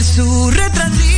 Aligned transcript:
su 0.00 0.50
retratito. 0.50 1.17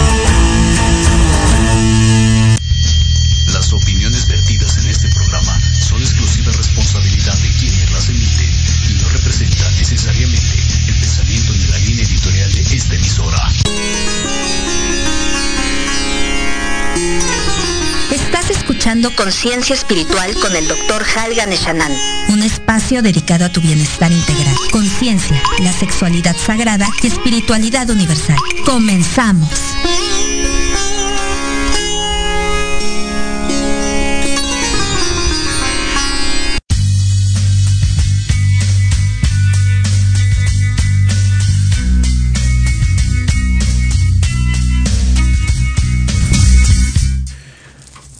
Conciencia 19.41 19.73
Espiritual 19.73 20.35
con 20.35 20.55
el 20.55 20.67
Dr. 20.67 21.03
Halgan 21.15 21.51
Eshanan. 21.51 21.91
Un 22.29 22.43
espacio 22.43 23.01
dedicado 23.01 23.45
a 23.45 23.49
tu 23.49 23.59
bienestar 23.59 24.11
integral. 24.11 24.53
Conciencia, 24.71 25.41
la 25.63 25.73
sexualidad 25.73 26.35
sagrada 26.37 26.87
y 27.01 27.07
espiritualidad 27.07 27.89
universal. 27.89 28.37
Comenzamos. 28.67 29.49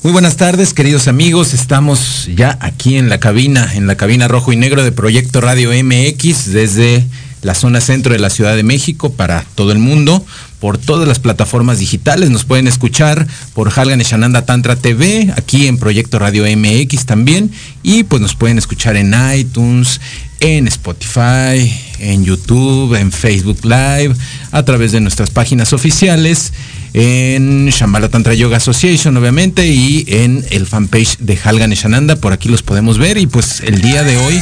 Muy 0.03 0.13
buenas 0.13 0.35
tardes, 0.35 0.73
queridos 0.73 1.07
amigos. 1.07 1.53
Estamos 1.53 2.27
ya 2.35 2.57
aquí 2.59 2.97
en 2.97 3.07
la 3.07 3.19
cabina, 3.19 3.71
en 3.75 3.85
la 3.85 3.97
cabina 3.97 4.27
rojo 4.27 4.51
y 4.51 4.55
negro 4.55 4.83
de 4.83 4.91
Proyecto 4.91 5.41
Radio 5.41 5.69
MX 5.69 6.51
desde 6.51 7.05
la 7.41 7.55
zona 7.55 7.81
centro 7.81 8.13
de 8.13 8.19
la 8.19 8.29
Ciudad 8.29 8.55
de 8.55 8.63
México 8.63 9.11
para 9.11 9.45
todo 9.55 9.71
el 9.71 9.79
mundo, 9.79 10.23
por 10.59 10.77
todas 10.77 11.07
las 11.07 11.19
plataformas 11.19 11.79
digitales. 11.79 12.29
Nos 12.29 12.45
pueden 12.45 12.67
escuchar 12.67 13.27
por 13.53 13.71
Halgan 13.75 13.99
Shananda 13.99 14.45
Tantra 14.45 14.75
TV, 14.75 15.33
aquí 15.35 15.67
en 15.67 15.77
Proyecto 15.77 16.19
Radio 16.19 16.45
MX 16.45 17.05
también. 17.05 17.51
Y 17.83 18.03
pues 18.03 18.21
nos 18.21 18.35
pueden 18.35 18.57
escuchar 18.57 18.95
en 18.95 19.15
iTunes, 19.35 19.99
en 20.39 20.67
Spotify, 20.67 21.73
en 21.99 22.23
YouTube, 22.23 22.95
en 22.95 23.11
Facebook 23.11 23.59
Live, 23.63 24.15
a 24.51 24.63
través 24.63 24.91
de 24.91 25.01
nuestras 25.01 25.29
páginas 25.29 25.73
oficiales 25.73 26.53
en 26.93 27.67
Shambhala 27.69 28.09
Tantra 28.09 28.33
Yoga 28.33 28.57
Association, 28.57 29.15
obviamente, 29.15 29.67
y 29.67 30.05
en 30.07 30.45
el 30.49 30.67
fanpage 30.67 31.17
de 31.19 31.39
Halgan 31.41 31.71
Shananda. 31.71 32.15
Por 32.17 32.33
aquí 32.33 32.49
los 32.49 32.63
podemos 32.63 32.97
ver. 32.97 33.17
Y 33.17 33.27
pues 33.27 33.61
el 33.61 33.81
día 33.81 34.03
de 34.03 34.17
hoy, 34.17 34.41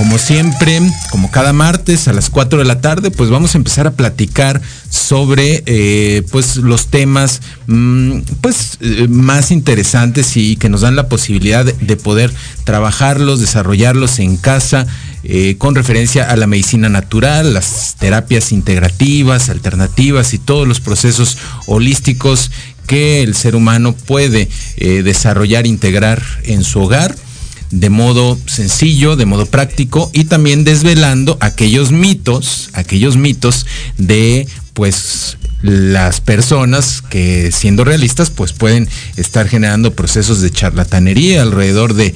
como 0.00 0.16
siempre, 0.16 0.80
como 1.10 1.30
cada 1.30 1.52
martes 1.52 2.08
a 2.08 2.14
las 2.14 2.30
4 2.30 2.60
de 2.60 2.64
la 2.64 2.80
tarde, 2.80 3.10
pues 3.10 3.28
vamos 3.28 3.54
a 3.54 3.58
empezar 3.58 3.86
a 3.86 3.90
platicar 3.90 4.62
sobre 4.88 5.62
eh, 5.66 6.22
pues 6.30 6.56
los 6.56 6.86
temas 6.86 7.42
mm, 7.66 8.20
pues 8.40 8.78
eh, 8.80 9.08
más 9.10 9.50
interesantes 9.50 10.38
y 10.38 10.56
que 10.56 10.70
nos 10.70 10.80
dan 10.80 10.96
la 10.96 11.10
posibilidad 11.10 11.66
de 11.66 11.96
poder 11.96 12.32
trabajarlos, 12.64 13.40
desarrollarlos 13.40 14.20
en 14.20 14.38
casa 14.38 14.86
eh, 15.22 15.56
con 15.58 15.74
referencia 15.74 16.30
a 16.30 16.36
la 16.36 16.46
medicina 16.46 16.88
natural, 16.88 17.52
las 17.52 17.96
terapias 17.98 18.52
integrativas, 18.52 19.50
alternativas 19.50 20.32
y 20.32 20.38
todos 20.38 20.66
los 20.66 20.80
procesos 20.80 21.36
holísticos 21.66 22.50
que 22.86 23.22
el 23.22 23.34
ser 23.34 23.54
humano 23.54 23.92
puede 23.92 24.48
desarrollar, 24.78 25.66
integrar 25.66 26.22
en 26.44 26.64
su 26.64 26.80
hogar 26.80 27.14
de 27.70 27.90
modo 27.90 28.38
sencillo, 28.46 29.16
de 29.16 29.26
modo 29.26 29.46
práctico 29.46 30.10
y 30.12 30.24
también 30.24 30.64
desvelando 30.64 31.38
aquellos 31.40 31.92
mitos, 31.92 32.70
aquellos 32.72 33.16
mitos 33.16 33.66
de 33.96 34.48
pues 34.74 35.36
las 35.62 36.20
personas 36.20 37.02
que 37.02 37.52
siendo 37.52 37.84
realistas 37.84 38.30
pues 38.30 38.52
pueden 38.52 38.88
estar 39.16 39.46
generando 39.46 39.94
procesos 39.94 40.40
de 40.40 40.50
charlatanería 40.50 41.42
alrededor 41.42 41.94
de, 41.94 42.14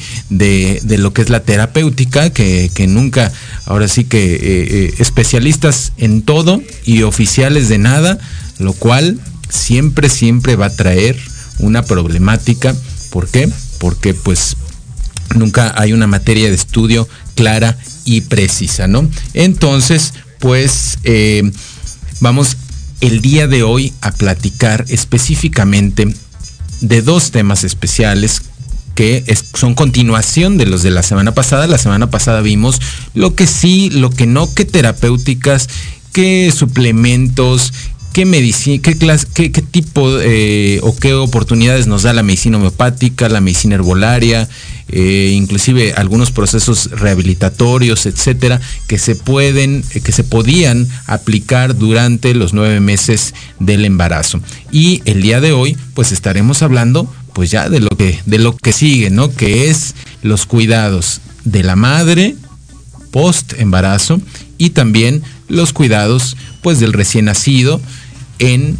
lo 0.99 1.13
que 1.13 1.23
es 1.23 1.29
la 1.29 1.41
terapéutica 1.41 2.31
que, 2.31 2.71
nunca 2.89 3.31
ahora 3.67 3.87
sí 3.87 4.05
que 4.05 4.35
eh, 4.35 4.39
eh, 4.41 4.95
especialistas 4.99 5.93
en 5.99 6.23
todo 6.23 6.63
y 6.85 7.03
oficiales 7.03 7.69
de 7.69 7.79
nada 7.79 8.19
lo 8.59 8.73
cual 8.73 9.21
siempre 9.51 10.09
siempre 10.09 10.57
va 10.57 10.67
a 10.67 10.75
traer 10.75 11.19
una 11.59 11.83
problemática 11.83 12.75
¿por 13.11 13.29
qué? 13.29 13.51
porque 13.79 14.15
pues 14.15 14.57
nunca 15.35 15.75
hay 15.77 15.93
una 15.93 16.07
materia 16.07 16.49
de 16.49 16.55
estudio 16.55 17.09
clara 17.35 17.77
y 18.05 18.23
precisa 18.23 18.87
¿no? 18.87 19.09
entonces 19.35 20.15
pues 20.41 20.99
eh, 21.05 21.51
vamos 22.21 22.57
el 23.01 23.21
día 23.21 23.47
de 23.47 23.63
hoy 23.63 23.93
a 24.01 24.13
platicar 24.13 24.85
específicamente 24.89 26.15
de 26.81 27.03
dos 27.03 27.31
temas 27.31 27.65
especiales 27.65 28.43
que 28.95 29.25
son 29.55 29.75
continuación 29.75 30.57
de 30.57 30.67
los 30.67 30.83
de 30.83 30.91
la 30.91 31.03
semana 31.03 31.33
pasada. 31.33 31.67
La 31.67 31.79
semana 31.79 32.11
pasada 32.11 32.41
vimos 32.41 32.81
lo 33.15 33.35
que 33.35 33.47
sí, 33.47 33.91
lo 33.91 34.11
que 34.11 34.27
no, 34.27 34.53
qué 34.55 34.65
terapéuticas, 34.65 35.69
qué 36.13 36.53
suplementos, 36.55 37.73
qué 38.13 38.25
medicina, 38.25 38.81
qué, 38.83 38.97
clase, 38.97 39.27
qué, 39.35 39.51
tipo 39.51 40.09
eh, 40.21 40.79
o 40.83 40.95
qué 40.95 41.15
oportunidades 41.15 41.87
nos 41.89 42.05
da 42.05 42.13
la 42.13 42.23
medicina 42.23 42.57
homeopática, 42.57 43.29
la 43.29 43.41
medicina 43.41 43.75
herbolaria, 43.75 44.49
eh, 44.97 45.33
inclusive 45.35 45.93
algunos 45.95 46.31
procesos 46.31 46.89
rehabilitatorios, 46.93 48.07
etcétera, 48.07 48.61
que 48.87 48.97
se 48.97 49.17
pueden, 49.17 49.83
eh, 49.93 50.01
que 50.01 50.13
se 50.13 50.23
podían 50.23 50.87
aplicar 51.07 51.77
durante 51.77 52.33
los 52.33 52.55
nueve 52.55 52.79
meses 52.79 53.35
del 53.59 53.85
embarazo. 53.85 54.41
Y 54.71 55.03
el 55.05 55.21
día 55.21 55.41
de 55.41 55.51
hoy, 55.51 55.77
pues 55.95 56.13
estaremos 56.13 56.63
hablando, 56.63 57.13
pues 57.33 57.51
ya 57.51 57.69
de 57.69 57.81
lo 57.81 57.89
que, 57.89 58.21
de 58.25 58.39
lo 58.39 58.57
que 58.57 58.73
sigue, 58.73 59.11
¿no? 59.11 59.35
Que 59.35 59.69
es 59.69 59.97
los 60.23 60.47
cuidados 60.47 61.21
de 61.45 61.65
la 61.65 61.75
madre 61.75 62.37
post 63.11 63.55
embarazo 63.59 64.21
y 64.59 64.71
también 64.71 65.25
los 65.49 65.73
cuidados, 65.73 66.37
pues 66.63 66.79
del 66.79 66.93
recién 66.93 67.25
nacido 67.25 67.81
en, 68.39 68.79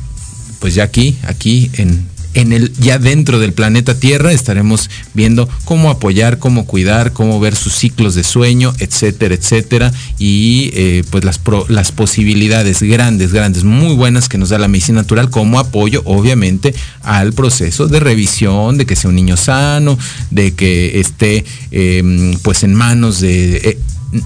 pues 0.61 0.77
ya 0.77 0.85
aquí, 0.85 1.17
aquí 1.25 1.73
en 1.75 2.14
en 2.35 2.53
el, 2.53 2.73
ya 2.75 2.99
dentro 2.99 3.39
del 3.39 3.53
planeta 3.53 3.99
Tierra 3.99 4.33
estaremos 4.33 4.91
viendo 5.15 5.49
cómo 5.65 5.91
apoyar, 5.91 6.39
cómo 6.39 6.67
cuidar, 6.67 7.13
cómo 7.13 7.41
ver 7.41 7.57
sus 7.57 7.75
ciclos 7.75 8.15
de 8.15 8.25
sueño, 8.25 8.75
etcétera, 8.79 9.35
etcétera. 9.35 9.93
Y 10.19 10.71
eh, 10.75 11.05
pues 11.11 11.25
las, 11.25 11.41
las 11.69 11.93
posibilidades 11.93 12.83
grandes, 12.83 13.33
grandes, 13.33 13.65
muy 13.65 13.95
buenas 13.95 14.29
que 14.29 14.39
nos 14.39 14.51
da 14.51 14.59
la 14.59 14.69
medicina 14.69 15.03
natural 15.03 15.31
como 15.31 15.59
apoyo, 15.59 16.03
obviamente, 16.05 16.75
al 17.03 17.33
proceso 17.33 17.89
de 17.89 18.01
revisión, 18.01 18.79
de 18.79 18.87
que 18.87 18.97
sea 18.97 19.11
un 19.11 19.17
niño 19.17 19.37
sano, 19.37 19.99
de 20.31 20.53
que 20.55 21.01
esté 21.01 21.45
em, 21.71 22.37
pues 22.43 22.65
en 22.65 22.75
manos 22.75 23.21
de 23.21 23.57
eh, 23.57 23.79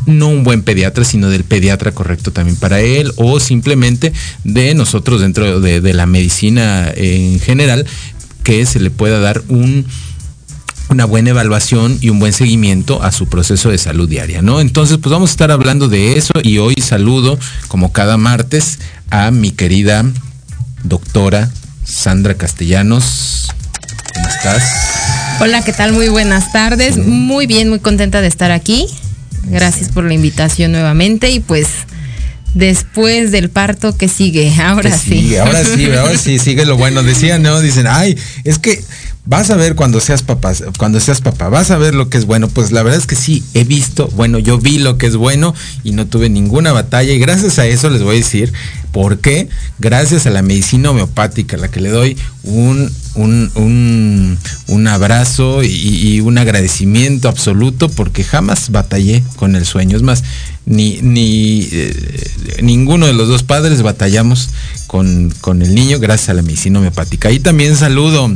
no 0.06 0.28
un 0.28 0.44
buen 0.44 0.62
pediatra, 0.62 1.04
sino 1.04 1.30
del 1.30 1.44
pediatra 1.44 1.92
correcto 1.92 2.32
también 2.32 2.56
para 2.56 2.80
él, 2.80 3.12
o 3.16 3.40
simplemente 3.40 4.12
de 4.44 4.74
nosotros 4.74 5.20
dentro 5.20 5.60
de, 5.60 5.94
la 5.94 6.06
medicina 6.06 6.90
en 6.94 7.40
general, 7.40 7.86
que 8.44 8.64
se 8.66 8.80
le 8.80 8.90
pueda 8.90 9.18
dar 9.20 9.42
un, 9.48 9.86
una 10.90 11.04
buena 11.04 11.30
evaluación 11.30 11.98
y 12.00 12.10
un 12.10 12.18
buen 12.18 12.32
seguimiento 12.32 13.02
a 13.02 13.12
su 13.12 13.26
proceso 13.26 13.70
de 13.70 13.78
salud 13.78 14.08
diaria, 14.08 14.42
¿no? 14.42 14.60
Entonces, 14.60 14.98
pues 14.98 15.10
vamos 15.10 15.30
a 15.30 15.32
estar 15.32 15.50
hablando 15.50 15.88
de 15.88 16.18
eso 16.18 16.32
y 16.42 16.58
hoy 16.58 16.74
saludo, 16.80 17.38
como 17.68 17.92
cada 17.92 18.16
martes, 18.16 18.78
a 19.10 19.30
mi 19.30 19.50
querida 19.50 20.04
doctora 20.84 21.50
Sandra 21.84 22.34
Castellanos. 22.34 23.48
¿Cómo 24.14 24.28
estás? 24.28 24.62
Hola, 25.40 25.62
¿qué 25.62 25.72
tal? 25.72 25.92
Muy 25.92 26.08
buenas 26.08 26.52
tardes. 26.52 26.98
Muy 26.98 27.46
bien, 27.46 27.68
muy 27.68 27.78
contenta 27.78 28.20
de 28.20 28.28
estar 28.28 28.50
aquí. 28.50 28.86
Gracias 29.44 29.88
por 29.88 30.04
la 30.04 30.14
invitación 30.14 30.72
nuevamente 30.72 31.30
y 31.30 31.40
pues 31.40 31.68
después 32.54 33.30
del 33.30 33.50
parto 33.50 33.96
que 33.96 34.08
sigue, 34.08 34.52
ahora 34.60 34.96
sí. 34.96 35.36
Ahora 35.36 35.64
sí, 35.64 35.86
ahora 35.92 36.18
sí, 36.18 36.38
sigue 36.38 36.64
lo 36.64 36.76
bueno. 36.76 37.02
Decían, 37.02 37.42
¿no? 37.42 37.60
Dicen, 37.60 37.86
ay, 37.88 38.16
es 38.44 38.58
que 38.58 38.82
vas 39.28 39.50
a 39.50 39.56
ver 39.56 39.74
cuando 39.74 40.00
seas 40.00 40.22
papá, 40.22 40.54
cuando 40.78 41.00
seas 41.00 41.20
papá, 41.20 41.50
vas 41.50 41.70
a 41.70 41.76
ver 41.76 41.94
lo 41.94 42.08
que 42.08 42.16
es 42.16 42.24
bueno. 42.24 42.48
Pues 42.48 42.72
la 42.72 42.82
verdad 42.82 42.98
es 42.98 43.06
que 43.06 43.14
sí, 43.14 43.44
he 43.52 43.64
visto, 43.64 44.08
bueno, 44.16 44.38
yo 44.38 44.58
vi 44.58 44.78
lo 44.78 44.96
que 44.96 45.06
es 45.06 45.16
bueno 45.16 45.54
y 45.84 45.92
no 45.92 46.06
tuve 46.06 46.30
ninguna 46.30 46.72
batalla 46.72 47.12
y 47.12 47.18
gracias 47.18 47.58
a 47.58 47.66
eso 47.66 47.90
les 47.90 48.02
voy 48.02 48.16
a 48.16 48.18
decir 48.18 48.54
por 48.90 49.18
qué, 49.18 49.50
gracias 49.78 50.26
a 50.26 50.30
la 50.30 50.40
medicina 50.40 50.90
homeopática, 50.90 51.56
a 51.56 51.60
la 51.60 51.70
que 51.70 51.80
le 51.80 51.90
doy 51.90 52.16
un, 52.42 52.90
un, 53.16 54.38
un, 54.66 54.88
abrazo 54.88 55.62
y, 55.62 56.20
un 56.20 56.38
agradecimiento 56.38 57.28
absoluto 57.28 57.90
porque 57.90 58.24
jamás 58.24 58.70
batallé 58.70 59.22
con 59.36 59.56
el 59.56 59.66
sueño. 59.66 59.98
Es 59.98 60.02
más, 60.02 60.24
ni, 60.64 61.00
ni 61.02 61.68
eh, 61.70 62.30
ninguno 62.62 63.06
de 63.06 63.12
los 63.12 63.28
dos 63.28 63.42
padres 63.42 63.82
batallamos 63.82 64.48
con, 64.86 65.34
con 65.42 65.60
el 65.60 65.74
niño 65.74 65.98
gracias 65.98 66.30
a 66.30 66.34
la 66.34 66.42
medicina 66.42 66.78
homeopática. 66.78 67.30
Y 67.30 67.40
también 67.40 67.76
saludo 67.76 68.34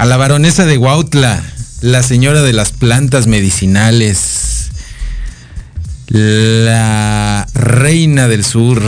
a 0.00 0.06
la 0.06 0.16
baronesa 0.16 0.64
de 0.64 0.78
Huautla, 0.78 1.42
la 1.82 2.02
señora 2.02 2.40
de 2.40 2.54
las 2.54 2.72
plantas 2.72 3.26
medicinales, 3.26 4.70
la 6.08 7.46
reina 7.52 8.26
del 8.26 8.42
sur, 8.42 8.80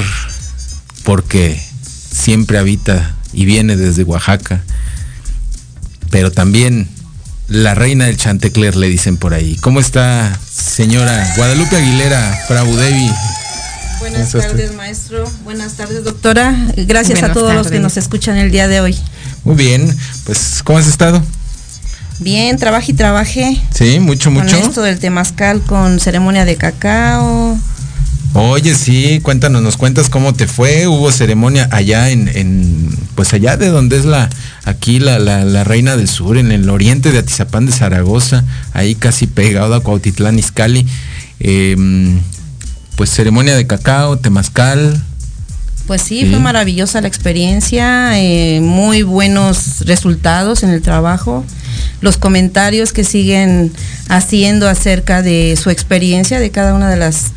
porque 1.04 1.62
siempre 2.10 2.56
habita 2.56 3.14
y 3.34 3.44
viene 3.44 3.76
desde 3.76 4.04
Oaxaca, 4.04 4.62
pero 6.08 6.32
también 6.32 6.88
la 7.46 7.74
reina 7.74 8.06
del 8.06 8.16
Chantecler 8.16 8.74
le 8.74 8.88
dicen 8.88 9.18
por 9.18 9.34
ahí. 9.34 9.56
¿Cómo 9.56 9.80
está, 9.80 10.40
señora 10.50 11.34
Guadalupe 11.36 11.76
Aguilera, 11.76 12.38
Devi? 12.48 13.10
Buenas 14.12 14.32
tardes, 14.32 14.74
maestro. 14.74 15.24
Buenas 15.42 15.72
tardes, 15.72 16.04
doctora. 16.04 16.54
Gracias 16.76 17.22
a 17.22 17.32
todos 17.32 17.54
los 17.54 17.68
que 17.68 17.80
nos 17.80 17.96
escuchan 17.96 18.36
el 18.36 18.50
día 18.50 18.68
de 18.68 18.80
hoy. 18.80 18.94
Muy 19.42 19.56
bien, 19.56 19.96
pues 20.26 20.60
¿cómo 20.62 20.78
has 20.78 20.86
estado? 20.86 21.22
Bien, 22.18 22.58
trabaje 22.58 22.92
y 22.92 22.94
trabajé. 22.94 23.58
Sí, 23.72 24.00
mucho, 24.00 24.30
mucho. 24.30 24.54
Con 24.54 24.68
esto 24.68 24.82
del 24.82 24.98
temazcal 24.98 25.62
con 25.62 25.98
ceremonia 25.98 26.44
de 26.44 26.56
cacao. 26.56 27.58
Oye, 28.34 28.74
sí, 28.74 29.20
cuéntanos, 29.22 29.62
nos 29.62 29.78
cuentas 29.78 30.10
cómo 30.10 30.34
te 30.34 30.46
fue. 30.46 30.86
Hubo 30.86 31.10
ceremonia 31.10 31.68
allá 31.72 32.10
en, 32.10 32.94
pues 33.14 33.32
allá 33.32 33.56
de 33.56 33.68
donde 33.68 33.96
es 33.96 34.04
la, 34.04 34.28
aquí 34.64 35.00
la, 35.00 35.18
la, 35.18 35.64
reina 35.64 35.96
del 35.96 36.08
sur, 36.08 36.36
en 36.36 36.52
el 36.52 36.68
oriente 36.68 37.12
de 37.12 37.18
Atizapán 37.18 37.64
de 37.64 37.72
Zaragoza, 37.72 38.44
ahí 38.74 38.94
casi 38.94 39.26
pegado 39.26 39.74
a 39.74 39.82
Cuautitlán 39.82 40.38
Izcalli. 40.38 40.86
Em, 41.40 42.20
pues 43.02 43.10
ceremonia 43.10 43.56
de 43.56 43.66
cacao, 43.66 44.16
temazcal, 44.16 45.02
pues 45.88 46.02
sí, 46.02 46.24
fue 46.30 46.38
maravillosa 46.38 47.00
la 47.00 47.08
experiencia, 47.08 48.16
eh, 48.16 48.60
muy 48.60 49.02
buenos 49.02 49.80
resultados 49.86 50.62
en 50.62 50.70
el 50.70 50.82
trabajo. 50.82 51.44
Los 52.00 52.16
comentarios 52.16 52.92
que 52.92 53.02
siguen 53.02 53.72
haciendo 54.08 54.68
acerca 54.68 55.20
de 55.20 55.58
su 55.60 55.68
experiencia 55.70 56.38
de 56.38 56.52
cada 56.52 56.74
una 56.74 56.88
de 56.88 56.96
las 56.96 57.32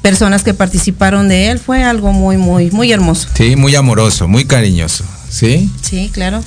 personas 0.00 0.44
que 0.44 0.54
participaron 0.54 1.28
de 1.28 1.50
él 1.50 1.58
fue 1.58 1.82
algo 1.82 2.12
muy, 2.12 2.36
muy, 2.36 2.70
muy 2.70 2.92
hermoso. 2.92 3.30
Sí, 3.34 3.56
muy 3.56 3.74
amoroso, 3.74 4.28
muy 4.28 4.44
cariñoso, 4.44 5.02
¿sí? 5.28 5.72
Sí, 5.82 6.08
claro 6.14 6.40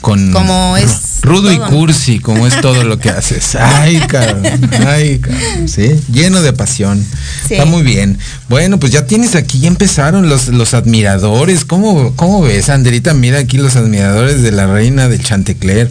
con 0.00 0.32
como 0.32 0.76
es 0.76 1.20
rudo 1.22 1.52
y 1.52 1.58
cursi, 1.58 2.18
como 2.18 2.46
es 2.46 2.60
todo 2.60 2.84
lo 2.84 2.98
que 2.98 3.10
haces. 3.10 3.54
Ay, 3.60 4.00
cabrón, 4.08 4.42
ay, 4.86 5.18
cabrón, 5.18 5.68
sí, 5.68 6.00
lleno 6.10 6.40
de 6.40 6.52
pasión. 6.52 7.04
Está 7.48 7.64
muy 7.66 7.82
bien. 7.82 8.18
Bueno, 8.48 8.78
pues 8.78 8.92
ya 8.92 9.06
tienes 9.06 9.34
aquí, 9.34 9.60
ya 9.60 9.68
empezaron 9.68 10.28
los, 10.28 10.48
los 10.48 10.74
admiradores. 10.74 11.64
¿Cómo, 11.64 12.14
¿Cómo 12.16 12.40
ves, 12.42 12.68
Anderita? 12.70 13.14
Mira 13.14 13.38
aquí 13.38 13.58
los 13.58 13.76
admiradores 13.76 14.42
de 14.42 14.52
la 14.52 14.66
reina 14.66 15.08
de 15.08 15.18
Chantecler. 15.18 15.90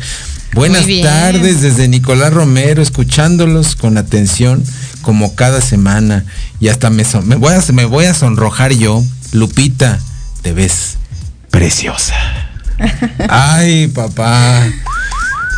Buenas 0.54 0.86
tardes 1.04 1.62
desde 1.62 1.88
Nicolás 1.88 2.34
Romero, 2.34 2.82
escuchándolos 2.82 3.76
con 3.76 3.98
atención 3.98 4.64
como 5.04 5.36
cada 5.36 5.62
semana. 5.62 6.26
Y 6.60 6.70
hasta 6.70 6.90
me, 6.90 7.04
me, 7.24 7.36
voy 7.36 7.54
a, 7.54 7.72
me 7.72 7.86
voy 7.86 8.06
a 8.06 8.14
sonrojar 8.14 8.74
yo. 8.74 9.04
Lupita, 9.32 10.00
te 10.42 10.54
ves 10.54 10.98
preciosa. 11.52 12.16
Ay, 13.30 13.88
papá. 13.88 14.68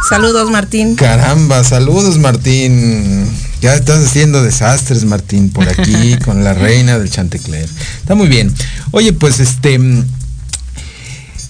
Saludos, 0.10 0.50
Martín. 0.52 0.96
Caramba, 0.96 1.64
saludos, 1.64 2.18
Martín. 2.18 3.26
Ya 3.62 3.76
estás 3.76 4.04
haciendo 4.04 4.44
desastres, 4.44 5.06
Martín, 5.06 5.52
por 5.52 5.70
aquí 5.70 6.18
con 6.26 6.44
la 6.44 6.54
reina 6.54 6.98
del 6.98 7.10
Chantecler. 7.10 7.70
Está 8.00 8.16
muy 8.16 8.28
bien. 8.28 8.54
Oye, 8.92 9.14
pues 9.14 9.40
este. 9.40 9.80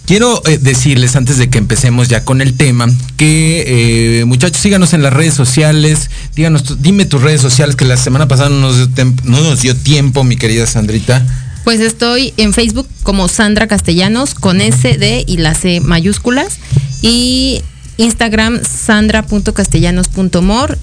Quiero 0.05 0.41
eh, 0.45 0.57
decirles 0.57 1.15
antes 1.15 1.37
de 1.37 1.49
que 1.49 1.57
empecemos 1.57 2.09
ya 2.09 2.25
con 2.25 2.41
el 2.41 2.55
tema 2.55 2.87
que 3.15 4.19
eh, 4.19 4.25
muchachos 4.25 4.61
síganos 4.61 4.93
en 4.93 5.03
las 5.03 5.13
redes 5.13 5.33
sociales, 5.33 6.09
díganos, 6.35 6.81
dime 6.81 7.05
tus 7.05 7.21
redes 7.21 7.39
sociales 7.39 7.77
que 7.77 7.85
la 7.85 7.95
semana 7.95 8.27
pasada 8.27 8.49
no 8.49 8.59
nos 8.59 8.75
dio, 8.75 9.13
no 9.23 9.39
nos 9.41 9.61
dio 9.61 9.75
tiempo, 9.75 10.25
mi 10.25 10.35
querida 10.35 10.65
Sandrita. 10.65 11.25
Pues 11.63 11.79
estoy 11.79 12.33
en 12.37 12.53
Facebook 12.53 12.87
como 13.03 13.27
Sandra 13.27 13.67
Castellanos 13.67 14.33
con 14.33 14.61
S, 14.61 14.97
D 14.97 15.23
y 15.27 15.37
la 15.37 15.53
C 15.53 15.79
mayúsculas. 15.79 16.57
Y 17.01 17.61
Instagram 17.97 18.61
sandra.castellanos.mor 18.63 20.77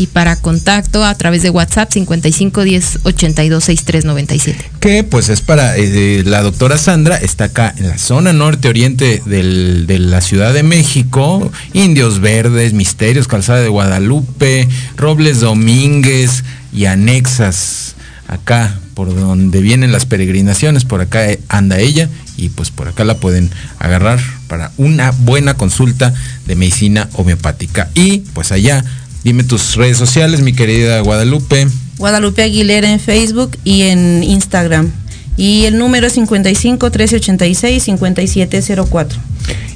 y 0.00 0.06
para 0.06 0.36
contacto 0.36 1.04
a 1.04 1.14
través 1.14 1.42
de 1.42 1.50
WhatsApp 1.50 1.92
55 1.92 2.64
10 2.64 3.00
82 3.02 3.64
63 3.64 4.06
97. 4.06 4.70
Que 4.80 5.04
pues 5.04 5.28
es 5.28 5.42
para 5.42 5.76
eh, 5.76 6.22
la 6.24 6.40
doctora 6.40 6.78
Sandra, 6.78 7.16
está 7.16 7.44
acá 7.44 7.74
en 7.76 7.86
la 7.86 7.98
zona 7.98 8.32
norte 8.32 8.68
oriente 8.68 9.22
de 9.26 9.98
la 9.98 10.22
Ciudad 10.22 10.54
de 10.54 10.62
México, 10.62 11.52
Indios 11.74 12.20
Verdes, 12.20 12.72
Misterios, 12.72 13.28
Calzada 13.28 13.60
de 13.60 13.68
Guadalupe, 13.68 14.66
Robles 14.96 15.40
Domínguez 15.40 16.44
y 16.72 16.86
anexas 16.86 17.94
acá 18.26 18.80
por 19.00 19.14
donde 19.14 19.62
vienen 19.62 19.92
las 19.92 20.04
peregrinaciones, 20.04 20.84
por 20.84 21.00
acá 21.00 21.26
anda 21.48 21.78
ella 21.78 22.10
y 22.36 22.50
pues 22.50 22.70
por 22.70 22.86
acá 22.86 23.02
la 23.04 23.16
pueden 23.16 23.50
agarrar 23.78 24.20
para 24.46 24.72
una 24.76 25.10
buena 25.10 25.54
consulta 25.54 26.12
de 26.46 26.54
medicina 26.54 27.08
homeopática. 27.14 27.88
Y 27.94 28.18
pues 28.34 28.52
allá 28.52 28.84
Dime 29.22 29.44
tus 29.44 29.76
redes 29.76 29.98
sociales, 29.98 30.40
mi 30.40 30.54
querida 30.54 31.00
Guadalupe. 31.00 31.68
Guadalupe 31.98 32.42
Aguilera 32.42 32.90
en 32.90 32.98
Facebook 32.98 33.58
y 33.64 33.82
en 33.82 34.22
Instagram. 34.22 34.90
Y 35.36 35.64
el 35.64 35.76
número 35.76 36.06
es 36.06 36.14
55 36.14 36.86
1386 36.86 37.82
5704. 37.82 39.20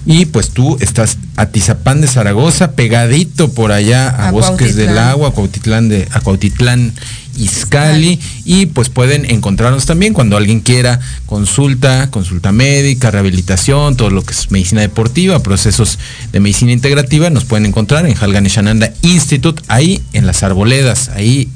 Y 0.07 0.27
pues 0.27 0.51
tú 0.51 0.77
estás 0.81 1.19
a 1.37 1.47
Tizapán 1.47 2.01
de 2.01 2.09
Zaragoza, 2.09 2.73
pegadito 2.73 3.53
por 3.53 3.73
allá 3.73 4.09
a, 4.09 4.31
Bosques 4.31 4.77
del 4.77 4.99
Agua, 4.99 5.29
a 5.29 5.31
Cuautitlán, 5.33 5.89
de, 5.89 6.07
a 6.13 6.21
Cuautitlán 6.21 6.93
Izcali 7.37 8.21
y 8.45 8.67
pues 8.67 8.91
pueden 8.91 9.25
encontrarnos 9.25 9.87
también 9.87 10.13
cuando 10.13 10.37
alguien 10.37 10.61
quiera 10.61 11.01
consulta, 11.27 12.11
consulta 12.11 12.53
médica, 12.53 13.11
rehabilitación, 13.11 13.97
todo 13.97 14.11
lo 14.11 14.23
que 14.23 14.33
es 14.33 14.51
medicina 14.51 14.83
deportiva, 14.83 15.41
procesos 15.41 15.99
de 16.33 16.41
medicina 16.41 16.73
integrativa, 16.73 17.31
nos 17.31 17.45
pueden 17.45 17.67
encontrar 17.67 18.07
en 18.07 18.17
Halganishananda 18.17 18.93
Institute, 19.03 19.63
ahí 19.69 20.03
en 20.13 20.27
las 20.27 20.43
arboledas, 20.43 21.09
ahí 21.09 21.49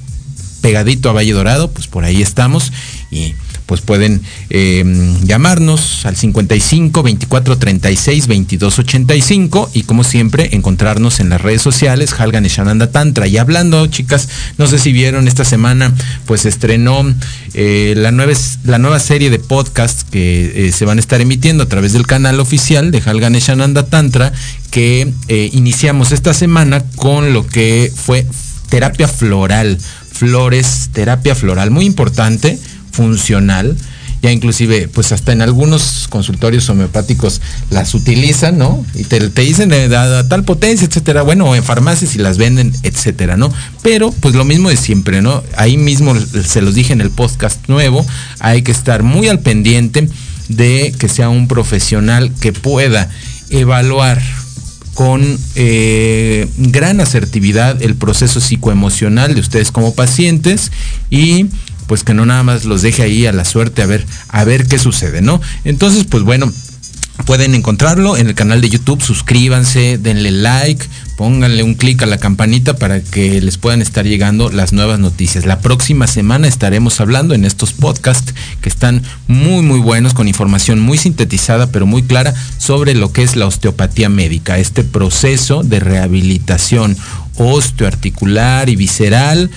pegadito 0.60 1.08
a 1.08 1.12
Valle 1.12 1.32
Dorado, 1.32 1.70
pues 1.70 1.86
por 1.86 2.04
ahí 2.04 2.22
estamos. 2.22 2.72
Y 3.10 3.34
pues 3.68 3.82
pueden 3.82 4.22
eh, 4.48 4.82
llamarnos 5.24 6.06
al 6.06 6.16
55 6.16 7.02
24 7.02 7.58
36 7.58 8.26
22 8.26 8.78
85 8.78 9.70
y 9.74 9.82
como 9.82 10.04
siempre 10.04 10.48
encontrarnos 10.52 11.20
en 11.20 11.28
las 11.28 11.42
redes 11.42 11.60
sociales 11.60 12.14
Halgan 12.18 12.46
y 12.46 12.48
Shananda 12.48 12.90
Tantra. 12.90 13.26
Y 13.26 13.36
hablando, 13.36 13.86
chicas, 13.88 14.30
no 14.56 14.66
sé 14.68 14.78
si 14.78 14.92
vieron 14.92 15.28
esta 15.28 15.44
semana, 15.44 15.94
pues 16.24 16.46
estrenó 16.46 17.04
eh, 17.52 17.92
la, 17.94 18.10
nueva, 18.10 18.32
la 18.64 18.78
nueva 18.78 19.00
serie 19.00 19.28
de 19.28 19.38
podcasts 19.38 20.02
que 20.10 20.68
eh, 20.68 20.72
se 20.72 20.86
van 20.86 20.96
a 20.96 21.00
estar 21.00 21.20
emitiendo 21.20 21.64
a 21.64 21.68
través 21.68 21.92
del 21.92 22.06
canal 22.06 22.40
oficial 22.40 22.90
de 22.90 23.02
Halgan 23.04 23.36
y 23.36 23.40
Shananda 23.40 23.84
Tantra 23.84 24.32
que 24.70 25.12
iniciamos 25.52 26.12
esta 26.12 26.32
semana 26.34 26.84
con 26.96 27.32
lo 27.32 27.46
que 27.46 27.92
fue 27.94 28.26
terapia 28.68 29.08
floral, 29.08 29.78
flores, 30.10 30.90
terapia 30.92 31.34
floral, 31.34 31.70
muy 31.70 31.84
importante 31.84 32.58
funcional. 32.98 33.76
Ya 34.20 34.32
inclusive, 34.32 34.88
pues 34.88 35.12
hasta 35.12 35.30
en 35.30 35.42
algunos 35.42 36.08
consultorios 36.08 36.68
homeopáticos 36.68 37.40
las 37.70 37.94
utilizan, 37.94 38.58
¿no? 38.58 38.84
Y 38.94 39.04
te, 39.04 39.20
dicen 39.28 39.68
de, 39.68 39.88
tal 40.28 40.42
potencia, 40.42 40.88
etcétera. 40.88 41.22
Bueno, 41.22 41.54
en 41.54 41.62
farmacias 41.62 42.16
y 42.16 42.18
las 42.18 42.36
venden, 42.36 42.72
etcétera, 42.82 43.36
¿no? 43.36 43.52
Pero, 43.82 44.10
pues 44.10 44.34
lo 44.34 44.44
mismo 44.44 44.70
de 44.70 44.76
siempre, 44.76 45.22
¿no? 45.22 45.44
Ahí 45.56 45.76
mismo 45.76 46.16
se 46.16 46.60
los 46.60 46.74
dije 46.74 46.92
en 46.92 47.00
el 47.00 47.10
podcast 47.10 47.68
nuevo, 47.68 48.04
hay 48.40 48.62
que 48.62 48.72
estar 48.72 49.04
muy 49.04 49.28
al 49.28 49.38
pendiente 49.38 50.08
de 50.48 50.92
que 50.98 51.08
sea 51.08 51.28
un 51.28 51.46
profesional 51.46 52.32
que 52.40 52.52
pueda 52.52 53.08
evaluar 53.50 54.20
con 54.98 55.38
eh, 55.54 56.48
gran 56.56 57.00
asertividad 57.00 57.80
el 57.84 57.94
proceso 57.94 58.40
psicoemocional 58.40 59.32
de 59.32 59.40
ustedes 59.40 59.70
como 59.70 59.94
pacientes 59.94 60.72
y 61.08 61.46
pues 61.88 62.04
que 62.04 62.14
no 62.14 62.24
nada 62.26 62.44
más 62.44 62.64
los 62.66 62.82
deje 62.82 63.02
ahí 63.02 63.26
a 63.26 63.32
la 63.32 63.44
suerte 63.44 63.82
a 63.82 63.86
ver, 63.86 64.06
a 64.28 64.44
ver 64.44 64.68
qué 64.68 64.78
sucede, 64.78 65.22
¿no? 65.22 65.40
Entonces, 65.64 66.04
pues 66.04 66.22
bueno, 66.22 66.52
pueden 67.24 67.54
encontrarlo 67.54 68.16
en 68.16 68.28
el 68.28 68.34
canal 68.34 68.60
de 68.60 68.68
YouTube, 68.68 69.02
suscríbanse, 69.02 69.98
denle 69.98 70.30
like, 70.30 70.86
pónganle 71.16 71.62
un 71.62 71.74
clic 71.74 72.02
a 72.02 72.06
la 72.06 72.18
campanita 72.18 72.76
para 72.76 73.00
que 73.00 73.40
les 73.40 73.58
puedan 73.58 73.82
estar 73.82 74.06
llegando 74.06 74.50
las 74.50 74.72
nuevas 74.72 75.00
noticias. 75.00 75.46
La 75.46 75.60
próxima 75.60 76.06
semana 76.06 76.46
estaremos 76.46 77.00
hablando 77.00 77.34
en 77.34 77.44
estos 77.44 77.72
podcasts 77.72 78.34
que 78.60 78.68
están 78.68 79.02
muy 79.26 79.62
muy 79.62 79.80
buenos 79.80 80.14
con 80.14 80.28
información 80.28 80.78
muy 80.78 80.98
sintetizada 80.98 81.72
pero 81.72 81.86
muy 81.86 82.02
clara 82.02 82.34
sobre 82.58 82.94
lo 82.94 83.12
que 83.12 83.22
es 83.22 83.34
la 83.34 83.46
osteopatía 83.46 84.08
médica, 84.08 84.58
este 84.58 84.84
proceso 84.84 85.62
de 85.62 85.80
rehabilitación 85.80 86.96
osteoarticular 87.36 88.68
y 88.68 88.76
visceral 88.76 89.50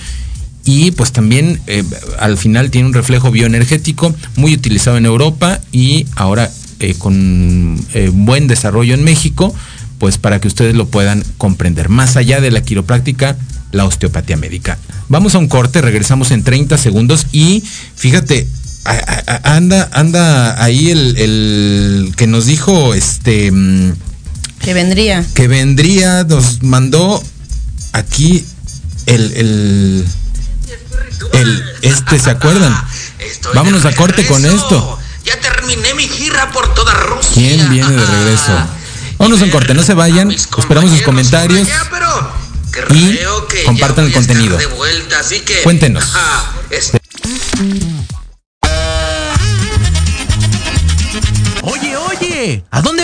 y 0.64 0.92
pues 0.92 1.12
también 1.12 1.60
eh, 1.66 1.82
al 2.18 2.38
final 2.38 2.70
tiene 2.70 2.88
un 2.88 2.94
reflejo 2.94 3.30
bioenergético 3.30 4.14
muy 4.36 4.54
utilizado 4.54 4.96
en 4.96 5.06
Europa 5.06 5.60
y 5.72 6.06
ahora 6.14 6.50
eh, 6.80 6.94
con 6.98 7.84
eh, 7.94 8.10
buen 8.12 8.46
desarrollo 8.46 8.94
en 8.94 9.04
México, 9.04 9.54
pues 9.98 10.18
para 10.18 10.40
que 10.40 10.48
ustedes 10.48 10.74
lo 10.74 10.86
puedan 10.86 11.24
comprender. 11.38 11.88
Más 11.88 12.16
allá 12.16 12.40
de 12.40 12.50
la 12.50 12.62
quiropráctica, 12.62 13.36
la 13.72 13.84
osteopatía 13.84 14.36
médica. 14.36 14.78
Vamos 15.08 15.34
a 15.34 15.38
un 15.38 15.48
corte, 15.48 15.80
regresamos 15.80 16.30
en 16.30 16.42
30 16.42 16.78
segundos 16.78 17.26
y 17.32 17.62
fíjate, 17.96 18.46
anda, 19.44 19.88
anda 19.92 20.62
ahí 20.62 20.90
el, 20.90 21.16
el 21.16 22.12
que 22.16 22.26
nos 22.26 22.46
dijo 22.46 22.94
este 22.94 23.50
mm, 23.50 23.92
que 24.62 24.74
vendría. 24.74 25.24
Que 25.34 25.48
vendría, 25.48 26.24
nos 26.24 26.62
mandó 26.62 27.20
aquí 27.92 28.44
el, 29.06 29.32
el 29.34 30.06
el 31.32 31.64
este, 31.82 32.18
¿se 32.18 32.30
acuerdan? 32.30 32.72
Vámonos 33.54 33.84
a 33.84 33.94
corte 33.94 34.26
con 34.26 34.44
esto. 34.44 34.98
Ya 35.24 35.38
terminé 35.40 35.94
mi 35.94 36.08
gira 36.08 36.50
por 36.50 36.74
toda 36.74 36.94
Rusia. 36.94 37.30
¿Quién 37.34 37.70
viene 37.70 37.90
de 37.90 38.04
regreso? 38.04 38.52
Vámonos 39.18 39.40
a 39.40 39.44
un 39.44 39.50
corte, 39.50 39.74
no 39.74 39.82
se 39.82 39.94
vayan. 39.94 40.30
Esperamos 40.30 40.90
sus 40.90 41.02
comentarios. 41.02 41.68
y 42.90 43.64
compartan 43.64 44.06
el 44.06 44.12
contenido. 44.12 44.58
Cuéntenos. 45.62 46.04
Oye, 51.62 51.96
oye, 51.96 52.64
¿a 52.70 52.80
dónde. 52.82 53.01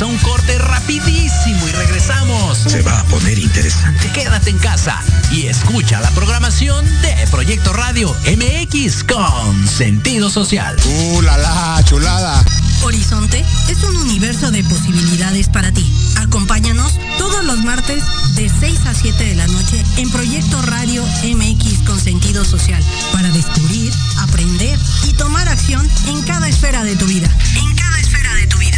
Vamos 0.00 0.14
a 0.22 0.26
un 0.26 0.30
corte 0.30 0.56
rapidísimo 0.58 1.66
y 1.66 1.72
regresamos. 1.72 2.58
Se 2.58 2.82
va 2.82 3.00
a 3.00 3.04
poner 3.04 3.36
interesante. 3.36 4.08
Quédate 4.12 4.50
en 4.50 4.58
casa 4.58 5.00
y 5.32 5.46
escucha 5.46 6.00
la 6.00 6.10
programación 6.10 6.84
de 7.02 7.26
Proyecto 7.32 7.72
Radio 7.72 8.14
MX 8.26 9.02
con 9.02 9.66
sentido 9.66 10.30
social. 10.30 10.76
¡Uh, 10.84 11.22
la, 11.22 11.36
la 11.38 11.82
chulada! 11.84 12.44
Horizonte 12.82 13.44
es 13.68 13.82
un 13.82 13.96
universo 13.96 14.52
de 14.52 14.62
posibilidades 14.62 15.48
para 15.48 15.72
ti. 15.72 15.84
Acompáñanos 16.18 16.92
todos 17.18 17.44
los 17.44 17.64
martes 17.64 18.04
de 18.36 18.48
6 18.48 18.86
a 18.86 18.94
7 18.94 19.24
de 19.24 19.34
la 19.34 19.48
noche 19.48 19.84
en 19.96 20.10
Proyecto 20.10 20.62
Radio 20.62 21.04
MX 21.24 21.78
con 21.84 21.98
sentido 21.98 22.44
social 22.44 22.82
para 23.12 23.30
descubrir, 23.30 23.92
aprender 24.18 24.78
y 25.08 25.12
tomar 25.14 25.48
acción 25.48 25.88
en 26.06 26.22
cada 26.22 26.48
esfera 26.48 26.84
de 26.84 26.94
tu 26.94 27.06
vida. 27.06 27.28
En 27.56 27.74
cada 27.74 27.98
esfera 27.98 28.34
de 28.34 28.46
tu 28.46 28.58
vida. 28.58 28.77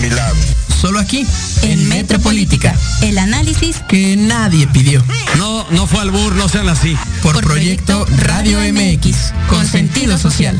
mi 0.01 0.09
lado. 0.09 0.35
Solo 0.81 0.99
aquí, 0.99 1.27
en 1.61 1.87
Metropolítica, 1.87 2.75
el 3.01 3.19
análisis 3.19 3.77
que 3.87 4.15
nadie 4.17 4.65
pidió. 4.67 5.03
No, 5.37 5.65
no 5.69 5.85
fue 5.85 6.01
albur, 6.01 6.33
no 6.35 6.49
sean 6.49 6.69
así. 6.69 6.97
Por, 7.21 7.33
Por 7.35 7.43
proyecto, 7.43 8.05
proyecto 8.05 8.25
Radio 8.25 8.59
MX, 8.59 9.33
con 9.47 9.67
sentido 9.67 10.17
social. 10.17 10.59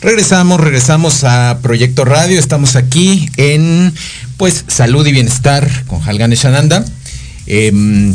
Regresamos, 0.00 0.60
regresamos 0.60 1.24
a 1.24 1.58
Proyecto 1.60 2.04
Radio. 2.04 2.38
Estamos 2.38 2.76
aquí 2.76 3.28
en 3.36 3.92
pues 4.36 4.64
Salud 4.68 5.04
y 5.04 5.10
Bienestar 5.10 5.68
con 5.88 6.00
Halgan 6.00 6.30
Shananda. 6.30 6.84
Eh, 7.48 8.14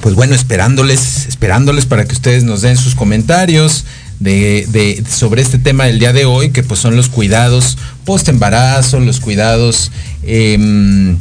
pues 0.00 0.16
bueno, 0.16 0.34
esperándoles, 0.34 1.26
esperándoles 1.28 1.86
para 1.86 2.06
que 2.06 2.14
ustedes 2.14 2.42
nos 2.42 2.62
den 2.62 2.76
sus 2.76 2.96
comentarios 2.96 3.84
de, 4.18 5.00
sobre 5.08 5.42
este 5.42 5.58
tema 5.58 5.84
del 5.84 6.00
día 6.00 6.12
de 6.12 6.24
hoy, 6.24 6.50
que 6.50 6.64
pues 6.64 6.80
son 6.80 6.96
los 6.96 7.08
cuidados 7.08 7.78
post 8.04 8.28
embarazo, 8.28 8.98
los 8.98 9.20
cuidados 9.20 9.92
el, 10.24 11.16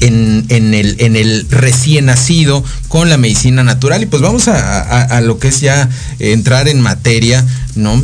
en, 0.00 0.74
el, 0.74 1.46
recién 1.50 2.06
nacido 2.06 2.64
con 2.88 3.08
la 3.08 3.16
medicina 3.16 3.62
natural. 3.62 4.02
Y 4.02 4.06
pues 4.06 4.22
vamos 4.22 4.48
a, 4.48 4.82
a, 4.82 5.02
a 5.02 5.20
lo 5.20 5.38
que 5.38 5.46
es 5.48 5.60
ya 5.60 5.88
entrar 6.18 6.66
en 6.66 6.80
materia, 6.80 7.46
¿no? 7.76 8.02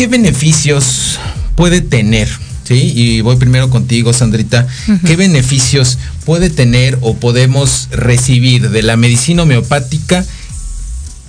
¿Qué 0.00 0.06
beneficios 0.06 1.20
puede 1.56 1.82
tener? 1.82 2.26
¿Sí? 2.64 2.90
Y 2.96 3.20
voy 3.20 3.36
primero 3.36 3.68
contigo, 3.68 4.14
Sandrita. 4.14 4.66
Uh 4.88 4.92
-huh. 4.92 5.00
¿Qué 5.02 5.16
beneficios 5.16 5.98
puede 6.24 6.48
tener 6.48 6.96
o 7.02 7.16
podemos 7.16 7.88
recibir 7.90 8.70
de 8.70 8.82
la 8.82 8.96
medicina 8.96 9.42
homeopática 9.42 10.24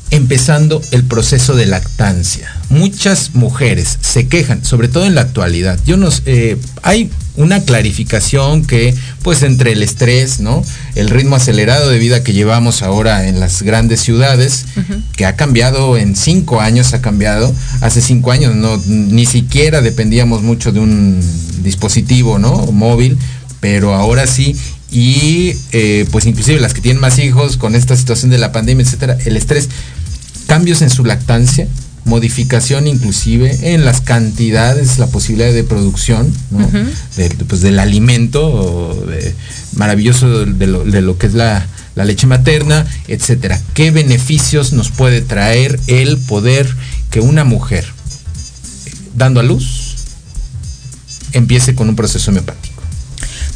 empezando 0.09 0.81
el 0.91 1.03
proceso 1.03 1.53
de 1.57 1.65
lactancia? 1.65 2.49
Muchas 2.69 3.31
mujeres 3.33 3.97
se 3.99 4.29
quejan, 4.29 4.63
sobre 4.63 4.87
todo 4.87 5.05
en 5.05 5.15
la 5.15 5.21
actualidad. 5.23 5.77
Yo 5.85 5.97
no 5.97 6.07
eh, 6.25 6.57
hay 6.81 7.11
una 7.35 7.61
clarificación 7.61 8.65
que, 8.65 8.93
pues, 9.23 9.43
entre 9.43 9.71
el 9.71 9.83
estrés, 9.83 10.39
¿no? 10.39 10.63
El 10.95 11.09
ritmo 11.09 11.35
acelerado 11.35 11.89
de 11.89 11.97
vida 11.97 12.23
que 12.23 12.33
llevamos 12.33 12.81
ahora 12.81 13.27
en 13.27 13.39
las 13.39 13.61
grandes 13.61 14.01
ciudades, 14.01 14.65
uh 14.75 14.79
-huh. 14.79 15.01
que 15.15 15.25
ha 15.25 15.35
cambiado 15.35 15.97
en 15.97 16.15
cinco 16.15 16.59
años, 16.59 16.93
ha 16.93 17.01
cambiado. 17.01 17.53
Hace 17.81 18.01
cinco 18.01 18.31
años 18.31 18.55
no, 18.55 18.81
ni 18.85 19.25
siquiera 19.25 19.81
dependíamos 19.81 20.43
mucho 20.43 20.71
de 20.71 20.79
un 20.79 21.21
dispositivo, 21.63 22.37
¿no? 22.37 22.67
Móvil, 22.71 23.17
pero 23.59 23.93
ahora 23.93 24.27
sí. 24.27 24.55
Y 24.91 25.53
eh, 25.71 26.05
pues 26.11 26.25
inclusive 26.25 26.59
las 26.59 26.73
que 26.73 26.81
tienen 26.81 26.99
más 26.99 27.17
hijos 27.17 27.55
con 27.55 27.75
esta 27.75 27.95
situación 27.95 28.29
de 28.29 28.37
la 28.37 28.51
pandemia, 28.51 28.83
etcétera, 28.83 29.17
el 29.25 29.37
estrés, 29.37 29.69
cambios 30.47 30.81
en 30.81 30.89
su 30.89 31.05
lactancia, 31.05 31.65
modificación 32.05 32.87
inclusive 32.87 33.73
en 33.73 33.85
las 33.85 34.01
cantidades, 34.01 34.97
la 34.97 35.07
posibilidad 35.07 35.53
de 35.53 35.63
producción 35.63 36.33
¿no? 36.49 36.59
uh 36.65 36.71
-huh. 36.71 36.85
de, 37.15 37.29
pues, 37.45 37.61
del 37.61 37.79
alimento 37.79 39.05
de, 39.07 39.35
maravilloso 39.75 40.45
de 40.45 40.67
lo, 40.67 40.83
de 40.83 41.01
lo, 41.01 41.17
que 41.17 41.27
es 41.27 41.33
la, 41.33 41.67
la 41.95 42.05
leche 42.05 42.27
materna, 42.27 42.85
etcétera. 43.07 43.61
¿Qué 43.73 43.91
beneficios 43.91 44.73
nos 44.73 44.89
puede 44.89 45.21
traer 45.21 45.79
el 45.87 46.17
poder 46.17 46.67
que 47.09 47.19
una 47.21 47.43
mujer 47.43 47.85
dando 49.15 49.39
a 49.39 49.43
luz 49.43 49.95
empiece 51.33 51.75
con 51.75 51.89
un 51.89 51.95
proceso 51.95 52.31
homeopático? 52.31 52.70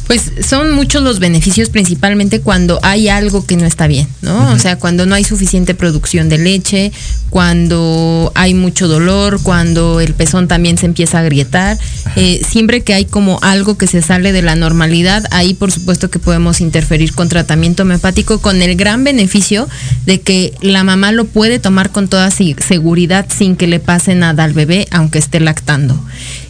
Pues 0.06 0.30
son 0.46 0.72
muchos 0.72 1.02
los 1.02 1.18
beneficios, 1.18 1.68
principalmente 1.68 2.40
cuando 2.40 2.78
hay 2.82 3.08
algo 3.08 3.44
que 3.44 3.56
no 3.56 3.66
está 3.66 3.86
bien, 3.86 4.06
¿no? 4.22 4.36
Uh 4.36 4.40
-huh. 4.40 4.54
O 4.54 4.58
sea, 4.58 4.78
cuando 4.78 5.04
no 5.04 5.14
hay 5.14 5.24
suficiente 5.24 5.74
producción 5.74 6.28
de 6.28 6.38
leche, 6.38 6.92
cuando 7.30 8.32
hay 8.34 8.54
mucho 8.54 8.88
dolor, 8.88 9.40
cuando 9.42 10.00
el 10.00 10.14
pezón 10.14 10.48
también 10.48 10.78
se 10.78 10.86
empieza 10.86 11.18
a 11.18 11.22
agrietar. 11.22 11.76
Eh, 12.14 12.40
siempre 12.48 12.82
que 12.82 12.94
hay 12.94 13.04
como 13.04 13.38
algo 13.42 13.76
que 13.76 13.86
se 13.86 14.00
sale 14.00 14.32
de 14.32 14.42
la 14.42 14.54
normalidad, 14.54 15.24
ahí 15.30 15.54
por 15.54 15.72
supuesto 15.72 16.08
que 16.08 16.18
podemos 16.18 16.60
interferir 16.60 17.12
con 17.12 17.28
tratamiento 17.28 17.82
homeopático 17.82 18.38
con 18.40 18.62
el 18.62 18.76
gran 18.76 19.04
beneficio 19.04 19.68
de 20.06 20.20
que 20.20 20.54
la 20.60 20.84
mamá 20.84 21.12
lo 21.12 21.24
puede 21.24 21.58
tomar 21.58 21.90
con 21.90 22.08
toda 22.08 22.30
seguridad 22.30 23.26
sin 23.28 23.56
que 23.56 23.66
le 23.66 23.80
pase 23.80 24.14
nada 24.14 24.44
al 24.44 24.52
bebé, 24.52 24.86
aunque 24.90 25.18
esté 25.18 25.40
lactando. 25.40 26.00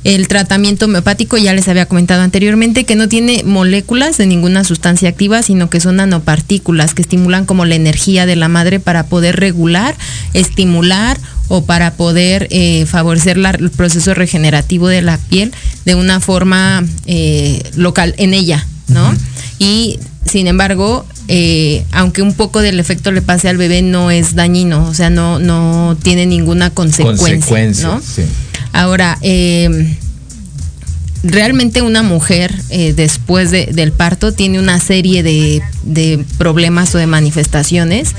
El 0.07 0.29
tratamiento 0.29 0.85
homeopático 0.85 1.37
ya 1.37 1.53
les 1.53 1.67
había 1.67 1.87
comentado 1.87 2.23
anteriormente 2.23 2.85
que 2.85 2.95
no 2.95 3.09
tiene 3.09 3.43
moléculas 3.45 4.17
de 4.19 4.27
ninguna 4.27 4.63
sustancia 4.63 5.09
activa, 5.09 5.43
sino 5.43 5.69
que 5.69 5.81
son 5.81 5.97
nanopartículas 5.97 6.95
que 6.95 7.03
estimulan 7.03 7.45
como 7.45 7.65
la 7.65 7.75
energía 7.75 8.25
de 8.25 8.37
la 8.37 8.47
madre 8.47 8.79
para 8.79 9.07
poder 9.07 9.35
regular, 9.35 9.97
estimular 10.33 11.19
o 11.49 11.65
para 11.65 11.95
poder 11.95 12.47
eh, 12.51 12.87
favorecer 12.87 13.37
la, 13.37 13.51
el 13.51 13.71
proceso 13.71 14.15
regenerativo 14.15 14.87
de 14.87 15.03
la 15.03 15.19
piel 15.19 15.53
de 15.85 15.97
una 15.97 16.21
forma 16.21 16.85
eh, 17.07 17.69
local 17.75 18.15
en 18.19 18.33
ella, 18.33 18.65
¿no? 18.87 19.09
Uh 19.09 19.13
-huh. 19.13 19.19
Y 19.59 19.99
sin 20.25 20.47
embargo, 20.47 21.07
eh, 21.29 21.85
aunque 21.93 22.23
un 22.23 22.35
poco 22.35 22.61
del 22.61 22.79
efecto 22.79 23.11
le 23.11 23.23
pase 23.23 23.49
al 23.49 23.57
bebé, 23.57 23.83
no 23.83 24.11
es 24.11 24.35
dañino, 24.35 24.87
o 24.87 24.95
sea, 24.95 25.11
no, 25.11 25.39
no 25.39 25.97
tiene 26.03 26.27
ninguna 26.27 26.71
consecuencia. 26.71 27.35
consecuencia 27.35 27.89
¿no? 27.89 28.01
sí. 28.01 28.23
Ahora, 28.73 29.19
eh, 29.23 29.97
realmente 31.23 31.83
una 31.83 32.03
mujer 32.03 32.55
eh, 32.71 32.93
después 32.93 33.51
de, 33.51 33.67
del 33.67 33.93
parto 33.93 34.33
tiene 34.33 34.59
una 34.59 34.81
serie 34.81 35.23
de, 35.23 35.63
de 35.83 36.25
problemas 36.39 36.95
o 36.95 36.99
de 36.99 37.07
manifestaciones 37.07 38.15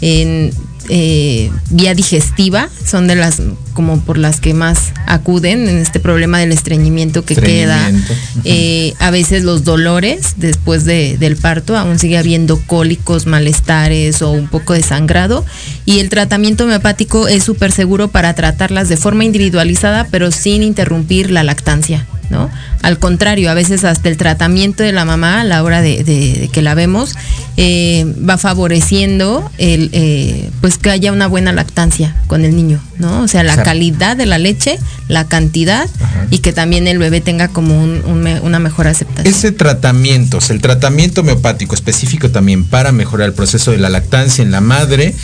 en 0.00 0.52
eh, 0.88 1.50
vía 1.70 1.94
digestiva, 1.94 2.68
son 2.84 3.06
de 3.06 3.16
las 3.16 3.40
como 3.72 4.00
por 4.00 4.18
las 4.18 4.40
que 4.40 4.54
más 4.54 4.92
acuden 5.06 5.68
en 5.68 5.78
este 5.78 5.98
problema 5.98 6.38
del 6.38 6.52
estreñimiento 6.52 7.24
que 7.24 7.34
estreñimiento. 7.34 8.08
queda. 8.08 8.44
Eh, 8.44 8.94
a 8.98 9.10
veces 9.10 9.44
los 9.44 9.64
dolores 9.64 10.34
después 10.36 10.84
de, 10.84 11.16
del 11.18 11.36
parto, 11.36 11.76
aún 11.76 11.98
sigue 11.98 12.18
habiendo 12.18 12.58
cólicos, 12.66 13.26
malestares 13.26 14.22
o 14.22 14.30
un 14.30 14.48
poco 14.48 14.74
de 14.74 14.82
sangrado. 14.82 15.44
Y 15.84 16.00
el 16.00 16.08
tratamiento 16.08 16.64
homeopático 16.64 17.28
es 17.28 17.44
súper 17.44 17.72
seguro 17.72 18.08
para 18.08 18.34
tratarlas 18.34 18.88
de 18.88 18.96
forma 18.96 19.24
individualizada, 19.24 20.06
pero 20.10 20.30
sin 20.30 20.62
interrumpir 20.62 21.30
la 21.30 21.42
lactancia. 21.42 22.06
¿No? 22.32 22.50
Al 22.82 22.98
contrario, 22.98 23.50
a 23.50 23.54
veces 23.54 23.84
hasta 23.84 24.08
el 24.08 24.16
tratamiento 24.16 24.82
de 24.82 24.92
la 24.92 25.04
mamá 25.04 25.42
a 25.42 25.44
la 25.44 25.62
hora 25.62 25.82
de, 25.82 26.02
de, 26.02 26.32
de 26.40 26.48
que 26.48 26.62
la 26.62 26.74
vemos 26.74 27.14
eh, 27.58 28.06
va 28.28 28.38
favoreciendo 28.38 29.48
el, 29.58 29.90
eh, 29.92 30.50
pues 30.62 30.78
que 30.78 30.90
haya 30.90 31.12
una 31.12 31.26
buena 31.26 31.52
lactancia 31.52 32.16
con 32.26 32.44
el 32.44 32.56
niño, 32.56 32.80
¿no? 32.98 33.20
O 33.20 33.28
sea, 33.28 33.42
la 33.42 33.52
o 33.52 33.54
sea, 33.56 33.64
calidad 33.64 34.16
de 34.16 34.24
la 34.24 34.38
leche, 34.38 34.78
la 35.08 35.26
cantidad 35.28 35.86
ajá. 36.00 36.26
y 36.30 36.38
que 36.38 36.52
también 36.52 36.88
el 36.88 36.98
bebé 36.98 37.20
tenga 37.20 37.48
como 37.48 37.80
un, 37.80 38.02
un, 38.06 38.26
una 38.42 38.58
mejor 38.58 38.88
aceptación. 38.88 39.32
Ese 39.32 39.52
tratamiento, 39.52 40.38
o 40.38 40.40
sea, 40.40 40.56
el 40.56 40.62
tratamiento 40.62 41.20
homeopático 41.20 41.74
específico 41.74 42.30
también 42.30 42.64
para 42.64 42.90
mejorar 42.90 43.28
el 43.28 43.34
proceso 43.34 43.70
de 43.70 43.78
la 43.78 43.90
lactancia 43.90 44.42
en 44.42 44.50
la 44.50 44.62
madre 44.62 45.14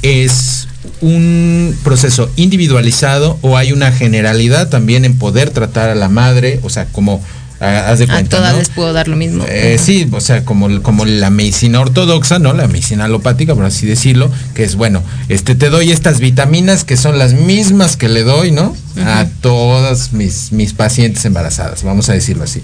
es 0.00 0.68
un 1.00 1.76
proceso 1.84 2.30
individualizado 2.36 3.38
o 3.42 3.56
hay 3.56 3.72
una 3.72 3.92
generalidad 3.92 4.68
también 4.68 5.04
en 5.04 5.18
poder 5.18 5.50
tratar 5.50 5.90
a 5.90 5.94
la 5.94 6.08
madre, 6.08 6.60
o 6.62 6.70
sea, 6.70 6.86
como 6.86 7.22
Ah, 7.58 7.86
Haz 7.90 8.00
de 8.00 8.04
A 8.04 8.08
cuenta, 8.08 8.36
todas 8.36 8.52
¿no? 8.52 8.58
les 8.58 8.68
puedo 8.68 8.92
dar 8.92 9.08
lo 9.08 9.16
mismo. 9.16 9.42
Eh, 9.48 9.78
sí, 9.82 10.06
o 10.12 10.20
sea, 10.20 10.44
como, 10.44 10.82
como 10.82 11.06
la 11.06 11.30
medicina 11.30 11.80
ortodoxa, 11.80 12.38
¿no? 12.38 12.52
La 12.52 12.68
medicina 12.68 13.06
alopática, 13.06 13.54
por 13.54 13.64
así 13.64 13.86
decirlo, 13.86 14.30
que 14.52 14.62
es, 14.62 14.74
bueno, 14.76 15.02
este 15.30 15.54
te 15.54 15.70
doy 15.70 15.90
estas 15.90 16.20
vitaminas 16.20 16.84
que 16.84 16.98
son 16.98 17.18
las 17.18 17.32
mismas 17.32 17.96
que 17.96 18.10
le 18.10 18.24
doy, 18.24 18.50
¿no? 18.50 18.76
A 19.06 19.24
todas 19.40 20.12
mis, 20.12 20.52
mis 20.52 20.74
pacientes 20.74 21.24
embarazadas, 21.24 21.82
vamos 21.82 22.10
a 22.10 22.12
decirlo 22.12 22.44
así. 22.44 22.60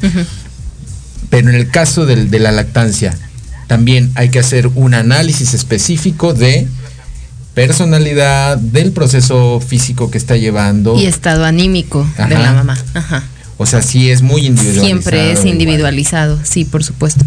Pero 1.30 1.48
en 1.48 1.54
el 1.54 1.70
caso 1.70 2.04
del- 2.04 2.30
de 2.30 2.38
la 2.40 2.52
lactancia, 2.52 3.16
también 3.68 4.10
hay 4.14 4.28
que 4.28 4.40
hacer 4.40 4.66
un 4.74 4.92
análisis 4.92 5.54
específico 5.54 6.34
de 6.34 6.68
personalidad, 7.54 8.56
del 8.58 8.92
proceso 8.92 9.60
físico 9.60 10.10
que 10.10 10.18
está 10.18 10.36
llevando. 10.36 10.98
Y 10.98 11.06
estado 11.06 11.44
anímico 11.44 12.06
de 12.28 12.34
la 12.34 12.52
mamá. 12.52 12.78
Ajá. 12.94 13.24
O 13.58 13.66
sea, 13.66 13.82
sí 13.82 14.10
es 14.10 14.22
muy 14.22 14.46
individualizado. 14.46 14.86
Siempre 14.86 15.32
es 15.32 15.40
igual. 15.40 15.52
individualizado, 15.52 16.38
sí, 16.42 16.64
por 16.64 16.82
supuesto. 16.82 17.24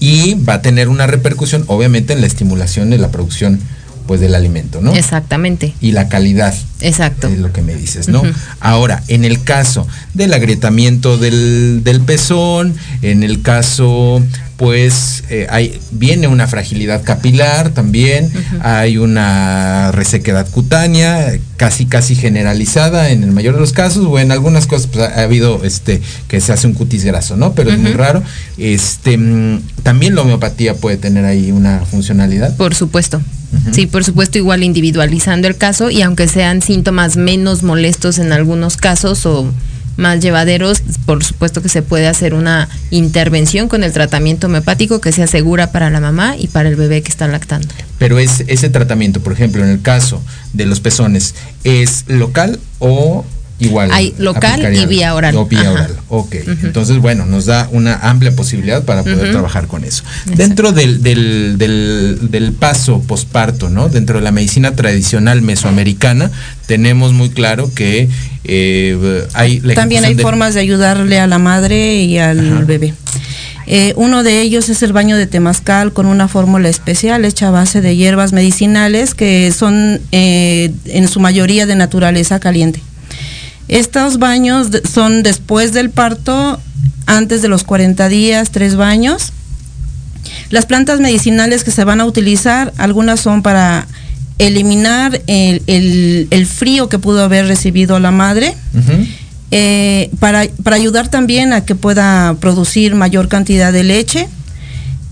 y 0.00 0.34
va 0.34 0.54
a 0.54 0.62
tener 0.62 0.88
una 0.88 1.06
repercusión 1.06 1.64
obviamente 1.66 2.12
en 2.12 2.20
la 2.20 2.26
estimulación 2.26 2.90
de 2.90 2.98
la 2.98 3.10
producción 3.10 3.60
pues 4.08 4.20
del 4.20 4.34
alimento, 4.34 4.80
¿no? 4.80 4.94
Exactamente. 4.94 5.74
Y 5.82 5.92
la 5.92 6.08
calidad. 6.08 6.54
Exacto. 6.80 7.28
Es 7.28 7.38
lo 7.38 7.52
que 7.52 7.60
me 7.60 7.74
dices, 7.74 8.08
¿no? 8.08 8.22
Ahora, 8.58 9.04
en 9.08 9.24
el 9.26 9.42
caso 9.44 9.86
del 10.14 10.32
agrietamiento 10.32 11.18
del, 11.18 11.82
del 11.84 12.00
pezón, 12.00 12.74
en 13.02 13.22
el 13.22 13.42
caso, 13.42 14.22
pues, 14.58 15.22
eh, 15.30 15.46
hay, 15.50 15.80
viene 15.92 16.26
una 16.26 16.48
fragilidad 16.48 17.04
capilar 17.04 17.70
también, 17.70 18.28
hay 18.60 18.98
una 18.98 19.92
resequedad 19.92 20.50
cutánea, 20.50 21.38
casi, 21.56 21.86
casi 21.86 22.16
generalizada 22.16 23.10
en 23.10 23.22
el 23.22 23.30
mayor 23.30 23.54
de 23.54 23.60
los 23.60 23.72
casos, 23.72 24.04
o 24.04 24.18
en 24.18 24.32
algunas 24.32 24.66
cosas 24.66 24.88
pues, 24.88 25.08
ha, 25.08 25.20
ha 25.20 25.22
habido 25.22 25.62
este 25.62 26.02
que 26.26 26.40
se 26.40 26.52
hace 26.52 26.66
un 26.66 26.74
cutis 26.74 27.04
graso, 27.04 27.36
¿no? 27.36 27.52
Pero 27.52 27.70
es 27.70 27.78
muy 27.78 27.92
raro. 27.92 28.20
Este, 28.58 29.16
mm, 29.16 29.62
también 29.84 30.16
la 30.16 30.22
homeopatía 30.22 30.74
puede 30.74 30.96
tener 30.96 31.24
ahí 31.24 31.52
una 31.52 31.84
funcionalidad. 31.88 32.56
Por 32.56 32.74
supuesto. 32.74 33.22
Sí, 33.70 33.86
por 33.86 34.04
supuesto, 34.04 34.38
igual 34.38 34.64
individualizando 34.64 35.46
el 35.46 35.56
caso 35.56 35.88
y 35.88 36.02
aunque 36.02 36.26
sean 36.26 36.62
síntomas 36.62 37.16
menos 37.16 37.62
molestos 37.62 38.18
en 38.18 38.32
algunos 38.32 38.76
casos 38.76 39.24
o 39.24 39.46
más 39.98 40.20
llevaderos, 40.20 40.80
por 41.04 41.22
supuesto 41.24 41.60
que 41.60 41.68
se 41.68 41.82
puede 41.82 42.06
hacer 42.06 42.32
una 42.32 42.68
intervención 42.90 43.68
con 43.68 43.82
el 43.82 43.92
tratamiento 43.92 44.46
homeopático 44.46 45.00
que 45.00 45.12
sea 45.12 45.26
segura 45.26 45.72
para 45.72 45.90
la 45.90 46.00
mamá 46.00 46.36
y 46.38 46.46
para 46.46 46.68
el 46.68 46.76
bebé 46.76 47.02
que 47.02 47.10
está 47.10 47.26
lactando. 47.26 47.68
Pero 47.98 48.18
es, 48.20 48.44
ese 48.46 48.70
tratamiento, 48.70 49.20
por 49.20 49.32
ejemplo, 49.32 49.62
en 49.62 49.70
el 49.70 49.82
caso 49.82 50.22
de 50.52 50.66
los 50.66 50.78
pezones, 50.80 51.34
¿es 51.64 52.04
local 52.06 52.60
o 52.78 53.26
igual? 53.60 53.90
Hay 53.92 54.14
local 54.18 54.74
y 54.76 54.86
vía 54.86 55.14
oral. 55.14 55.36
O 55.36 55.46
vía 55.46 55.60
Ajá. 55.60 55.70
oral, 55.72 55.96
ok. 56.08 56.34
Entonces, 56.62 56.98
bueno, 56.98 57.26
nos 57.26 57.46
da 57.46 57.68
una 57.72 57.94
amplia 57.96 58.34
posibilidad 58.34 58.84
para 58.84 59.02
poder 59.02 59.30
trabajar 59.32 59.66
con 59.66 59.84
eso. 59.84 60.04
Dentro 60.26 60.72
del, 60.72 61.02
del, 61.02 61.56
del, 61.58 62.30
del 62.30 62.52
paso 62.52 63.00
posparto, 63.00 63.68
¿no? 63.68 63.88
Dentro 63.88 64.18
de 64.18 64.24
la 64.24 64.30
medicina 64.32 64.72
tradicional 64.76 65.42
mesoamericana, 65.42 66.30
tenemos 66.66 67.12
muy 67.12 67.30
claro 67.30 67.70
que 67.74 68.08
eh, 68.44 69.26
hay 69.34 69.60
la 69.60 69.74
También 69.74 70.04
hay 70.04 70.14
de- 70.14 70.22
formas 70.22 70.54
de 70.54 70.60
ayudarle 70.60 71.18
a 71.20 71.26
la 71.26 71.38
madre 71.38 72.02
y 72.02 72.18
al 72.18 72.64
bebé. 72.64 72.94
Eh, 73.70 73.92
uno 73.96 74.22
de 74.22 74.40
ellos 74.40 74.70
es 74.70 74.82
el 74.82 74.94
baño 74.94 75.18
de 75.18 75.26
temazcal 75.26 75.92
con 75.92 76.06
una 76.06 76.26
fórmula 76.26 76.70
especial 76.70 77.26
hecha 77.26 77.48
a 77.48 77.50
base 77.50 77.82
de 77.82 77.96
hierbas 77.96 78.32
medicinales 78.32 79.14
que 79.14 79.52
son 79.52 80.00
eh, 80.10 80.72
en 80.86 81.06
su 81.06 81.20
mayoría 81.20 81.66
de 81.66 81.76
naturaleza 81.76 82.40
caliente. 82.40 82.80
Estos 83.68 84.18
baños 84.18 84.68
son 84.90 85.22
después 85.22 85.72
del 85.72 85.90
parto, 85.90 86.60
antes 87.06 87.42
de 87.42 87.48
los 87.48 87.64
40 87.64 88.08
días, 88.08 88.50
tres 88.50 88.76
baños. 88.76 89.32
Las 90.50 90.66
plantas 90.66 91.00
medicinales 91.00 91.64
que 91.64 91.70
se 91.70 91.84
van 91.84 92.00
a 92.00 92.04
utilizar, 92.06 92.72
algunas 92.78 93.20
son 93.20 93.42
para 93.42 93.86
eliminar 94.38 95.20
el, 95.26 95.62
el- 95.66 96.28
el 96.30 96.46
frío 96.46 96.88
que 96.88 96.98
pudo 96.98 97.22
haber 97.24 97.46
recibido 97.46 97.98
la 97.98 98.10
madre, 98.10 98.54
eh, 99.50 100.10
para, 100.20 100.44
para 100.62 100.76
ayudar 100.76 101.08
también 101.08 101.52
a 101.52 101.64
que 101.64 101.74
pueda 101.74 102.36
producir 102.40 102.94
mayor 102.94 103.28
cantidad 103.28 103.72
de 103.72 103.82
leche 103.84 104.28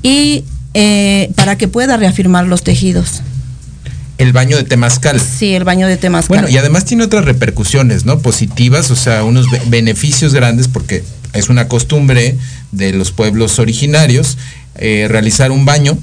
y 0.03 0.45
eh, 0.75 1.31
para 1.35 1.57
que 1.57 1.69
pueda 1.69 1.97
reafirmar 1.97 2.47
los 2.47 2.63
tejidos. 2.63 3.23
El 4.19 4.33
baño 4.33 4.57
de 4.57 4.65
temazcal. 4.65 5.21
Sí, 5.21 5.55
el 5.55 5.65
baño 5.65 5.87
de 5.87 5.97
temazcal. 5.97 6.39
Bueno, 6.39 6.49
y 6.49 6.57
además 6.57 6.85
tiene 6.87 7.05
otras 7.05 7.25
repercusiones, 7.25 8.05
¿no? 8.07 8.19
Positivas, 8.21 8.91
o 8.91 8.97
sea, 8.97 9.25
unos 9.25 9.51
be- 9.51 9.61
beneficios 9.67 10.33
grandes 10.33 10.69
porque 10.69 11.05
es 11.35 11.49
una 11.51 11.69
costumbre 11.69 12.37
de 12.73 12.93
los 12.93 13.13
pueblos 13.13 13.59
originarios 13.59 14.39
eh, 14.77 15.07
realizar 15.11 15.51
un 15.51 15.65
baño 15.67 15.99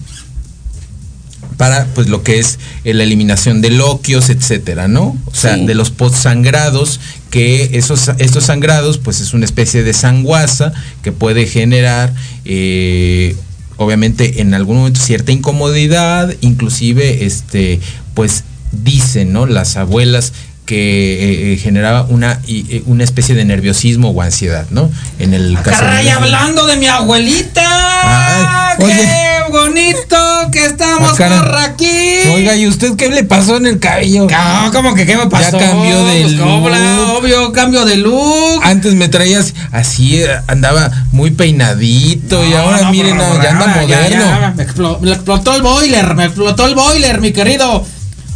para 1.58 1.86
pues 1.94 2.10
lo 2.10 2.24
que 2.24 2.40
es 2.40 2.58
eh, 2.84 2.94
la 2.94 3.04
eliminación 3.04 3.62
de 3.62 3.70
loquios, 3.70 4.30
etcétera, 4.30 4.88
¿no? 4.88 5.16
O 5.26 5.36
sea, 5.36 5.56
Sí. 5.56 5.66
de 5.66 5.76
los 5.76 5.92
sangrados 6.16 7.00
que 7.30 7.72
esos, 7.78 8.10
estos 8.18 8.46
sangrados 8.46 8.98
pues 8.98 9.22
es 9.22 9.34
una 9.34 9.46
especie 9.46 9.84
de 9.84 9.94
sanguaza 9.94 10.74
que 11.04 11.12
puede 11.12 11.46
generar 11.46 12.14
eh, 12.46 13.36
obviamente 13.84 14.42
en 14.42 14.54
algún 14.54 14.78
momento 14.78 15.00
cierta 15.00 15.32
incomodidad, 15.32 16.34
inclusive 16.42 17.26
este 17.26 17.80
pues 18.14 18.44
dicen, 18.72 19.34
¿no? 19.34 19.46
Las 19.46 19.78
abuelas 19.78 20.34
que 20.66 20.76
eh, 20.78 21.54
eh, 21.54 21.58
generaba 21.58 22.04
una, 22.10 22.40
eh, 22.48 22.84
una 22.86 23.04
especie 23.04 23.36
de 23.36 23.44
nerviosismo 23.46 24.10
o 24.12 24.22
ansiedad, 24.22 24.66
¿no? 24.70 24.90
En 25.20 25.34
el 25.34 25.56
caso 25.56 25.70
de- 25.72 25.76
Caray, 25.78 26.10
hablando 26.10 26.66
de 26.66 26.78
mi 26.78 26.88
abuelita. 26.88 27.62
Ay, 28.06 28.76
¡Qué 28.78 28.84
oye. 28.86 29.52
bonito 29.52 30.18
que 30.52 30.66
estamos 30.66 31.12
Ah, 31.20 31.44
por 31.46 31.56
aquí! 31.58 31.88
Oiga, 32.34 32.56
¿y 32.56 32.68
usted 32.68 32.96
qué 32.96 33.10
le 33.10 33.24
pasó 33.24 33.58
en 33.58 33.66
el 33.68 33.80
cabello? 33.80 34.28
No, 34.30 34.72
¿cómo 34.72 34.96
que 34.96 35.06
qué 35.06 35.18
me 35.18 35.28
pasó? 35.28 35.60
Ya 35.60 35.66
cambió 35.70 36.06
de 36.06 36.22
Pues, 36.22 36.34
¿cómo 36.36 36.70
la- 36.70 36.80
look. 36.80 37.10
obvio, 37.20 37.52
cambio 37.52 37.86
de 37.86 37.98
look. 37.98 38.62
Antes 38.64 38.94
me 38.96 39.10
traías 39.10 39.54
así, 39.72 40.24
andaba 40.48 40.90
muy 41.12 41.32
peinadito 41.32 42.46
y 42.46 42.54
ahora 42.54 42.82
no, 42.84 42.92
miren, 42.92 43.18
no, 43.18 43.42
ya 43.44 43.52
anda 43.52 43.68
moderno. 43.68 43.88
ya, 43.90 44.54
me, 44.56 44.66
explo- 44.66 45.00
me 45.02 45.12
explotó 45.12 45.56
el 45.56 45.62
boiler, 45.62 46.16
me 46.16 46.26
explotó 46.26 46.66
el 46.68 46.76
boiler, 46.76 47.20
mi 47.22 47.32
querido 47.34 47.86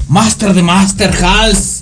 Master 0.10 0.54
de 0.54 0.62
Master 0.64 1.12
Hals. 1.24 1.77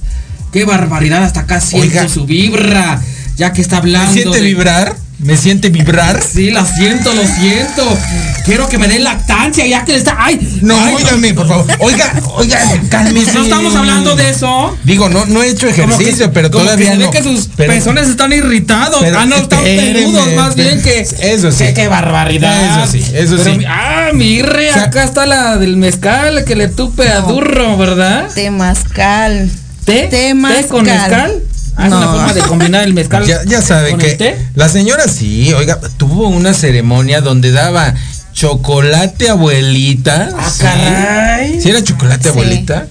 Qué 0.52 0.66
barbaridad, 0.66 1.24
hasta 1.24 1.42
acá 1.42 1.60
siento 1.62 1.88
Oiga. 1.88 2.08
su 2.10 2.26
vibra, 2.26 3.02
ya 3.36 3.52
que 3.54 3.62
está 3.62 3.78
hablando. 3.78 4.12
¿Me 4.14 4.22
siente 4.22 4.40
de- 4.40 4.46
vibrar? 4.46 4.96
¿Me 5.18 5.38
siente 5.38 5.70
vibrar? 5.70 6.22
Sí, 6.22 6.52
lo 6.52 6.66
siento, 6.66 7.14
lo 7.14 7.24
siento. 7.26 7.98
Quiero 8.44 8.68
que 8.68 8.78
me 8.78 8.90
den 8.90 9.06
lactancia, 9.06 9.66
ya 9.66 9.86
que 9.86 9.94
le 9.94 10.00
está. 10.00 10.18
¡Ay! 10.20 10.60
No, 10.62 10.78
ay, 10.78 10.94
óigame, 10.96 11.34
por 11.34 11.48
favor. 11.48 11.66
Oiga, 11.80 12.14
oiga, 12.36 12.60
cálmese. 12.90 13.32
No 13.34 13.44
estamos 13.44 13.74
hablando 13.76 14.18
de 14.18 14.30
eso. 14.30 14.78
Digo, 14.84 15.08
no, 15.08 15.26
no 15.26 15.42
he 15.42 15.48
hecho 15.50 15.68
que- 15.68 15.72
ejercicio, 15.84 16.34
pero 16.34 16.52
como 16.52 16.66
todavía 16.66 16.88
que 16.88 16.92
se 16.92 16.98
ve 16.98 17.06
no. 17.06 17.12
que 17.12 17.24
sus 17.24 17.48
Pero- 17.56 17.72
pezones 17.74 18.10
están 18.10 18.34
irritados. 18.34 18.98
pero 19.00 19.18
ah, 19.20 19.26
no, 19.26 19.38
están 19.38 19.64
peludos, 19.64 20.34
más 20.36 20.56
bien 20.56 20.82
que. 20.84 21.00
Eso 21.00 21.50
sí. 21.50 21.64
Qué, 21.64 21.74
qué 21.74 21.88
barbaridad. 21.88 22.84
Eso 22.84 22.92
sí, 22.92 23.00
eso 23.14 23.38
Pero 23.38 23.56
sí. 23.58 23.66
Ah, 23.68 24.10
mi 24.14 24.42
re, 24.42 24.70
O 24.72 24.74
sea- 24.74 24.84
acá 24.84 25.06
está 25.06 25.26
la 25.26 25.56
del 25.58 25.78
mezcal 25.78 26.44
que 26.44 26.58
le 26.58 26.68
tupe 26.68 27.08
a 27.08 27.22
Durro, 27.22 27.78
¿verdad? 27.78 28.28
Temazcal. 28.36 29.50
¿Té? 29.86 30.08
Temazcal. 30.10 30.62
¿Té 30.64 30.68
con 30.68 30.84
mezcal? 30.86 31.32
Es 31.78 31.78
una 31.88 31.90
No. 31.90 32.12
forma 32.14 32.34
de 32.34 32.42
combinar 32.42 32.84
el 32.84 32.94
mezcal. 32.94 33.26
Ya, 33.26 33.44
ya 33.46 33.62
sabe 33.62 33.92
con 33.92 34.00
que 34.00 34.12
el 34.12 34.18
té. 34.18 34.38
la 34.56 34.70
señora 34.70 35.08
sí, 35.08 35.54
oiga, 35.54 35.80
tuvo 35.98 36.30
una 36.30 36.54
ceremonia 36.54 37.22
donde 37.22 37.52
daba 37.52 37.94
chocolate 38.34 39.30
abuelita. 39.30 40.30
Ah, 40.38 40.50
¿sí? 40.50 40.62
caray. 40.62 41.62
¿Sí 41.62 41.70
era 41.70 41.84
chocolate 41.84 42.24
Sí. 42.24 42.30
abuelita? 42.30 42.88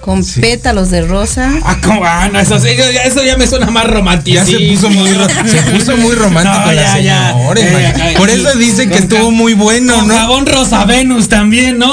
Con 0.00 0.24
pétalos 0.24 0.90
de 0.90 1.02
rosa. 1.02 1.52
Ah, 1.62 1.76
¿cómo? 1.84 2.00
Ah, 2.04 2.30
no, 2.32 2.40
eso, 2.40 2.56
eso 2.56 3.22
ya 3.22 3.36
me 3.36 3.46
suena 3.46 3.66
más 3.70 3.84
romántico. 3.86 4.34
Ya 4.34 4.46
se 4.46 4.58
puso 4.58 4.88
muy 4.88 5.10
se 5.46 5.62
puso 5.70 5.96
muy 5.98 6.14
romántico 6.14 6.58
No, 6.58 6.72
la 6.72 6.74
ya, 6.74 6.98
ya. 7.00 7.32
señora. 7.32 7.60
Eh, 7.60 7.94
ay, 8.02 8.16
Por 8.16 8.30
eso 8.30 8.54
dicen 8.56 8.88
que 8.88 8.96
estuvo 8.96 9.30
muy 9.30 9.52
bueno, 9.52 9.94
Con 9.96 10.08
¿no? 10.08 10.14
jabón 10.14 10.46
Rosa 10.46 10.84
Venus 10.86 11.28
también, 11.28 11.78
¿no? 11.78 11.92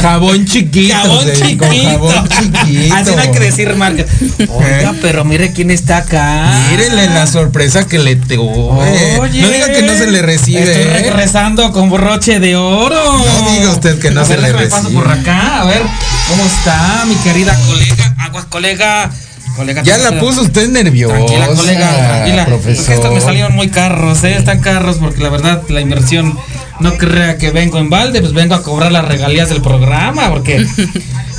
Jabón 0.00 0.44
chiquito. 0.46 0.94
Jabón 0.94 1.26
sí, 1.34 1.42
chiquito. 1.42 1.64
Jabón 1.84 2.28
chiquito. 2.28 2.94
Así 2.94 3.14
no 3.14 3.22
hay 3.22 3.30
que 3.30 3.40
decir 3.40 3.74
marca. 3.76 4.04
Oiga, 4.48 4.94
pero 5.02 5.24
mire 5.24 5.52
quién 5.52 5.70
está 5.70 5.98
acá. 5.98 6.52
Mírenle 6.70 7.06
la 7.08 7.26
sorpresa 7.26 7.86
que 7.86 7.98
le 7.98 8.16
te 8.16 8.38
Oye, 8.38 9.18
No 9.18 9.48
diga 9.48 9.72
que 9.72 9.82
no 9.82 9.94
se 9.94 10.06
le 10.06 10.22
recibe. 10.22 10.60
Estoy 10.62 10.82
¿eh? 10.82 11.00
regresando 11.02 11.72
con 11.72 11.90
broche 11.90 12.40
de 12.40 12.56
oro. 12.56 13.18
No 13.18 13.50
diga 13.50 13.70
usted 13.70 13.98
que 13.98 14.10
no 14.10 14.20
A 14.22 14.24
se 14.24 14.34
ver, 14.36 14.40
le 14.42 14.48
déjame 14.48 14.66
paso 14.68 14.82
recibe. 14.84 15.02
por 15.02 15.10
acá, 15.12 15.60
a 15.60 15.64
ver 15.64 15.82
cómo 16.28 16.44
está 16.44 17.04
mi 17.06 17.14
querida 17.16 17.54
colega. 17.66 18.14
Aguas, 18.18 18.44
colega. 18.46 19.10
Colega 19.54 19.82
Ya 19.82 19.98
la 19.98 20.18
puso 20.20 20.42
usted 20.42 20.68
nerviosa. 20.68 21.14
Tranquila, 21.14 21.46
colega, 21.48 21.90
tranquila. 22.08 22.44
Porque 22.46 22.62
Profesor. 22.62 22.94
estos 22.94 23.14
me 23.14 23.20
salieron 23.20 23.54
muy 23.54 23.68
carros, 23.68 24.22
¿eh? 24.24 24.36
Están 24.36 24.60
carros 24.60 24.96
porque 24.98 25.22
la 25.22 25.30
verdad 25.30 25.62
la 25.68 25.80
inversión 25.80 26.36
no 26.80 26.96
crea 26.96 27.38
que 27.38 27.50
vengo 27.50 27.78
en 27.78 27.88
balde, 27.90 28.20
pues 28.20 28.32
vengo 28.32 28.54
a 28.54 28.62
cobrar 28.62 28.90
las 28.92 29.06
regalías 29.06 29.48
del 29.48 29.62
programa 29.62 30.30
porque 30.30 30.64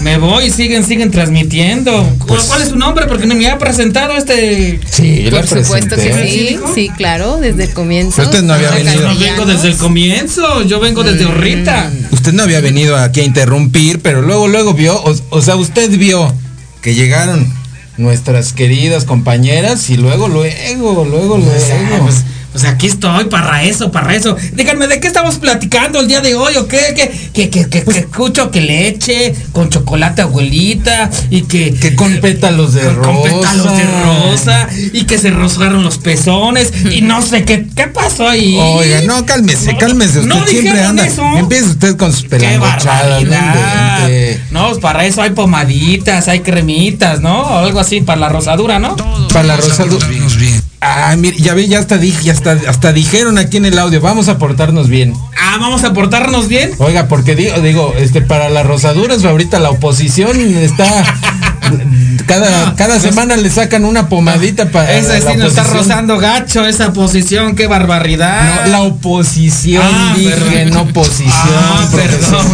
Me 0.01 0.17
voy, 0.17 0.51
siguen, 0.51 0.83
siguen 0.85 1.09
transmitiendo. 1.09 2.03
Pues- 2.27 2.43
¿Cuál 2.43 2.61
es 2.61 2.67
su 2.69 2.75
nombre? 2.75 3.05
Porque 3.07 3.25
no 3.25 3.33
me 3.33 3.49
ha 3.49 3.57
presentado 3.57 4.13
este. 4.17 4.79
Sí, 4.91 5.27
Por 5.31 5.47
supuesto 5.47 5.95
que 5.95 6.13
sí, 6.27 6.59
sí, 6.75 6.89
claro, 6.95 7.37
desde 7.37 7.63
el 7.63 7.69
comienzo. 7.73 8.17
Pero 8.17 8.29
usted 8.29 8.43
no 8.43 8.53
había 8.53 8.71
venido. 8.71 9.13
Yo 9.13 9.19
vengo 9.19 9.45
desde 9.45 9.69
el 9.69 9.77
comienzo, 9.77 10.63
yo 10.63 10.79
vengo 10.81 11.03
desde 11.03 11.25
Mm. 11.25 11.31
ahorita. 11.31 11.91
Usted 12.11 12.33
no 12.33 12.43
había 12.43 12.59
venido 12.59 12.97
aquí 12.97 13.21
a 13.21 13.23
interrumpir, 13.23 14.01
pero 14.01 14.21
luego, 14.21 14.47
luego 14.49 14.73
vio, 14.73 15.01
o, 15.01 15.15
o 15.29 15.41
sea, 15.41 15.55
usted 15.55 15.89
vio 15.97 16.31
que 16.81 16.93
llegaron 16.93 17.51
nuestras 17.97 18.53
queridas 18.53 19.05
compañeras 19.05 19.89
y 19.89 19.97
luego, 19.97 20.27
luego, 20.27 21.05
luego, 21.05 21.35
sea, 21.35 21.81
luego. 21.89 22.05
pues, 22.05 22.23
pues 22.55 22.63
aquí 22.63 22.87
estoy 22.87 23.25
para 23.25 23.63
eso, 23.63 23.91
para 23.91 24.15
eso. 24.15 24.37
Díganme, 24.53 24.87
¿de 24.87 25.01
qué 25.01 25.07
estamos 25.07 25.35
platicando 25.39 25.99
el 25.99 26.07
día 26.07 26.21
de 26.21 26.35
hoy 26.35 26.55
o 26.55 26.69
qué? 26.69 26.93
Que, 26.95 27.11
que, 27.33 27.49
que, 27.49 27.67
que- 27.69 27.83
que 27.83 27.99
escucho 27.99 28.49
que 28.49 28.61
leche 28.61 29.35
con 29.51 29.69
chocolate 29.69 30.21
abuelita 30.21 31.09
y 31.29 31.41
que... 31.41 31.73
Que 31.73 31.95
con 31.97 32.15
pétalos 32.21 32.73
de 32.73 32.83
con, 32.83 32.95
con 32.95 33.15
rosa. 33.15 33.23
pétalos 33.29 33.77
de 33.77 33.83
rosa 34.05 34.69
y 34.93 35.03
que 35.03 35.17
se 35.17 35.31
rozaron 35.31 35.83
los 35.83 35.97
pezones 35.97 36.71
y 36.89 37.01
no 37.01 37.21
sé 37.21 37.43
qué, 37.43 37.67
qué 37.75 37.87
pasó 37.87 38.25
ahí. 38.29 38.57
Oiga, 38.57 39.01
no, 39.01 39.25
cálmese, 39.25 39.73
No, 39.73 39.77
cálmese. 39.77 40.19
Usted 40.19 40.29
no 40.29 40.47
siempre 40.47 40.81
anda. 40.81 41.05
eso. 41.05 41.23
Empieza 41.37 41.65
usted 41.65 41.97
con 41.97 42.13
sus 42.13 42.23
¡Qué 42.23 42.29
pelangochadas. 42.29 43.21
No, 44.51 44.67
pues 44.69 44.79
para 44.79 45.05
eso 45.05 45.21
hay 45.21 45.31
pomaditas, 45.31 46.29
hay 46.29 46.39
cremitas, 46.39 47.19
¿no? 47.19 47.41
O 47.41 47.57
algo 47.65 47.81
así, 47.81 47.99
para 47.99 48.21
la 48.21 48.29
rosadura, 48.29 48.79
¿no? 48.79 48.95
Para 49.33 49.43
la 49.43 49.57
rosadura. 49.57 50.07
Ah, 50.87 51.15
mire, 51.17 51.35
ya 51.37 51.55
ve, 51.55 51.67
ya 51.67 51.79
hasta 51.79 51.97
dije, 51.97 52.23
ya 52.25 52.33
hasta, 52.33 52.51
hasta 52.67 52.93
dijeron 52.93 53.39
aquí 53.39 53.57
en 53.57 53.65
el 53.65 53.79
audio, 53.79 54.01
vamos 54.01 54.27
a 54.29 54.37
portarnos 54.37 54.87
bien. 54.87 55.13
Ah, 55.35 55.57
vamos 55.59 55.83
a 55.83 55.93
portarnos 55.93 56.47
bien. 56.47 56.71
Oiga, 56.77 57.07
porque 57.07 57.35
digo, 57.35 57.59
digo, 57.59 57.93
este, 57.97 58.21
para 58.21 58.49
las 58.49 58.67
rosaduras 58.67 59.25
ahorita 59.25 59.59
la 59.59 59.71
oposición 59.71 60.39
está 60.39 60.85
cada, 62.27 62.65
No, 62.67 62.75
cada 62.75 62.93
pues- 62.95 63.01
semana 63.03 63.35
le 63.37 63.49
sacan 63.49 63.85
una 63.85 64.09
pomadita 64.09 64.69
para 64.71 64.93
Esa 64.93 65.17
sí 65.19 65.37
nos 65.37 65.49
está 65.49 65.61
oposición. 65.61 65.77
rozando 65.77 66.17
gacho, 66.17 66.65
esa 66.65 66.93
posición, 66.93 67.55
qué 67.55 67.67
barbaridad. 67.67 68.65
No, 68.65 68.71
la 68.71 68.81
oposición, 68.81 69.83
Ah, 69.85 70.13
dije, 70.15 70.31
perdón. 70.35 70.73
no 70.87 70.93
posición. 70.93 71.33
Ah, 71.35 71.87
perdón, 71.91 72.47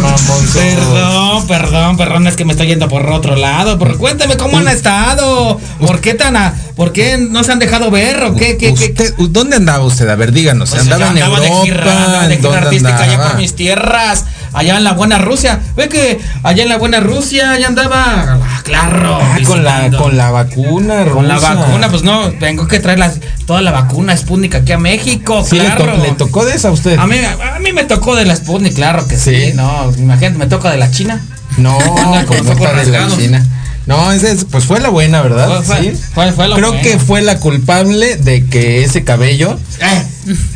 perdón, 0.52 1.46
perdón, 1.46 1.96
perdón, 1.96 2.26
es 2.26 2.36
que 2.36 2.44
me 2.44 2.52
estoy 2.52 2.66
yendo 2.68 2.88
por 2.88 3.06
otro 3.10 3.36
lado. 3.36 3.78
Pero 3.78 3.98
cuénteme 3.98 4.36
cómo 4.36 4.58
han 4.58 4.68
estado. 4.68 5.58
¿Por 5.80 6.00
qué 6.00 6.14
tan 6.14 6.36
a, 6.36 6.54
por 6.76 6.92
qué 6.92 7.18
no 7.18 7.42
se 7.44 7.52
han 7.52 7.58
dejado 7.58 7.90
ver 7.90 8.22
o 8.24 8.34
qué, 8.34 8.56
qué, 8.56 8.74
¿Dónde 9.18 9.56
andaba 9.56 9.84
usted? 9.84 10.08
A 10.08 10.14
ver, 10.16 10.32
díganos. 10.32 10.70
Pues 10.70 10.82
¿Andaba 10.82 11.06
yo 11.06 11.10
en 11.10 11.22
andaba 11.22 11.40
de 11.40 11.46
Europa? 11.48 11.64
gira, 11.64 12.04
andaba 12.04 12.28
de 12.28 12.34
¿En 12.34 12.40
gira 12.40 12.50
dónde 12.50 12.66
artística 12.66 12.96
allá 12.96 13.12
andaba? 13.12 13.30
por 13.30 13.40
mis 13.40 13.54
tierras, 13.56 14.24
allá 14.52 14.76
en 14.76 14.84
la 14.84 14.92
buena 14.92 15.18
Rusia. 15.18 15.60
Ve 15.76 15.88
que 15.88 16.20
allá 16.42 16.62
en 16.62 16.68
la 16.68 16.76
buena 16.78 17.00
Rusia 17.00 17.58
ya 17.58 17.66
andaba, 17.68 18.04
ah, 18.42 18.60
claro. 18.64 19.18
Ah, 19.20 19.38
con 19.46 19.64
la, 19.64 19.90
con 19.90 20.16
la 20.16 20.30
vacuna, 20.30 21.04
Con 21.06 21.28
la 21.28 21.38
vacuna, 21.38 21.88
pues 21.88 22.02
no, 22.02 22.30
tengo 22.32 22.66
que 22.68 22.80
traer 22.80 22.98
las- 22.98 23.20
toda 23.46 23.60
la 23.62 23.70
vacuna 23.72 24.16
Sputnik 24.16 24.54
aquí 24.54 24.72
a 24.72 24.78
México, 24.78 25.44
Sí, 25.48 25.58
le, 25.58 25.68
to- 25.70 25.76
claro. 25.84 25.96
le 26.02 26.12
tocó 26.12 26.44
de 26.44 26.54
esa 26.54 26.68
a 26.68 26.72
usted. 26.72 26.98
A 26.98 27.06
mí, 27.06 27.16
a 27.18 27.58
mí 27.58 27.72
me 27.72 27.84
tocó 27.84 28.14
de 28.16 28.24
la 28.24 28.36
Sputnik, 28.36 28.74
claro 28.74 29.06
que 29.06 29.16
sí. 29.16 29.46
Sí. 29.46 29.52
No, 29.54 29.90
imagínate, 29.96 30.38
me 30.38 30.46
toca 30.46 30.70
de 30.70 30.76
la 30.78 30.90
China. 30.90 31.20
No, 31.58 31.76
con 31.78 31.94
no 32.46 32.74
de 32.74 32.86
la. 32.86 33.08
China. 33.08 33.44
No, 33.86 34.12
ese 34.12 34.30
es, 34.30 34.44
pues 34.44 34.64
fue 34.64 34.78
la 34.80 34.90
buena, 34.90 35.22
¿verdad? 35.22 35.62
Fue- 35.62 35.76
fue- 35.76 35.92
sí. 35.94 36.00
fue- 36.14 36.32
fue 36.32 36.46
la 36.48 36.54
Creo 36.56 36.68
buena. 36.68 36.82
que 36.82 36.98
fue 36.98 37.20
la 37.22 37.38
culpable 37.40 38.16
de 38.16 38.44
que 38.46 38.84
ese 38.84 39.02
cabello 39.04 39.58
Eh, 39.80 40.04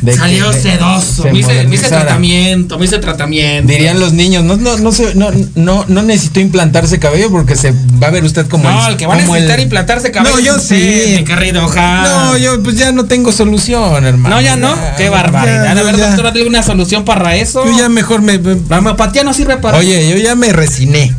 De 0.01 0.15
salió 0.15 0.49
que- 0.51 0.61
sedoso. 0.61 1.23
se 1.23 1.31
me, 1.33 1.39
hice, 1.39 1.47
me 1.49 1.53
hice 1.53 1.53
modernizara. 1.55 2.01
tratamiento, 2.05 2.79
me 2.79 2.85
hice 2.85 2.99
tratamiento. 2.99 3.67
dirían 3.69 3.99
los 3.99 4.13
niños, 4.13 4.45
no, 4.45 4.55
no, 4.55 4.77
no, 4.77 4.91
se, 4.93 5.13
no, 5.15 5.29
no, 5.55 5.83
no 5.89 6.01
necesito 6.03 6.39
implantarse 6.39 6.99
cabello 6.99 7.29
porque 7.29 7.57
se 7.57 7.73
va 8.01 8.07
a 8.07 8.11
ver 8.11 8.23
usted 8.23 8.47
como 8.47 8.69
no, 8.69 8.87
el 8.87 8.95
que 8.95 9.05
va 9.05 9.15
a 9.15 9.17
necesitar 9.17 9.57
el- 9.59 9.63
implantarse 9.63 10.09
cabello. 10.11 10.35
No, 10.37 10.41
yo 10.41 10.55
usted, 10.55 11.17
sí. 11.17 11.25
No, 11.25 12.37
yo 12.37 12.63
pues 12.63 12.77
ya 12.77 12.93
no 12.93 13.03
tengo 13.05 13.33
solución, 13.33 14.05
hermano. 14.05 14.35
No, 14.35 14.41
ya 14.41 14.55
no. 14.55 14.73
Qué 14.95 15.09
barbaridad. 15.09 15.65
Ya, 15.65 15.71
a 15.71 15.83
ver, 15.83 15.97
doctora, 15.97 16.31
dile 16.31 16.47
una 16.47 16.63
solución 16.63 17.03
para 17.03 17.35
eso. 17.35 17.65
Yo 17.65 17.77
ya 17.77 17.89
mejor 17.89 18.21
me, 18.21 18.39
me- 18.39 18.57
La 18.69 18.79
homeopatía 18.79 19.25
no 19.25 19.33
sirve 19.33 19.57
para. 19.57 19.77
Oye, 19.79 20.09
yo 20.09 20.15
ya 20.17 20.35
me 20.35 20.53
resiné. 20.53 21.13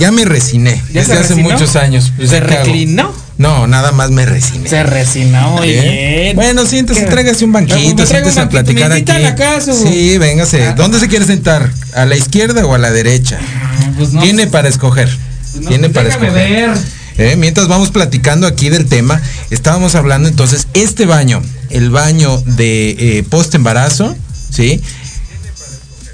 Ya 0.00 0.10
me 0.10 0.24
resiné. 0.24 0.82
¿Ya 0.92 1.02
desde 1.02 1.12
hace 1.12 1.34
resinó? 1.34 1.50
muchos 1.50 1.76
años. 1.76 2.12
Pues, 2.16 2.30
¿Se 2.30 2.40
reclinó? 2.40 3.12
No, 3.36 3.66
nada 3.66 3.92
más 3.92 4.10
me 4.10 4.24
resiné. 4.24 4.68
Se 4.68 4.82
resinó 4.82 5.50
muy 5.50 5.68
¿Eh? 5.68 6.22
bien. 6.32 6.36
Bueno, 6.36 6.64
siéntese, 6.66 7.02
tráigase 7.02 7.44
un 7.44 7.52
banquito, 7.52 8.06
siéntese 8.06 8.40
a 8.40 8.48
platicar 8.48 8.90
aquí. 8.92 9.12
Sí, 9.62 10.16
véngase. 10.18 10.72
¿Dónde 10.74 10.98
se 10.98 11.08
quiere 11.08 11.26
sentar? 11.26 11.70
¿A 11.94 12.06
la 12.06 12.16
izquierda 12.16 12.64
o 12.66 12.74
a 12.74 12.78
la 12.78 12.90
derecha? 12.90 13.38
Pues 13.96 14.12
no 14.12 14.22
Tiene 14.22 14.46
para 14.46 14.68
escoger. 14.68 15.08
Pues 15.52 15.64
no, 15.64 15.68
Tiene 15.68 15.90
pues 15.90 15.94
para 15.94 16.08
escoger. 16.08 16.32
ver. 16.32 16.78
Eh, 17.18 17.36
Mientras 17.36 17.68
vamos 17.68 17.90
platicando 17.90 18.46
aquí 18.46 18.70
del 18.70 18.86
tema, 18.86 19.20
estábamos 19.50 19.94
hablando 19.94 20.28
entonces, 20.28 20.68
este 20.72 21.04
baño, 21.04 21.42
el 21.68 21.90
baño 21.90 22.42
de 22.46 22.90
eh, 23.18 23.24
post 23.28 23.54
embarazo, 23.54 24.16
¿sí? 24.50 24.80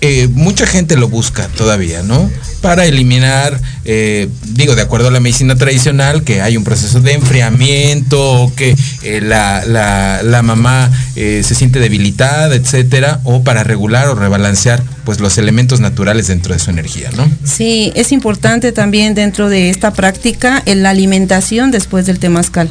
Eh, 0.01 0.29
mucha 0.33 0.67
gente 0.67 0.97
lo 0.97 1.09
busca 1.09 1.49
todavía, 1.49 2.03
¿no? 2.03 2.29
Para 2.67 2.85
eliminar, 2.87 3.61
eh, 3.85 4.29
digo, 4.49 4.75
de 4.75 4.83
acuerdo 4.83 5.09
a 5.09 5.11
la 5.11 5.21
medicina 5.21 5.55
tradicional, 5.57 6.23
que 6.25 6.43
hay 6.43 6.57
un 6.57 6.65
proceso 6.65 7.01
de 7.01 7.13
enfriamiento, 7.15 8.43
o 8.43 8.55
que 8.55 8.77
eh, 9.03 9.21
la, 9.23 9.65
la- 9.67 10.23
la 10.23 10.43
mamá 10.43 10.91
eh, 11.17 11.43
se 11.45 11.55
siente 11.55 11.79
debilitada, 11.79 12.55
etcétera, 12.55 13.21
o 13.25 13.43
para 13.43 13.65
regular 13.65 14.09
o 14.09 14.15
rebalancear 14.15 14.83
pues 15.05 15.21
los 15.21 15.39
elementos 15.39 15.81
naturales 15.81 16.27
dentro 16.27 16.53
de 16.53 16.59
su 16.59 16.71
energía, 16.71 17.11
¿no? 17.17 17.31
Sí, 17.45 17.93
es 17.95 18.11
importante 18.13 18.73
también 18.73 19.15
dentro 19.15 19.49
de 19.49 19.71
esta 19.71 19.93
práctica 19.93 20.63
en 20.67 20.83
la 20.83 20.91
alimentación 20.91 21.71
después 21.71 22.07
del 22.07 22.19
temazcal. 22.19 22.69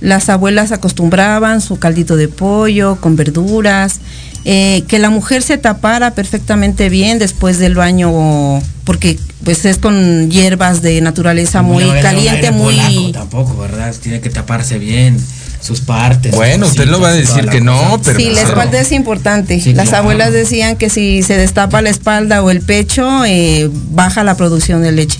Las 0.00 0.28
abuelas 0.30 0.72
acostumbraban 0.72 1.60
su 1.60 1.78
caldito 1.78 2.16
de 2.16 2.28
pollo 2.28 2.96
con 3.00 3.16
verduras, 3.16 4.00
eh, 4.44 4.82
que 4.88 4.98
la 4.98 5.10
mujer 5.10 5.42
se 5.42 5.58
tapara 5.58 6.12
perfectamente 6.12 6.88
bien 6.88 7.18
después 7.18 7.58
del 7.58 7.74
baño, 7.74 8.60
porque 8.84 9.18
pues 9.44 9.64
es 9.64 9.78
con 9.78 10.30
hierbas 10.30 10.82
de 10.82 11.00
naturaleza 11.00 11.62
muy 11.62 11.84
No, 11.84 12.00
caliente, 12.00 12.50
muy... 12.50 12.74
polaco 12.76 13.12
tampoco, 13.12 13.56
¿verdad? 13.58 13.94
Tiene 14.02 14.20
que 14.20 14.30
taparse 14.30 14.78
bien 14.78 15.16
sus 15.60 15.80
partes. 15.82 16.34
Bueno, 16.34 16.66
usted 16.66 16.86
lo 16.86 17.00
va 17.00 17.08
a 17.08 17.12
decir 17.12 17.46
que 17.48 17.60
no, 17.60 17.76
cosa. 17.98 18.00
pero 18.04 18.18
Sí, 18.18 18.30
la 18.30 18.42
espalda 18.42 18.80
es 18.80 18.92
importante. 18.92 19.60
Sí, 19.60 19.74
Las 19.74 19.88
claro. 19.90 20.04
abuelas 20.04 20.32
decían 20.32 20.76
que 20.76 20.88
si 20.88 21.22
se 21.22 21.36
destapa 21.36 21.82
la 21.82 21.90
espalda 21.90 22.42
o 22.42 22.50
el 22.50 22.60
pecho, 22.62 23.24
eh, 23.26 23.68
baja 23.90 24.24
la 24.24 24.36
producción 24.36 24.82
de 24.82 24.92
leche. 24.92 25.18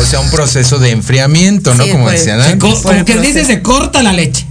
O 0.00 0.04
sea, 0.06 0.20
un 0.20 0.30
proceso 0.30 0.78
de 0.78 0.90
enfriamiento, 0.92 1.74
¿no? 1.74 1.84
Sí, 1.84 1.90
Como 1.90 2.08
decían 2.08 2.40
antes. 2.40 2.58
como 2.82 3.04
que 3.04 3.18
dice, 3.18 3.44
se 3.44 3.60
corta 3.62 4.02
la 4.02 4.12
leche. 4.12 4.46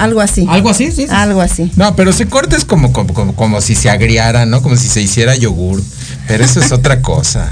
Algo 0.00 0.20
así. 0.20 0.46
Algo 0.48 0.70
así, 0.70 0.86
sí. 0.90 1.06
sí. 1.06 1.06
Algo 1.10 1.40
así. 1.40 1.70
No, 1.76 1.94
pero 1.94 2.12
se 2.12 2.26
corta 2.26 2.56
es 2.56 2.64
como, 2.64 2.92
como, 2.92 3.12
como, 3.14 3.34
como 3.36 3.60
si 3.60 3.74
se 3.74 3.90
agriara, 3.90 4.46
¿no? 4.46 4.62
Como 4.62 4.76
si 4.76 4.88
se 4.88 5.00
hiciera 5.02 5.34
yogur. 5.36 5.82
Pero 6.26 6.44
eso 6.44 6.60
es 6.60 6.72
otra 6.72 7.02
cosa. 7.02 7.50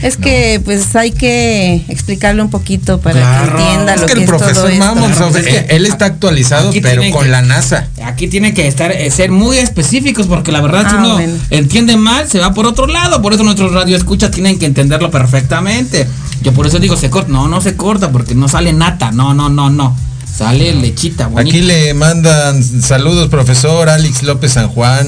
Es 0.00 0.16
que 0.16 0.60
pues 0.64 0.94
hay 0.94 1.10
que 1.10 1.84
explicarle 1.88 2.40
un 2.40 2.50
poquito 2.50 3.00
para 3.00 3.18
Claro. 3.20 3.56
que 3.56 3.62
entienda 3.64 3.94
Es 3.94 4.00
lo 4.00 4.06
que 4.06 4.12
que, 4.14 4.18
el 4.20 4.24
es 4.24 4.30
todo 4.30 4.38
profesor 4.38 4.70
esto. 4.70 4.84
Sobre- 5.14 5.30
pues 5.32 5.46
es 5.46 5.52
que 5.66 5.74
él 5.76 5.86
está 5.86 6.04
actualizado, 6.04 6.68
aquí 6.68 6.80
pero 6.80 7.02
con 7.10 7.24
que- 7.24 7.30
la 7.30 7.42
NASA. 7.42 7.88
Aquí 8.04 8.28
tienen 8.28 8.54
que 8.54 8.68
estar, 8.68 8.92
eh, 8.92 9.10
ser 9.10 9.32
muy 9.32 9.58
específicos 9.58 10.28
porque 10.28 10.52
la 10.52 10.60
verdad 10.60 10.88
si 10.88 10.94
Ah, 10.94 10.98
uno 11.00 11.14
bueno. 11.14 11.32
entiende 11.50 11.96
mal 11.96 12.28
se 12.28 12.38
va 12.38 12.54
por 12.54 12.64
otro 12.66 12.86
lado. 12.86 13.20
Por 13.20 13.34
eso 13.34 13.42
nuestros 13.42 13.72
radioescuchas 13.72 14.30
tienen 14.30 14.56
que 14.60 14.66
entenderlo 14.66 15.10
perfectamente. 15.10 16.06
Yo 16.42 16.52
por 16.52 16.68
eso 16.68 16.78
digo 16.78 16.96
se 16.96 17.10
corta. 17.10 17.32
No, 17.32 17.48
no 17.48 17.60
se 17.60 17.74
corta 17.74 18.12
porque 18.12 18.36
no 18.36 18.46
sale 18.46 18.72
nata. 18.72 19.10
No, 19.10 19.34
no, 19.34 19.48
no, 19.48 19.68
no. 19.68 19.96
Sale 20.38 20.72
lechita 20.74 21.26
bonita. 21.26 21.50
Aquí 21.50 21.62
le 21.66 21.92
mandan 21.94 22.62
saludos, 22.62 23.28
profesor 23.28 23.88
Alex 23.88 24.22
López 24.22 24.52
San 24.52 24.68
Juan. 24.68 25.06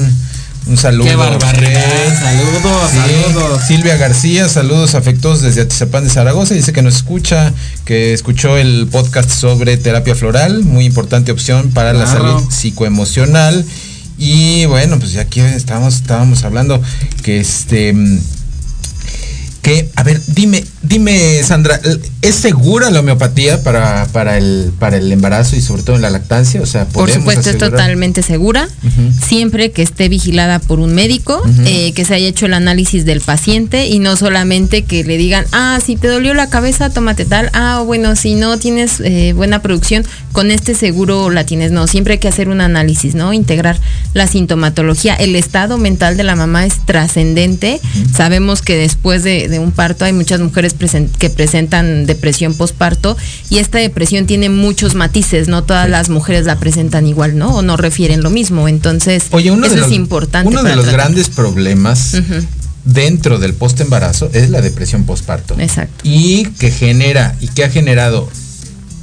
Un 0.67 0.77
saludo. 0.77 1.07
Qué 1.07 1.15
barbaridad. 1.15 2.19
Saludos, 2.19 2.91
Sí. 2.91 2.97
saludos. 2.97 3.61
Silvia 3.65 3.95
García, 3.97 4.49
saludos 4.49 4.93
afectuosos 4.93 5.41
desde 5.41 5.61
Atizapán 5.61 6.03
de 6.03 6.09
Zaragoza. 6.09 6.53
Dice 6.53 6.73
que 6.73 6.81
nos 6.81 6.95
escucha, 6.97 7.53
que 7.85 8.13
escuchó 8.13 8.57
el 8.57 8.87
podcast 8.91 9.29
sobre 9.29 9.77
terapia 9.77 10.15
floral, 10.15 10.63
muy 10.65 10.83
importante 10.85 11.31
opción 11.31 11.71
para 11.71 11.93
la 11.93 12.05
salud 12.07 12.43
psicoemocional. 12.49 13.65
Y 14.17 14.65
bueno, 14.65 14.99
pues 14.99 15.13
ya 15.13 15.21
aquí 15.21 15.39
estábamos, 15.39 15.95
estábamos 15.95 16.43
hablando 16.43 16.79
que 17.23 17.39
este 17.39 17.95
que, 19.61 19.89
a 19.95 20.03
ver, 20.03 20.19
dime, 20.27 20.63
dime, 20.81 21.43
Sandra, 21.43 21.79
¿es 22.21 22.35
segura 22.35 22.89
la 22.89 23.01
homeopatía 23.01 23.61
para, 23.61 24.07
para 24.11 24.37
el 24.37 24.71
para 24.79 24.97
el 24.97 25.11
embarazo 25.11 25.55
y 25.55 25.61
sobre 25.61 25.83
todo 25.83 25.95
en 25.95 26.01
la 26.01 26.09
lactancia? 26.09 26.61
O 26.61 26.65
sea, 26.65 26.85
Por 26.85 27.05
¿podemos 27.05 27.33
supuesto, 27.33 27.49
es 27.51 27.57
totalmente 27.57 28.23
segura, 28.23 28.67
siempre 29.21 29.71
que 29.71 29.83
esté 29.83 30.09
vigilada 30.09 30.59
por 30.59 30.79
un 30.79 30.93
médico, 30.93 31.43
eh, 31.65 31.93
que 31.93 32.05
se 32.05 32.15
haya 32.15 32.27
hecho 32.27 32.47
el 32.47 32.53
análisis 32.53 33.05
del 33.05 33.21
paciente 33.21 33.87
y 33.87 33.99
no 33.99 34.15
solamente 34.15 34.83
que 34.83 35.03
le 35.03 35.17
digan, 35.17 35.45
ah, 35.51 35.79
si 35.83 35.95
te 35.95 36.07
dolió 36.07 36.33
la 36.33 36.49
cabeza, 36.49 36.89
tómate 36.89 37.25
tal, 37.25 37.49
ah, 37.53 37.83
bueno, 37.85 38.15
si 38.15 38.33
no 38.35 38.57
tienes 38.57 38.99
eh, 38.99 39.33
buena 39.33 39.61
producción, 39.61 40.05
con 40.31 40.51
este 40.51 40.73
seguro 40.75 41.29
la 41.29 41.45
tienes. 41.45 41.71
No, 41.71 41.87
siempre 41.87 42.13
hay 42.13 42.19
que 42.19 42.27
hacer 42.27 42.49
un 42.49 42.61
análisis, 42.61 43.15
¿no? 43.15 43.33
Integrar 43.33 43.77
la 44.13 44.27
sintomatología. 44.27 45.15
El 45.15 45.35
estado 45.35 45.77
mental 45.77 46.17
de 46.17 46.23
la 46.23 46.35
mamá 46.35 46.65
es 46.65 46.85
trascendente. 46.85 47.79
Sabemos 48.15 48.61
que 48.61 48.75
después 48.75 49.23
de, 49.23 49.50
de, 49.51 49.59
un 49.59 49.71
parto. 49.71 50.05
Hay 50.05 50.13
muchas 50.13 50.39
mujeres 50.39 50.75
que 51.19 51.29
presentan 51.29 52.05
depresión 52.05 52.53
postparto 52.53 53.17
y 53.49 53.59
esta 53.59 53.77
depresión 53.77 54.25
tiene 54.25 54.49
muchos 54.49 54.95
matices, 54.95 55.47
no 55.47 55.63
todas 55.63 55.89
las 55.89 56.09
mujeres 56.09 56.45
la 56.45 56.57
presentan 56.57 57.05
igual, 57.05 57.37
¿no? 57.37 57.57
O 57.57 57.61
no 57.61 57.77
refieren 57.77 58.23
lo 58.23 58.29
mismo. 58.29 58.67
Entonces, 58.67 59.25
eso 59.31 59.85
es 59.85 59.91
importante. 59.91 60.49
Uno 60.49 60.63
de 60.63 60.75
los 60.75 60.89
grandes 60.89 61.29
problemas 61.29 62.15
dentro 62.85 63.37
del 63.37 63.53
postembarazo 63.53 64.29
es 64.33 64.49
la 64.49 64.61
depresión 64.61 65.03
postparto. 65.03 65.55
Exacto. 65.59 66.01
Y 66.03 66.45
que 66.59 66.71
genera 66.71 67.35
y 67.39 67.47
que 67.47 67.63
ha 67.63 67.69
generado 67.69 68.29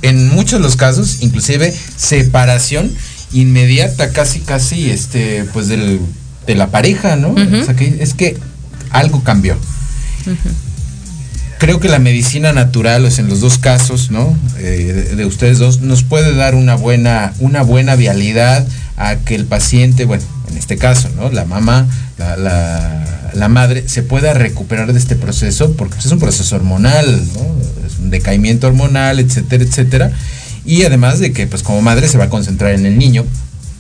en 0.03 0.29
muchos 0.29 0.59
de 0.59 0.61
los 0.61 0.77
casos, 0.77 1.19
inclusive 1.21 1.75
separación 1.97 2.93
inmediata, 3.33 4.11
casi, 4.11 4.41
casi, 4.41 4.91
este, 4.91 5.45
pues 5.53 5.69
del, 5.69 6.01
de 6.47 6.55
la 6.55 6.69
pareja, 6.71 7.17
¿no? 7.17 7.33
O 7.33 7.65
sea, 7.65 7.75
que 7.75 7.99
es 8.01 8.15
que 8.15 8.37
algo 8.91 9.23
cambió. 9.23 9.57
Creo 11.59 11.81
que 11.81 11.89
la 11.89 11.99
medicina 11.99 12.53
natural, 12.53 13.05
o 13.05 13.11
sea, 13.11 13.25
en 13.25 13.31
los 13.31 13.41
dos 13.41 13.59
casos, 13.59 14.13
¿no? 14.13 14.37
Eh, 14.59 15.15
de, 15.17 15.25
ustedes 15.27 15.59
dos, 15.59 15.81
nos 15.81 16.05
puede 16.05 16.35
dar 16.35 16.55
una 16.55 16.77
buena, 16.77 17.35
una 17.41 17.63
buena 17.63 17.97
vialidad 17.97 18.67
a 18.97 19.17
que 19.17 19.35
el 19.35 19.45
paciente, 19.45 20.05
bueno, 20.05 20.23
en 20.51 20.57
este 20.57 20.77
caso, 20.77 21.09
¿no? 21.17 21.31
La 21.31 21.45
mamá, 21.45 21.89
la, 22.17 22.37
la, 22.37 23.31
la 23.35 23.49
madre, 23.49 23.89
se 23.89 24.03
pueda 24.03 24.35
recuperar 24.35 24.93
de 24.93 24.99
este 25.01 25.17
proceso, 25.17 25.73
porque 25.73 25.95
pues, 25.95 26.07
es 26.07 26.13
un 26.13 26.21
proceso 26.21 26.55
hormonal, 26.55 27.23
¿no? 27.35 27.87
Es 27.87 27.99
un 27.99 28.11
decaimiento 28.11 28.69
hormonal, 28.69 29.19
etcétera, 29.19 29.65
etcétera. 29.65 30.13
Y 30.65 30.85
además 30.85 31.19
de 31.19 31.33
que, 31.33 31.49
pues 31.49 31.65
como 31.65 31.83
madre, 31.83 32.07
se 32.07 32.19
va 32.19 32.25
a 32.25 32.31
concentrar 32.31 32.73
en 32.73 32.87
el 32.87 32.99
niño. 32.99 33.25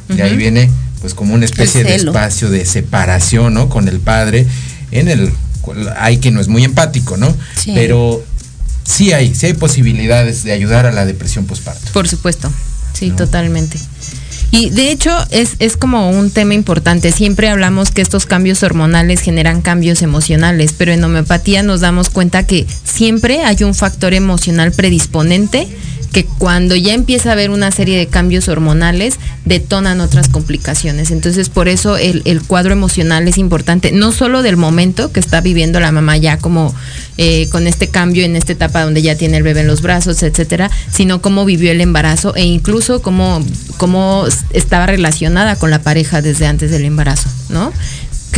De 0.08 0.22
ahí 0.22 0.36
viene, 0.36 0.70
pues 1.00 1.14
como 1.14 1.34
una 1.34 1.44
especie 1.44 1.84
de 1.84 1.94
espacio 1.94 2.50
de 2.50 2.64
separación, 2.64 3.54
¿no? 3.54 3.68
Con 3.68 3.88
el 3.88 4.00
padre. 4.00 4.46
En 4.90 5.08
el, 5.08 5.30
hay 5.96 6.18
quien 6.18 6.34
no 6.34 6.40
es 6.40 6.48
muy 6.48 6.64
empático, 6.64 7.16
¿no? 7.16 7.34
Pero 7.66 8.22
sí 8.84 9.12
hay, 9.12 9.34
sí 9.34 9.46
hay 9.46 9.54
posibilidades 9.54 10.44
de 10.44 10.52
ayudar 10.52 10.86
a 10.86 10.92
la 10.92 11.04
depresión 11.04 11.46
postparto. 11.46 11.92
Por 11.92 12.08
supuesto, 12.08 12.50
sí, 12.94 13.10
totalmente. 13.10 13.78
Y 14.50 14.70
de 14.70 14.90
hecho 14.90 15.14
es, 15.30 15.56
es 15.58 15.76
como 15.76 16.10
un 16.10 16.30
tema 16.30 16.54
importante. 16.54 17.12
Siempre 17.12 17.48
hablamos 17.48 17.90
que 17.90 18.00
estos 18.00 18.24
cambios 18.24 18.62
hormonales 18.62 19.20
generan 19.20 19.60
cambios 19.60 20.00
emocionales, 20.00 20.72
pero 20.76 20.92
en 20.92 21.04
homeopatía 21.04 21.62
nos 21.62 21.80
damos 21.80 22.08
cuenta 22.08 22.46
que 22.46 22.66
siempre 22.84 23.44
hay 23.44 23.62
un 23.62 23.74
factor 23.74 24.14
emocional 24.14 24.72
predisponente 24.72 25.68
que 26.12 26.24
cuando 26.24 26.74
ya 26.74 26.94
empieza 26.94 27.30
a 27.30 27.32
haber 27.32 27.50
una 27.50 27.70
serie 27.70 27.98
de 27.98 28.06
cambios 28.06 28.48
hormonales, 28.48 29.18
detonan 29.44 30.00
otras 30.00 30.28
complicaciones. 30.28 31.10
Entonces, 31.10 31.48
por 31.48 31.68
eso 31.68 31.96
el, 31.96 32.42
cuadro 32.46 32.72
emocional 32.72 33.28
es 33.28 33.38
importante, 33.38 33.92
no 33.92 34.12
solo 34.12 34.42
del 34.42 34.56
momento 34.56 35.12
que 35.12 35.20
está 35.20 35.40
viviendo 35.40 35.80
la 35.80 35.92
mamá 35.92 36.16
ya 36.16 36.38
como 36.38 36.74
eh, 37.18 37.48
con 37.50 37.66
este 37.66 37.88
cambio 37.88 38.24
en 38.24 38.36
esta 38.36 38.52
etapa 38.52 38.82
donde 38.82 39.02
ya 39.02 39.16
tiene 39.16 39.36
el 39.36 39.42
bebé 39.42 39.60
en 39.60 39.66
los 39.66 39.82
brazos, 39.82 40.22
etcétera, 40.22 40.70
sino 40.90 41.20
cómo 41.20 41.44
vivió 41.44 41.72
el 41.72 41.80
embarazo 41.80 42.34
e 42.36 42.44
incluso 42.44 43.02
cómo, 43.02 43.44
cómo 43.76 44.24
estaba 44.50 44.86
relacionada 44.86 45.56
con 45.56 45.70
la 45.70 45.82
pareja 45.82 46.22
desde 46.22 46.46
antes 46.46 46.70
del 46.70 46.84
embarazo, 46.84 47.28
¿no? 47.48 47.72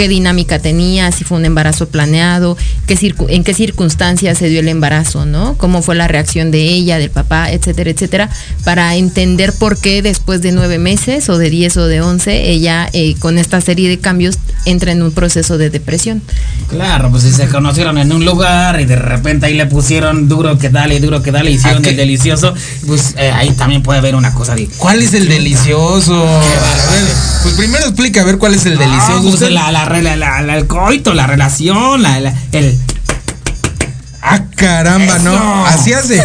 Qué 0.00 0.08
dinámica 0.08 0.58
tenía, 0.58 1.12
si 1.12 1.24
fue 1.24 1.36
un 1.36 1.44
embarazo 1.44 1.90
planeado, 1.90 2.56
qué 2.86 2.98
en 3.28 3.44
qué 3.44 3.52
circunstancias 3.52 4.38
se 4.38 4.48
dio 4.48 4.60
el 4.60 4.68
embarazo, 4.68 5.26
¿no? 5.26 5.58
Cómo 5.58 5.82
fue 5.82 5.94
la 5.94 6.08
reacción 6.08 6.50
de 6.50 6.62
ella, 6.62 6.96
del 6.96 7.10
papá, 7.10 7.50
etcétera, 7.50 7.90
etcétera, 7.90 8.30
para 8.64 8.96
entender 8.96 9.52
por 9.52 9.76
qué 9.76 10.00
después 10.00 10.40
de 10.40 10.52
nueve 10.52 10.78
meses 10.78 11.28
o 11.28 11.36
de 11.36 11.50
diez 11.50 11.76
o 11.76 11.86
de 11.86 12.00
once, 12.00 12.48
ella 12.48 12.88
eh, 12.94 13.14
con 13.18 13.36
esta 13.36 13.60
serie 13.60 13.90
de 13.90 13.98
cambios 13.98 14.38
entra 14.64 14.92
en 14.92 15.02
un 15.02 15.12
proceso 15.12 15.58
de 15.58 15.68
depresión. 15.68 16.22
Claro, 16.70 17.10
pues 17.10 17.24
si 17.24 17.32
se 17.32 17.48
conocieron 17.48 17.98
en 17.98 18.10
un 18.10 18.24
lugar 18.24 18.80
y 18.80 18.86
de 18.86 18.96
repente 18.96 19.46
ahí 19.46 19.54
le 19.54 19.66
pusieron 19.66 20.30
duro 20.30 20.56
que 20.56 20.70
dale, 20.70 20.98
duro 21.00 21.22
que 21.22 21.30
dale, 21.30 21.50
hicieron 21.50 21.84
el 21.84 21.96
delicioso, 21.96 22.54
pues 22.86 23.14
eh, 23.18 23.30
ahí 23.32 23.50
también 23.50 23.82
puede 23.82 23.98
haber 23.98 24.14
una 24.14 24.32
cosa 24.32 24.54
de... 24.54 24.66
¿Cuál 24.78 25.02
es 25.02 25.12
el 25.12 25.28
delicioso? 25.28 26.26
pues 27.42 27.54
primero 27.54 27.84
explica 27.84 28.22
a 28.22 28.24
ver 28.24 28.38
cuál 28.38 28.54
es 28.54 28.64
el 28.64 28.78
delicioso. 28.78 29.28
Pues 29.28 29.50
la 29.50 29.70
la, 29.70 29.89
el 29.96 30.66
coito, 30.66 31.14
la 31.14 31.26
relación, 31.26 32.02
la, 32.02 32.18
el... 32.52 32.78
Ah, 34.32 34.44
caramba, 34.54 35.18
no. 35.18 35.66
Así 35.66 35.92
hace. 35.92 36.24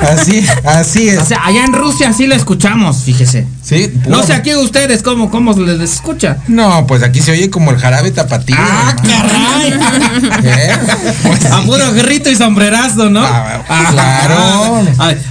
Así, 0.00 0.46
así 0.64 1.08
es. 1.10 1.18
O 1.18 1.24
sea, 1.26 1.44
allá 1.44 1.64
en 1.64 1.74
Rusia 1.74 2.14
sí 2.14 2.26
lo 2.26 2.34
escuchamos, 2.34 3.02
fíjese. 3.04 3.46
Sí. 3.62 3.92
No 4.08 4.22
sé 4.22 4.32
aquí 4.32 4.54
ustedes 4.54 5.02
cómo, 5.02 5.30
cómo 5.30 5.52
les 5.52 5.80
escucha. 5.80 6.38
No, 6.48 6.86
pues 6.86 7.02
aquí 7.02 7.20
se 7.20 7.32
oye 7.32 7.50
como 7.50 7.72
el 7.72 7.76
jarabe 7.76 8.10
tapatío. 8.10 8.56
Ah, 8.58 8.96
caray. 9.02 9.74
¿Eh? 10.44 10.72
A 11.52 11.62
puro 11.62 11.92
grito 11.92 12.30
y 12.30 12.36
sombrerazo, 12.36 13.10
¿no? 13.10 13.22
Ah, 13.22 13.62
claro. 13.90 14.82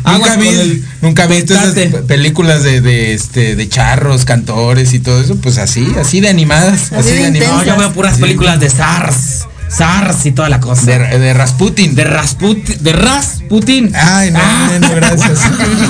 nunca 0.06 0.36
vi, 0.36 0.84
nunca 1.02 1.26
visto 1.26 1.56
esas 1.56 1.74
películas 2.04 2.62
de, 2.62 2.82
de, 2.82 3.14
este, 3.14 3.56
de 3.56 3.68
charros, 3.68 4.26
cantores 4.26 4.94
y 4.94 5.00
todo 5.00 5.20
eso. 5.22 5.36
Pues 5.38 5.58
así, 5.58 5.88
así 6.00 6.20
de 6.20 6.30
animadas. 6.30 6.92
Así, 6.94 7.14
de 7.14 7.26
animadas. 7.26 7.58
No, 7.58 7.64
yo 7.64 7.78
veo 7.78 7.92
puras 7.94 8.20
películas 8.20 8.60
de 8.60 8.70
SARS. 8.70 9.49
SARS 9.70 10.26
y 10.26 10.32
toda 10.32 10.50
la 10.50 10.60
cosa. 10.60 10.86
De, 10.86 11.20
de 11.20 11.34
Rasputin. 11.34 11.96
De 11.96 12.04
Rasputin. 12.04 12.84
De 12.84 12.94
Rasputin. 12.94 13.96
Ay, 13.96 14.32
no, 14.32 14.40
ah. 14.42 14.72
no, 14.80 14.96
gracias. 14.96 15.40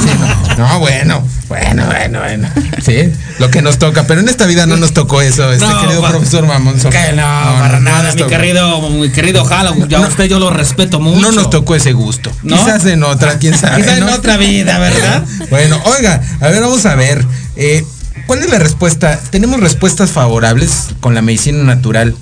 no, 0.57 0.79
bueno, 0.79 1.25
bueno, 1.47 1.85
bueno, 1.85 2.19
bueno. 2.19 2.49
Sí, 2.83 3.11
lo 3.39 3.49
que 3.49 3.61
nos 3.61 3.79
toca. 3.79 4.05
Pero 4.05 4.19
en 4.19 4.29
esta 4.29 4.45
vida 4.45 4.65
no 4.65 4.77
nos 4.77 4.93
tocó 4.93 5.21
eso, 5.21 5.51
este 5.51 5.65
querido 5.81 6.01
profesor 6.07 6.45
Mamonzo. 6.45 6.89
Que 6.89 7.13
no, 7.13 7.23
para 7.23 7.79
nada, 7.79 8.13
mi 8.13 8.23
querido, 8.23 8.89
mi 8.89 9.09
querido 9.09 9.45
Halo. 9.47 9.87
Ya 9.87 10.01
usted 10.01 10.25
yo 10.25 10.39
lo 10.39 10.49
respeto 10.49 10.99
mucho. 10.99 11.21
No 11.21 11.31
nos 11.31 11.49
tocó 11.49 11.75
ese 11.75 11.93
gusto. 11.93 12.31
Quizás 12.43 12.85
en 12.85 13.03
otra, 13.03 13.39
quién 13.39 13.57
sabe. 13.57 13.81
Quizás 13.81 13.97
en 13.97 14.09
otra 14.09 14.37
vida, 14.37 14.77
¿verdad? 14.77 15.23
bueno, 15.49 15.81
oiga, 15.85 16.21
a 16.41 16.47
ver, 16.49 16.61
vamos 16.61 16.85
a 16.85 16.95
ver. 16.95 17.25
Eh, 17.55 17.85
¿Cuál 18.27 18.43
es 18.43 18.49
la 18.49 18.59
respuesta? 18.59 19.19
Tenemos 19.31 19.59
respuestas 19.59 20.11
favorables 20.11 20.89
con 20.99 21.15
la 21.15 21.21
medicina 21.21 21.63
natural 21.63 22.15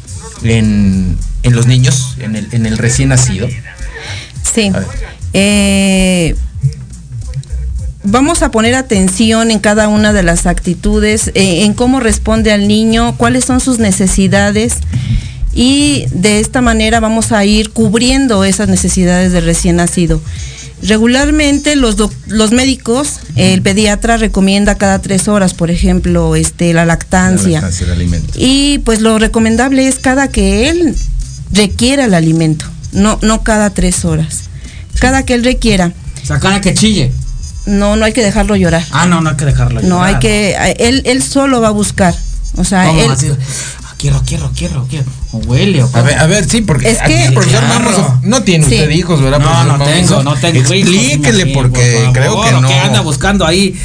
en, 0.43 1.17
en 1.43 1.55
los 1.55 1.67
niños, 1.67 2.15
en 2.19 2.35
el, 2.35 2.47
en 2.51 2.65
el 2.65 2.77
recién 2.77 3.09
nacido? 3.09 3.47
Sí. 4.53 4.71
Eh, 5.33 6.35
vamos 8.03 8.41
a 8.41 8.51
poner 8.51 8.75
atención 8.75 9.51
en 9.51 9.59
cada 9.59 9.87
una 9.87 10.13
de 10.13 10.23
las 10.23 10.45
actitudes, 10.45 11.29
eh, 11.35 11.63
en 11.65 11.73
cómo 11.73 11.99
responde 11.99 12.51
al 12.51 12.67
niño, 12.67 13.15
cuáles 13.17 13.45
son 13.45 13.59
sus 13.59 13.79
necesidades 13.79 14.75
y 15.53 16.05
de 16.11 16.39
esta 16.39 16.61
manera 16.61 16.99
vamos 16.99 17.31
a 17.31 17.43
ir 17.43 17.71
cubriendo 17.71 18.43
esas 18.43 18.69
necesidades 18.69 19.31
del 19.31 19.45
recién 19.45 19.77
nacido. 19.77 20.21
Regularmente 20.81 21.75
los, 21.75 21.95
los 22.27 22.51
médicos, 22.51 23.19
el 23.35 23.61
pediatra 23.61 24.17
recomienda 24.17 24.75
cada 24.75 24.99
tres 24.99 25.27
horas, 25.27 25.53
por 25.53 25.71
ejemplo, 25.71 26.35
este, 26.35 26.71
la 26.73 26.85
lactancia. 26.85 27.61
La 27.61 27.67
lactancia 27.67 27.87
y 28.35 28.79
pues 28.79 29.01
lo 29.01 29.17
recomendable 29.17 29.87
es 29.87 29.97
cada 29.99 30.27
que 30.29 30.69
él 30.69 30.95
requiera 31.51 32.05
el 32.05 32.13
alimento, 32.13 32.65
no, 32.91 33.17
no 33.21 33.43
cada 33.43 33.71
tres 33.71 34.05
horas. 34.05 34.43
Cada 34.99 35.23
que 35.23 35.33
él 35.33 35.43
requiera. 35.43 35.93
O 36.23 36.25
sea, 36.25 36.39
cada 36.39 36.61
que 36.61 36.73
chille. 36.73 37.11
No, 37.65 37.95
no 37.95 38.05
hay 38.05 38.13
que 38.13 38.23
dejarlo 38.23 38.55
llorar. 38.55 38.83
Ah, 38.91 39.05
no, 39.05 39.21
no 39.21 39.31
hay 39.31 39.35
que 39.35 39.45
dejarlo 39.45 39.81
llorar. 39.81 39.89
No, 39.89 40.03
hay 40.03 40.19
que, 40.19 40.55
él, 40.79 41.01
él 41.05 41.21
solo 41.21 41.61
va 41.61 41.67
a 41.67 41.71
buscar. 41.71 42.15
O 42.55 42.63
sea, 42.63 42.89
él, 42.91 43.11
quiero, 43.97 44.21
quiero, 44.25 44.51
quiero, 44.55 44.87
quiero. 44.89 45.05
O 45.33 45.39
huele, 45.39 45.83
o 45.83 45.89
A 45.93 46.01
ver, 46.01 46.17
a 46.17 46.27
ver, 46.27 46.47
sí, 46.47 46.61
porque 46.61 46.89
es 46.89 46.99
que, 46.99 47.31
profesor 47.33 47.63
no 48.23 48.43
tiene 48.43 48.63
usted 48.63 48.89
hijos, 48.91 49.21
¿verdad? 49.21 49.39
No, 49.39 49.77
no 49.77 49.83
tengo, 49.83 50.23
no 50.23 50.35
tengo 50.35 50.59
Explíquele 50.59 51.47
porque 51.47 52.09
creo 52.13 52.41
que 52.41 52.51
no. 52.51 52.67
¿Qué 52.67 52.73
anda 52.75 53.01
buscando 53.01 53.45
ahí? 53.45 53.75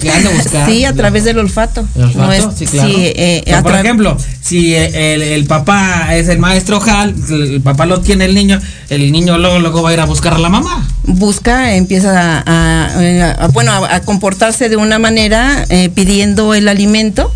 ¿Qué, 0.00 0.10
anda 0.10 0.30
buscando? 0.30 0.64
Sí, 0.74 0.84
a 0.84 0.94
través 0.94 1.24
del 1.24 1.38
olfato. 1.38 1.86
¿El 1.94 2.04
olfato? 2.04 2.26
No 2.26 2.32
es, 2.32 2.44
sí, 2.56 2.66
claro. 2.66 2.88
Sí, 2.88 2.94
eh, 2.98 3.60
por 3.62 3.74
ejemplo, 3.74 4.16
si 4.40 4.74
el, 4.74 5.22
el, 5.22 5.44
papá 5.46 6.14
es 6.14 6.28
el 6.28 6.38
maestro 6.38 6.80
Hal, 6.82 7.14
el 7.28 7.60
papá 7.60 7.86
lo 7.86 8.00
tiene 8.00 8.26
el 8.26 8.34
niño, 8.34 8.60
el 8.88 9.10
niño 9.10 9.38
luego, 9.38 9.58
luego 9.58 9.82
va 9.82 9.90
a 9.90 9.92
ir 9.94 10.00
a 10.00 10.06
buscar 10.06 10.34
a 10.34 10.38
la 10.38 10.48
mamá. 10.48 10.86
Busca, 11.04 11.74
empieza 11.74 12.42
a, 12.46 13.48
bueno, 13.52 13.72
a, 13.72 14.00
comportarse 14.00 14.68
de 14.68 14.76
una 14.76 14.98
manera 14.98 15.66
eh, 15.68 15.90
pidiendo 15.92 16.54
el 16.54 16.68
alimento 16.68 17.32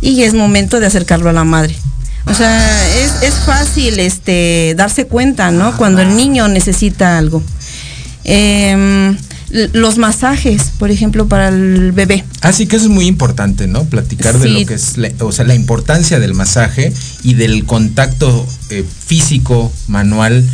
y 0.00 0.22
es 0.22 0.34
momento 0.34 0.80
de 0.80 0.86
acercarlo 0.86 1.30
a 1.30 1.32
la 1.32 1.44
madre. 1.44 1.76
O 2.26 2.34
sea, 2.34 3.22
es, 3.22 3.34
fácil 3.34 4.00
este, 4.00 4.74
darse 4.76 5.06
cuenta, 5.06 5.52
¿no? 5.52 5.76
Cuando 5.76 6.02
el 6.02 6.16
niño 6.16 6.48
necesita 6.48 7.18
algo. 7.18 7.42
Em, 8.24 9.16
los 9.50 9.96
masajes, 9.96 10.72
por 10.76 10.90
ejemplo, 10.90 11.28
para 11.28 11.48
el 11.48 11.92
bebé. 11.92 12.24
Así 12.40 12.64
ah, 12.64 12.68
que 12.68 12.76
eso 12.76 12.86
es 12.86 12.90
muy 12.90 13.06
importante, 13.06 13.68
¿no? 13.68 13.84
Platicar 13.84 14.38
de 14.38 14.48
lo 14.48 14.66
que 14.66 14.74
es, 14.74 14.98
la, 14.98 15.10
o 15.20 15.30
sea, 15.30 15.44
la 15.44 15.54
importancia 15.54 16.18
del 16.18 16.34
masaje 16.34 16.92
y 17.22 17.34
del 17.34 17.64
contacto 17.64 18.44
eh, 18.70 18.84
físico, 19.06 19.72
manual, 19.86 20.44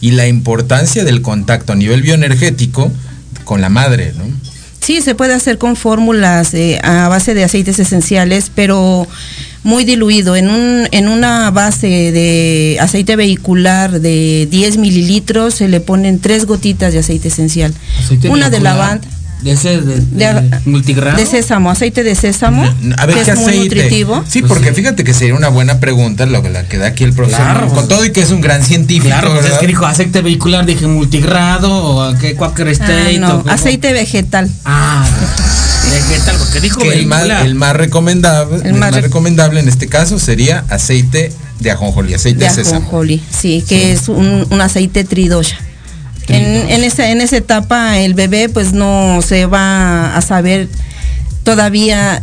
y 0.00 0.12
la 0.12 0.26
importancia 0.26 1.04
del 1.04 1.20
contacto 1.20 1.74
a 1.74 1.76
nivel 1.76 2.00
bioenergético 2.00 2.90
con 3.44 3.60
la 3.60 3.68
madre, 3.68 4.14
¿no? 4.16 4.24
Sí, 4.84 5.00
se 5.00 5.14
puede 5.14 5.32
hacer 5.32 5.56
con 5.56 5.76
fórmulas 5.76 6.52
eh, 6.52 6.78
a 6.84 7.08
base 7.08 7.32
de 7.32 7.42
aceites 7.42 7.78
esenciales, 7.78 8.50
pero 8.54 9.08
muy 9.62 9.84
diluido. 9.84 10.36
En, 10.36 10.50
un, 10.50 10.86
en 10.90 11.08
una 11.08 11.50
base 11.50 11.86
de 11.86 12.76
aceite 12.78 13.16
vehicular 13.16 14.00
de 14.00 14.46
10 14.50 14.76
mililitros 14.76 15.54
se 15.54 15.68
le 15.68 15.80
ponen 15.80 16.18
tres 16.18 16.44
gotitas 16.44 16.92
de 16.92 16.98
aceite 16.98 17.28
esencial. 17.28 17.72
Aceite 17.98 18.28
una 18.28 18.50
de 18.50 18.60
lavanda. 18.60 19.08
De 19.44 19.52
ese, 19.52 19.78
de, 19.80 19.96
de, 20.00 20.00
De- 20.40 20.60
multigrado. 20.64 21.18
De 21.18 21.26
sésamo, 21.26 21.70
aceite 21.70 22.02
de 22.02 22.14
sésamo, 22.14 22.64
A 22.96 23.06
ver, 23.06 23.18
que 23.18 23.24
¿qué 23.24 23.30
es 23.32 23.38
muy 23.38 23.52
aceite? 23.52 23.58
nutritivo. 23.76 24.24
Sí, 24.26 24.40
porque 24.42 24.72
fíjate 24.72 25.04
que 25.04 25.12
sería 25.12 25.34
una 25.34 25.48
buena 25.50 25.80
pregunta 25.80 26.24
lo 26.24 26.42
que 26.42 26.48
la 26.48 26.66
que 26.66 26.78
da 26.78 26.86
aquí 26.86 27.04
el 27.04 27.12
profesor. 27.12 27.42
Claro, 27.42 27.66
con 27.66 27.74
pues. 27.74 27.88
todo 27.88 28.04
y 28.06 28.10
que 28.12 28.22
es 28.22 28.30
un 28.30 28.40
gran 28.40 28.64
científico. 28.64 29.08
Claro, 29.08 29.34
pues 29.34 29.44
es 29.52 29.58
que 29.58 29.66
dijo 29.66 29.84
aceite 29.84 30.22
vehicular, 30.22 30.64
dije 30.64 30.86
multigrado 30.86 31.70
o 31.72 32.14
qué 32.18 32.34
Quaker 32.34 32.68
Ah, 32.68 32.70
State. 32.72 33.18
no, 33.18 33.42
o 33.44 33.48
aceite 33.50 33.92
vegetal. 33.92 34.50
Ah, 34.64 35.06
vegetal, 35.92 36.36
porque 36.38 36.60
dijo 36.60 36.80
que 36.80 36.88
el 36.94 37.06
más, 37.06 37.20
vehicular. 37.20 37.46
el 37.46 37.54
más 37.54 37.76
recomendable, 37.76 38.56
El 38.56 38.66
el 38.68 38.72
más 38.72 38.80
más 38.80 38.94
re- 38.94 39.00
recomendable 39.02 39.60
en 39.60 39.68
este 39.68 39.88
caso 39.88 40.18
sería 40.18 40.64
aceite 40.70 41.30
de 41.60 41.70
ajonjolí, 41.70 42.14
aceite 42.14 42.40
de 42.40 42.48
de, 42.48 42.54
sésamo. 42.54 42.78
ajonjolí, 42.78 43.22
sí, 43.30 43.62
que 43.68 43.92
es 43.92 44.08
un, 44.08 44.46
un 44.50 44.60
aceite 44.62 45.04
tridosha. 45.04 45.58
En, 46.28 46.70
en 46.70 46.84
esa, 46.84 47.10
en 47.10 47.20
esa 47.20 47.36
etapa 47.36 47.98
el 47.98 48.14
bebé 48.14 48.48
pues 48.48 48.72
no 48.72 49.20
se 49.22 49.46
va 49.46 50.16
a 50.16 50.22
saber 50.22 50.68
todavía 51.42 52.22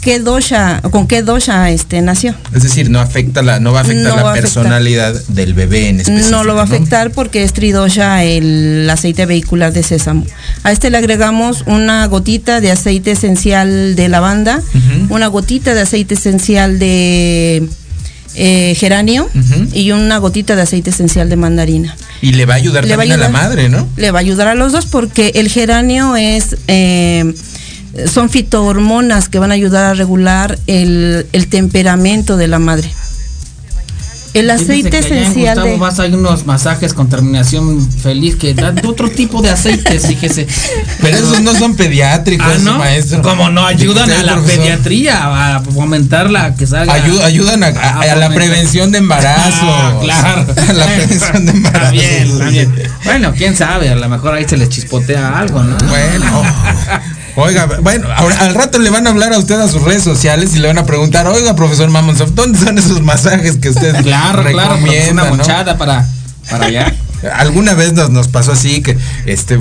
qué 0.00 0.18
dosha, 0.18 0.80
con 0.90 1.06
qué 1.06 1.22
dosha 1.22 1.70
este 1.70 2.00
nació. 2.00 2.34
Es 2.54 2.62
decir, 2.62 2.88
no 2.88 3.00
afecta 3.00 3.42
la, 3.42 3.60
no 3.60 3.72
va 3.72 3.80
a 3.80 3.82
afectar 3.82 4.02
No 4.04 4.16
la 4.16 4.30
afectar. 4.30 4.40
personalidad 4.40 5.14
del 5.28 5.52
bebé 5.52 5.88
en 5.90 6.00
específico. 6.00 6.30
No 6.30 6.44
lo 6.44 6.54
va 6.54 6.62
a 6.62 6.64
afectar 6.64 7.10
porque 7.10 7.42
es 7.44 7.52
tridosha 7.52 8.24
el 8.24 8.88
aceite 8.88 9.26
vehicular 9.26 9.72
de 9.74 9.82
sésamo. 9.82 10.24
A 10.62 10.72
este 10.72 10.88
le 10.88 10.96
agregamos 10.96 11.64
una 11.66 12.06
gotita 12.06 12.60
de 12.62 12.70
aceite 12.70 13.10
esencial 13.10 13.94
de 13.94 14.08
lavanda, 14.08 14.62
una 15.10 15.26
gotita 15.26 15.74
de 15.74 15.82
aceite 15.82 16.14
esencial 16.14 16.78
de 16.78 17.68
eh, 18.36 18.74
geranio 18.78 19.28
y 19.74 19.90
una 19.90 20.16
gotita 20.16 20.56
de 20.56 20.62
aceite 20.62 20.90
esencial 20.90 21.28
de 21.28 21.36
mandarina. 21.36 21.94
Y 22.22 22.32
le 22.32 22.46
va 22.46 22.54
a 22.54 22.56
ayudar 22.56 22.84
Le 22.84 22.96
va 22.96 23.02
a 23.02 23.06
también 23.06 23.20
a, 23.20 23.24
la 23.24 23.28
madre, 23.30 23.68
¿no? 23.68 23.88
Le 23.96 24.10
va 24.10 24.18
a 24.18 24.20
ayudar 24.20 24.48
a 24.48 24.54
los 24.54 24.72
dos 24.72 24.86
porque 24.86 25.32
el 25.36 25.48
geranio 25.48 26.16
es 26.16 26.56
eh, 26.68 27.34
son 28.06 28.30
fitohormonas 28.30 29.28
que 29.28 29.38
van 29.38 29.50
a 29.50 29.54
ayudar 29.54 29.84
a 29.84 29.94
regular 29.94 30.58
el, 30.66 31.26
el 31.32 31.48
temperamento 31.48 32.36
de 32.36 32.48
la 32.48 32.58
madre. 32.58 32.90
El 34.32 34.48
aceite 34.48 34.98
esencial 34.98 35.56
Gustavo 35.56 35.66
de 35.66 35.76
Vaz 35.78 35.98
hay 35.98 36.14
unos 36.14 36.46
masajes 36.46 36.94
con 36.94 37.08
terminación 37.08 37.90
feliz 37.90 38.36
que 38.36 38.54
dan 38.54 38.80
otro 38.86 39.10
tipo 39.10 39.42
de 39.42 39.50
aceites, 39.50 40.06
fíjese. 40.06 40.46
Pero 41.00 41.16
esos 41.16 41.40
no 41.42 41.52
son 41.54 41.74
pediátricos, 41.74 42.46
Ah, 42.48 42.58
¿no? 42.62 42.78
maestro. 42.78 43.22
Como 43.22 43.50
no 43.50 43.66
ayudan 43.66 44.08
a 44.10 44.22
la 44.22 44.34
profesor. 44.34 44.60
pediatría, 44.62 45.56
a 45.56 45.60
fomentar 45.60 46.30
la 46.30 46.54
que 46.54 46.66
salga. 46.66 46.94
Ayu- 46.96 47.20
ayudan 47.22 47.64
a, 47.64 47.68
a- 47.68 48.00
a 48.02 48.16
la 48.16 48.28
prevención 48.30 48.92
de 48.92 48.98
embarazo. 48.98 49.66
Ah, 49.66 49.98
claro. 50.00 50.46
A 50.68 50.72
la 50.74 50.84
prevención 50.86 51.46
de 51.46 51.52
embarazo. 51.52 51.86
Está 51.86 51.90
bien, 51.90 52.30
está 52.30 52.48
bien. 52.50 52.72
Bueno, 53.04 53.32
quién 53.36 53.56
sabe, 53.56 53.88
a 53.88 53.96
lo 53.96 54.08
mejor 54.08 54.34
ahí 54.34 54.44
se 54.48 54.56
les 54.56 54.68
chispotea 54.68 55.38
algo, 55.38 55.62
¿no? 55.64 55.76
Bueno. 55.88 56.42
Oiga, 57.36 57.66
bueno, 57.82 58.08
ahora, 58.14 58.40
al 58.40 58.54
rato 58.54 58.78
le 58.78 58.90
van 58.90 59.06
a 59.06 59.10
hablar 59.10 59.32
a 59.32 59.38
usted 59.38 59.60
a 59.60 59.68
sus 59.68 59.82
redes 59.82 60.02
sociales 60.02 60.54
y 60.54 60.58
le 60.58 60.68
van 60.68 60.78
a 60.78 60.86
preguntar, 60.86 61.26
oiga, 61.26 61.54
profesor 61.54 61.88
Mamonsoft, 61.90 62.32
¿dónde 62.32 62.58
son 62.58 62.78
esos 62.78 63.02
masajes 63.02 63.56
que 63.56 63.70
usted 63.70 63.94
Claro, 64.02 64.44
claro, 64.44 64.78
pues 64.80 64.82
recomienda, 64.82 65.12
una 65.12 65.24
no? 65.30 65.36
mochada 65.36 65.78
para, 65.78 66.06
para 66.50 66.66
allá. 66.66 66.94
Alguna 67.34 67.74
vez 67.74 67.92
nos, 67.92 68.10
nos 68.10 68.28
pasó 68.28 68.52
así 68.52 68.80
que 68.82 68.96
este 69.26 69.58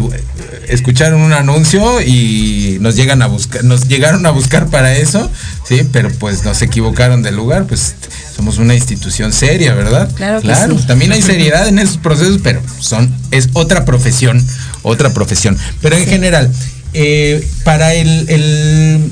escucharon 0.69 1.19
un 1.19 1.33
anuncio 1.33 2.01
y 2.01 2.77
nos 2.79 2.95
llegan 2.95 3.21
a 3.21 3.27
buscar, 3.27 3.63
nos 3.63 3.87
llegaron 3.87 4.25
a 4.25 4.29
buscar 4.29 4.67
para 4.67 4.95
eso, 4.95 5.29
sí, 5.67 5.81
pero 5.91 6.09
pues 6.09 6.45
nos 6.45 6.61
equivocaron 6.61 7.21
de 7.21 7.31
lugar, 7.31 7.65
pues 7.65 7.95
somos 8.35 8.59
una 8.59 8.75
institución 8.75 9.33
seria, 9.33 9.73
¿verdad? 9.73 10.09
Claro 10.15 10.41
que 10.41 10.55
sí. 10.55 10.87
también 10.87 11.11
hay 11.11 11.21
seriedad 11.21 11.67
en 11.67 11.79
esos 11.79 11.97
procesos, 11.97 12.39
pero 12.41 12.61
son, 12.79 13.13
es 13.31 13.49
otra 13.53 13.83
profesión, 13.83 14.41
otra 14.83 15.09
profesión. 15.13 15.57
Pero 15.81 15.97
en 15.97 16.05
general, 16.05 16.49
eh, 16.93 17.45
para 17.63 17.93
el, 17.93 18.29
el 18.29 19.11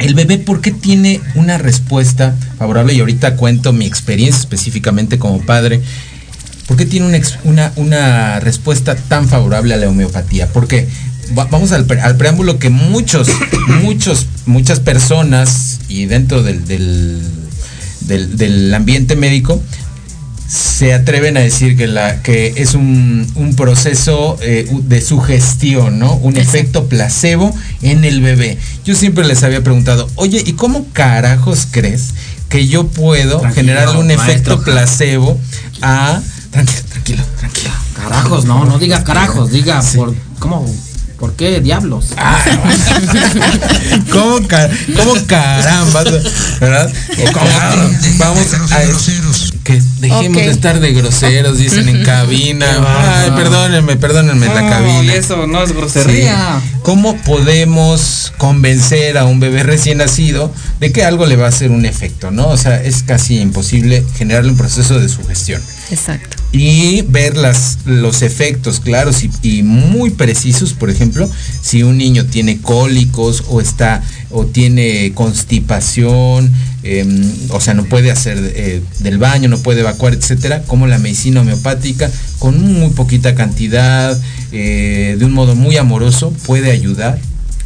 el 0.00 0.14
bebé, 0.14 0.38
¿por 0.38 0.60
qué 0.60 0.72
tiene 0.72 1.20
una 1.36 1.56
respuesta 1.56 2.34
favorable? 2.58 2.94
Y 2.94 3.00
ahorita 3.00 3.36
cuento 3.36 3.72
mi 3.72 3.86
experiencia 3.86 4.40
específicamente 4.40 5.18
como 5.18 5.40
padre. 5.46 5.80
¿Por 6.66 6.76
qué 6.76 6.84
tiene 6.84 7.06
una, 7.06 7.18
una, 7.44 7.72
una 7.76 8.40
respuesta 8.40 8.96
tan 8.96 9.28
favorable 9.28 9.72
a 9.72 9.76
la 9.76 9.88
homeopatía? 9.88 10.48
Porque 10.48 10.88
va- 11.38 11.44
vamos 11.44 11.70
al, 11.72 11.84
pre- 11.86 12.00
al 12.00 12.16
preámbulo 12.16 12.58
que 12.58 12.70
muchos, 12.70 13.28
muchos, 13.82 14.26
muchas 14.46 14.80
personas 14.80 15.78
y 15.88 16.06
dentro 16.06 16.42
del, 16.42 16.64
del- 16.66 18.36
del 18.36 18.74
ambiente 18.74 19.14
médico 19.16 19.62
se 20.48 20.92
atreven 20.92 21.36
a 21.36 21.40
decir 21.40 21.76
que, 21.76 21.86
la, 21.86 22.22
que 22.22 22.54
es 22.56 22.74
un, 22.74 23.26
un 23.34 23.56
proceso 23.56 24.36
eh, 24.42 24.68
de 24.82 25.00
sugestión, 25.00 25.98
¿no? 25.98 26.14
Un 26.14 26.36
efecto 26.36 26.86
placebo 26.86 27.54
en 27.82 28.04
el 28.04 28.20
bebé. 28.20 28.58
Yo 28.84 28.94
siempre 28.94 29.26
les 29.26 29.42
había 29.42 29.62
preguntado, 29.62 30.08
oye, 30.16 30.42
¿y 30.44 30.52
cómo 30.52 30.86
carajos 30.92 31.66
crees 31.70 32.10
que 32.48 32.68
yo 32.68 32.86
puedo 32.86 33.40
Tranquilo, 33.40 33.54
generarle 33.54 33.98
un 33.98 34.06
maestro. 34.08 34.32
efecto 34.32 34.62
placebo 34.62 35.38
a... 35.80 36.20
Tranquilo, 36.50 36.82
tranquilo, 36.88 37.24
tranquilo. 37.38 37.70
Carajos, 37.96 38.44
no, 38.44 38.64
no 38.64 38.78
diga 38.78 39.02
carajos, 39.02 39.50
diga 39.50 39.82
por 39.96 40.14
¿cómo? 40.38 40.66
¿Por 41.24 41.36
qué 41.36 41.58
diablos? 41.62 42.08
Ah, 42.18 42.38
¿Cómo, 44.12 44.46
ca- 44.46 44.68
cómo 44.94 45.14
caramba? 45.26 46.04
¿Verdad? 46.60 46.92
Cómo- 47.32 47.46
vamos 48.18 48.52
a 48.52 48.82
que 49.64 49.80
dejemos 50.00 50.36
de 50.42 50.50
estar 50.50 50.80
de 50.80 50.92
groseros, 50.92 51.56
dicen 51.56 51.88
en 51.88 52.04
cabina. 52.04 52.66
Ay, 53.24 53.30
perdónenme, 53.30 53.96
perdónenme 53.96 54.48
la 54.48 54.60
No, 54.60 54.68
cabina. 54.68 55.14
eso 55.14 55.46
no 55.46 55.62
es 55.62 55.72
grosería. 55.72 56.60
Sí. 56.62 56.78
¿Cómo 56.82 57.16
podemos 57.22 58.34
convencer 58.36 59.16
a 59.16 59.24
un 59.24 59.40
bebé 59.40 59.62
recién 59.62 59.96
nacido 59.98 60.52
de 60.78 60.92
que 60.92 61.06
algo 61.06 61.24
le 61.24 61.36
va 61.36 61.46
a 61.46 61.48
hacer 61.48 61.70
un 61.70 61.86
efecto, 61.86 62.30
no? 62.32 62.48
O 62.48 62.58
sea, 62.58 62.82
es 62.82 63.02
casi 63.02 63.38
imposible 63.40 64.04
generarle 64.18 64.50
un 64.50 64.58
proceso 64.58 65.00
de 65.00 65.08
sugestión 65.08 65.62
Exacto. 65.90 66.36
Y 66.54 67.02
ver 67.02 67.36
las, 67.36 67.78
los 67.84 68.22
efectos 68.22 68.78
claros 68.78 69.24
y, 69.42 69.62
muy 69.64 70.10
precisos, 70.10 70.72
por 70.72 70.88
ejemplo, 70.88 71.28
si 71.60 71.82
un 71.82 71.98
niño 71.98 72.26
tiene 72.26 72.60
cólicos 72.60 73.42
o 73.48 73.60
está 73.60 74.02
o 74.30 74.46
tiene 74.46 75.12
constipación, 75.14 76.52
em, 76.84 77.32
o 77.48 77.60
sea, 77.60 77.74
no 77.74 77.84
puede 77.84 78.12
hacer 78.12 78.38
eh, 78.54 78.80
del 79.00 79.18
baño, 79.18 79.48
no 79.48 79.58
puede 79.58 79.80
evacuar, 79.80 80.14
etcétera, 80.14 80.62
como 80.62 80.86
la 80.86 80.98
medicina 80.98 81.40
homeopática, 81.40 82.08
con 82.38 82.60
muy 82.60 82.90
poquita 82.90 83.34
cantidad, 83.34 84.16
eh, 84.52 85.16
de 85.18 85.24
un 85.24 85.32
modo 85.32 85.56
muy 85.56 85.76
amoroso, 85.76 86.32
puede 86.46 86.70
ayudar 86.70 87.18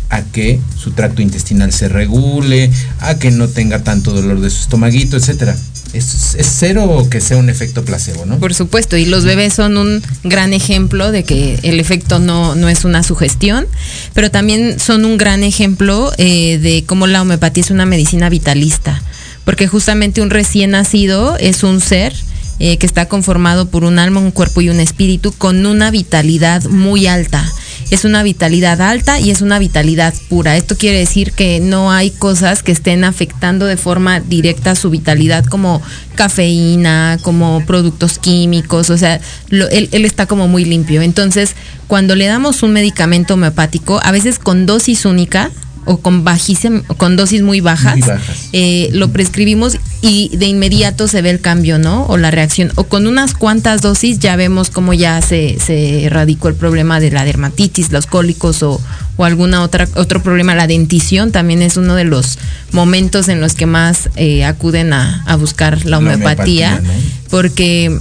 a 0.09 0.23
que 0.23 0.61
su 0.79 0.93
tracto 0.93 1.21
intestinal 1.21 1.73
se 1.73 1.91
regule, 1.91 2.71
a 3.01 3.17
que 3.19 3.31
no 3.31 3.49
tenga 3.49 3.85
tanto 3.85 4.13
dolor 4.15 4.41
de 4.41 4.49
su 4.49 4.63
estomaguito, 4.63 5.19
etcétera. 5.19 5.55
Es, 5.93 6.35
es 6.35 6.47
cero 6.59 7.07
que 7.11 7.21
sea 7.21 7.37
un 7.39 7.49
efecto 7.49 7.85
placebo, 7.85 8.27
¿no? 8.27 8.39
Por 8.39 8.55
supuesto, 8.55 8.97
y 8.97 9.07
los 9.07 9.25
bebés 9.25 9.55
son 9.55 9.77
un 9.77 10.03
gran 10.23 10.53
ejemplo 10.53 11.11
de 11.11 11.25
que 11.25 11.59
el 11.63 11.81
efecto 11.81 12.19
no, 12.19 12.55
no 12.55 12.69
es 12.69 12.85
una 12.85 13.03
sugestión, 13.03 13.67
pero 14.15 14.31
también 14.31 14.79
son 14.79 15.05
un 15.05 15.17
gran 15.17 15.45
ejemplo 15.45 16.13
eh, 16.19 16.59
de 16.59 16.85
cómo 16.85 17.07
la 17.07 17.23
homeopatía 17.23 17.63
es 17.63 17.71
una 17.71 17.87
medicina 17.87 18.29
vitalista, 18.29 19.03
porque 19.45 19.67
justamente 19.67 20.21
un 20.21 20.31
recién 20.31 20.73
nacido 20.73 21.37
es 21.39 21.63
un 21.63 21.81
ser 21.81 22.15
eh, 22.61 22.77
que 22.77 22.87
está 22.87 23.07
conformado 23.07 23.69
por 23.69 23.85
un 23.85 24.01
alma, 24.01 24.19
un 24.19 24.33
cuerpo 24.33 24.61
y 24.61 24.69
un 24.69 24.81
espíritu 24.81 25.33
con 25.33 25.65
una 25.65 25.93
vitalidad 25.93 26.65
muy 26.65 27.07
alta. 27.07 27.49
Es 27.91 28.05
una 28.05 28.23
vitalidad 28.23 28.81
alta 28.83 29.19
y 29.19 29.31
es 29.31 29.41
una 29.41 29.59
vitalidad 29.59 30.15
pura. 30.29 30.57
Esto 30.57 30.77
quiere 30.77 30.99
decir 30.99 31.33
que 31.33 31.61
no 31.61 31.91
hay 31.91 32.11
cosas 32.11 32.63
que 32.63 32.73
estén 32.73 33.05
afectando 33.05 33.67
de 33.67 33.77
forma 33.77 34.21
directa 34.21 34.75
su 34.75 34.91
vitalidad 34.91 35.45
como 35.45 35.81
cafeína, 36.15 37.19
como 37.23 37.65
productos 37.65 38.19
químicos, 38.19 38.91
o 38.91 38.99
sea, 38.99 39.21
él, 39.51 39.89
él 39.93 40.05
está 40.05 40.27
como 40.27 40.49
muy 40.49 40.65
limpio. 40.65 41.01
Entonces, 41.01 41.55
cuando 41.87 42.15
le 42.15 42.27
damos 42.27 42.63
un 42.63 42.73
medicamento 42.73 43.35
homeopático, 43.35 44.01
a 44.03 44.13
veces 44.13 44.39
con 44.39 44.67
dosis 44.67 45.05
única 45.05 45.51
o 45.89 45.97
con 45.99 46.23
bajísima, 46.23 46.83
con 46.99 47.17
dosis 47.17 47.43
muy 47.43 47.61
bajas, 47.61 47.97
Muy 47.99 48.09
bajas. 48.09 48.49
eh, 48.53 48.91
lo 48.93 49.09
prescribimos 49.11 49.79
y 50.03 50.31
de 50.37 50.47
inmediato 50.47 51.09
se 51.09 51.23
ve 51.23 51.31
el 51.31 51.41
cambio, 51.41 51.79
¿no? 51.79 52.05
O 52.07 52.17
la 52.19 52.31
reacción. 52.31 52.71
O 52.77 52.85
con 52.85 53.07
unas 53.07 53.33
cuantas 53.35 53.81
dosis 53.81 54.19
ya 54.19 54.37
vemos 54.37 54.71
cómo 54.71 54.93
ya 54.95 55.21
se, 55.23 55.59
se 55.59 56.05
erradicó 56.05 56.49
el 56.49 56.55
problema 56.55 57.01
de 57.01 57.11
la 57.11 57.25
dermatitis, 57.25 57.91
los 57.91 58.07
cólicos 58.07 58.63
o, 58.63 58.81
o 59.17 59.25
alguna 59.25 59.63
otra 59.63 59.89
otro 59.97 60.23
problema. 60.23 60.55
La 60.55 60.67
dentición 60.67 61.33
también 61.33 61.63
es 61.63 61.77
uno 61.77 61.95
de 61.95 62.05
los 62.05 62.39
momentos 62.73 63.29
en 63.29 63.41
los 63.41 63.55
que 63.55 63.67
más 63.67 64.11
eh, 64.17 64.45
acuden 64.45 64.93
a, 64.93 65.23
a 65.27 65.37
buscar 65.37 65.79
la 65.85 65.91
La 65.93 65.99
homeopatía, 65.99 66.77
homeopatía, 66.77 66.81
¿no? 66.81 67.29
porque 67.31 67.99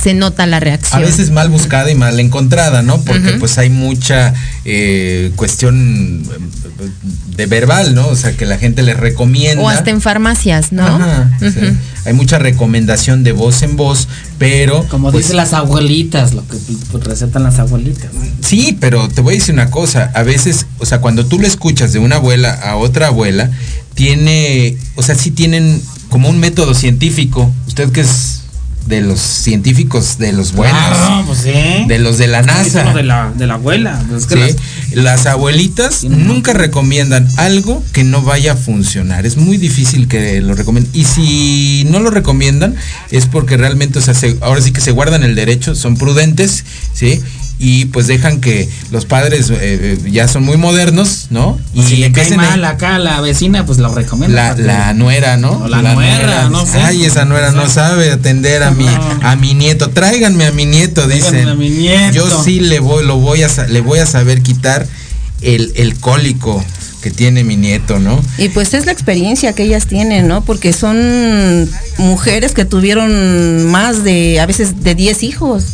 se 0.00 0.14
nota 0.14 0.46
la 0.46 0.60
reacción. 0.60 1.02
A 1.02 1.04
veces 1.04 1.30
mal 1.30 1.48
buscada 1.50 1.90
y 1.90 1.94
mal 1.94 2.18
encontrada, 2.20 2.82
¿no? 2.82 3.00
Porque 3.02 3.32
pues 3.32 3.58
hay 3.58 3.70
mucha 3.70 4.32
eh, 4.64 5.32
cuestión 5.36 6.22
de 7.36 7.46
verbal, 7.46 7.94
¿no? 7.94 8.08
O 8.08 8.16
sea, 8.16 8.36
que 8.36 8.46
la 8.46 8.58
gente 8.58 8.82
les 8.82 8.96
recomienda. 8.96 9.62
O 9.62 9.68
hasta 9.68 9.90
en 9.90 10.00
farmacias, 10.00 10.72
¿no? 10.72 10.86
Ajá, 10.86 11.30
sí. 11.38 11.76
Hay 12.06 12.14
mucha 12.14 12.38
recomendación 12.38 13.24
de 13.24 13.32
voz 13.32 13.62
en 13.62 13.76
voz, 13.76 14.08
pero... 14.38 14.86
Como 14.88 15.10
pues, 15.10 15.24
dicen 15.24 15.36
las 15.36 15.52
abuelitas, 15.52 16.32
lo 16.32 16.46
que 16.48 16.56
pues, 16.90 17.04
recetan 17.04 17.42
las 17.42 17.58
abuelitas. 17.58 18.10
Sí, 18.40 18.76
pero 18.80 19.08
te 19.08 19.20
voy 19.20 19.34
a 19.34 19.38
decir 19.38 19.54
una 19.54 19.70
cosa. 19.70 20.10
A 20.14 20.22
veces, 20.22 20.66
o 20.78 20.86
sea, 20.86 21.00
cuando 21.00 21.26
tú 21.26 21.38
le 21.38 21.46
escuchas 21.46 21.92
de 21.92 21.98
una 21.98 22.16
abuela 22.16 22.54
a 22.54 22.76
otra 22.76 23.08
abuela, 23.08 23.50
tiene, 23.94 24.78
o 24.94 25.02
sea, 25.02 25.14
sí 25.14 25.30
tienen 25.30 25.82
como 26.08 26.30
un 26.30 26.38
método 26.38 26.74
científico. 26.74 27.52
Usted 27.66 27.92
que 27.92 28.00
es 28.00 28.39
de 28.90 29.00
los 29.00 29.20
científicos 29.20 30.18
de 30.18 30.32
los 30.34 30.52
buenos. 30.52 30.78
Claro, 30.78 31.24
pues 31.26 31.38
sí. 31.38 31.84
De 31.88 31.98
los 31.98 32.18
de 32.18 32.26
la 32.26 32.42
NASA. 32.42 32.92
De 32.92 33.02
la, 33.02 33.32
de 33.34 33.46
la 33.46 33.54
abuela. 33.54 34.02
Pues 34.08 34.22
es 34.24 34.28
que 34.28 34.50
Sí. 34.50 34.56
Las, 34.96 35.24
abuelitas 35.26 36.04
nunca 36.04 36.52
recomiendan 36.52 37.28
algo 37.36 37.82
que 37.92 38.02
no 38.04 38.20
vaya 38.22 38.52
a 38.52 38.56
funcionar. 38.56 39.24
Es 39.24 39.36
muy 39.36 39.56
difícil 39.56 40.08
que 40.08 40.40
lo 40.42 40.54
recomienden. 40.54 40.90
Y 40.94 41.04
si 41.04 41.86
no 41.90 42.00
lo 42.00 42.10
recomiendan, 42.10 42.74
es 43.10 43.26
porque 43.26 43.56
realmente, 43.56 44.00
o 44.00 44.02
sea, 44.02 44.14
se- 44.14 44.36
ahora 44.40 44.60
sí 44.60 44.72
que 44.72 44.80
se 44.80 44.90
guardan 44.90 45.22
el 45.22 45.34
derecho, 45.34 45.74
son 45.74 45.96
prudentes, 45.96 46.64
¿sí? 46.92 47.20
Y 47.62 47.84
pues 47.86 48.06
dejan 48.06 48.40
que 48.40 48.70
los 48.90 49.04
padres 49.04 49.50
eh, 49.50 49.58
eh, 49.60 49.98
ya 50.10 50.28
son 50.28 50.44
muy 50.44 50.56
modernos, 50.56 51.26
¿no? 51.28 51.60
Y 51.74 51.82
si 51.82 51.96
le 51.96 52.10
cae 52.10 52.34
mal 52.34 52.64
acá 52.64 52.94
a 52.94 52.98
la 52.98 53.20
vecina, 53.20 53.66
pues 53.66 53.78
lo 53.78 53.94
recomienda. 53.94 54.56
la, 54.56 54.94
nuera, 54.94 55.36
¿no? 55.36 55.52
O 55.64 55.68
la 55.68 55.82
nuera, 55.82 56.48
no 56.48 56.64
sé. 56.64 56.80
Ay, 56.80 57.04
esa 57.04 57.26
nuera 57.26 57.52
no 57.52 57.68
sabe 57.68 58.12
atender 58.12 58.62
a 58.62 58.70
mi 58.70 58.86
a 59.22 59.36
mi 59.36 59.52
nieto. 59.52 59.90
Tráiganme 59.90 60.46
a 60.46 60.52
mi 60.52 60.64
nieto, 60.64 61.06
Tráiganme 61.06 61.38
dicen. 61.38 61.48
a 61.48 61.54
mi 61.54 61.68
nieto. 61.68 62.14
Yo 62.14 62.42
sí 62.42 62.60
le 62.60 62.80
voy 62.80 63.04
lo 63.04 63.18
voy 63.18 63.42
a 63.42 63.48
le 63.68 63.80
voy 63.82 63.98
a 63.98 64.06
saber 64.06 64.40
quitar 64.40 64.86
el, 65.42 65.72
el 65.76 65.98
cólico 65.98 66.64
que 67.00 67.10
tiene 67.10 67.44
mi 67.44 67.56
nieto, 67.56 67.98
¿no? 67.98 68.20
Y 68.38 68.48
pues 68.50 68.74
es 68.74 68.86
la 68.86 68.92
experiencia 68.92 69.54
que 69.54 69.64
ellas 69.64 69.86
tienen, 69.86 70.28
¿no? 70.28 70.44
Porque 70.44 70.72
son 70.72 71.68
mujeres 71.98 72.52
que 72.52 72.64
tuvieron 72.64 73.66
más 73.66 74.04
de, 74.04 74.40
a 74.40 74.46
veces, 74.46 74.82
de 74.82 74.94
10 74.94 75.22
hijos. 75.22 75.64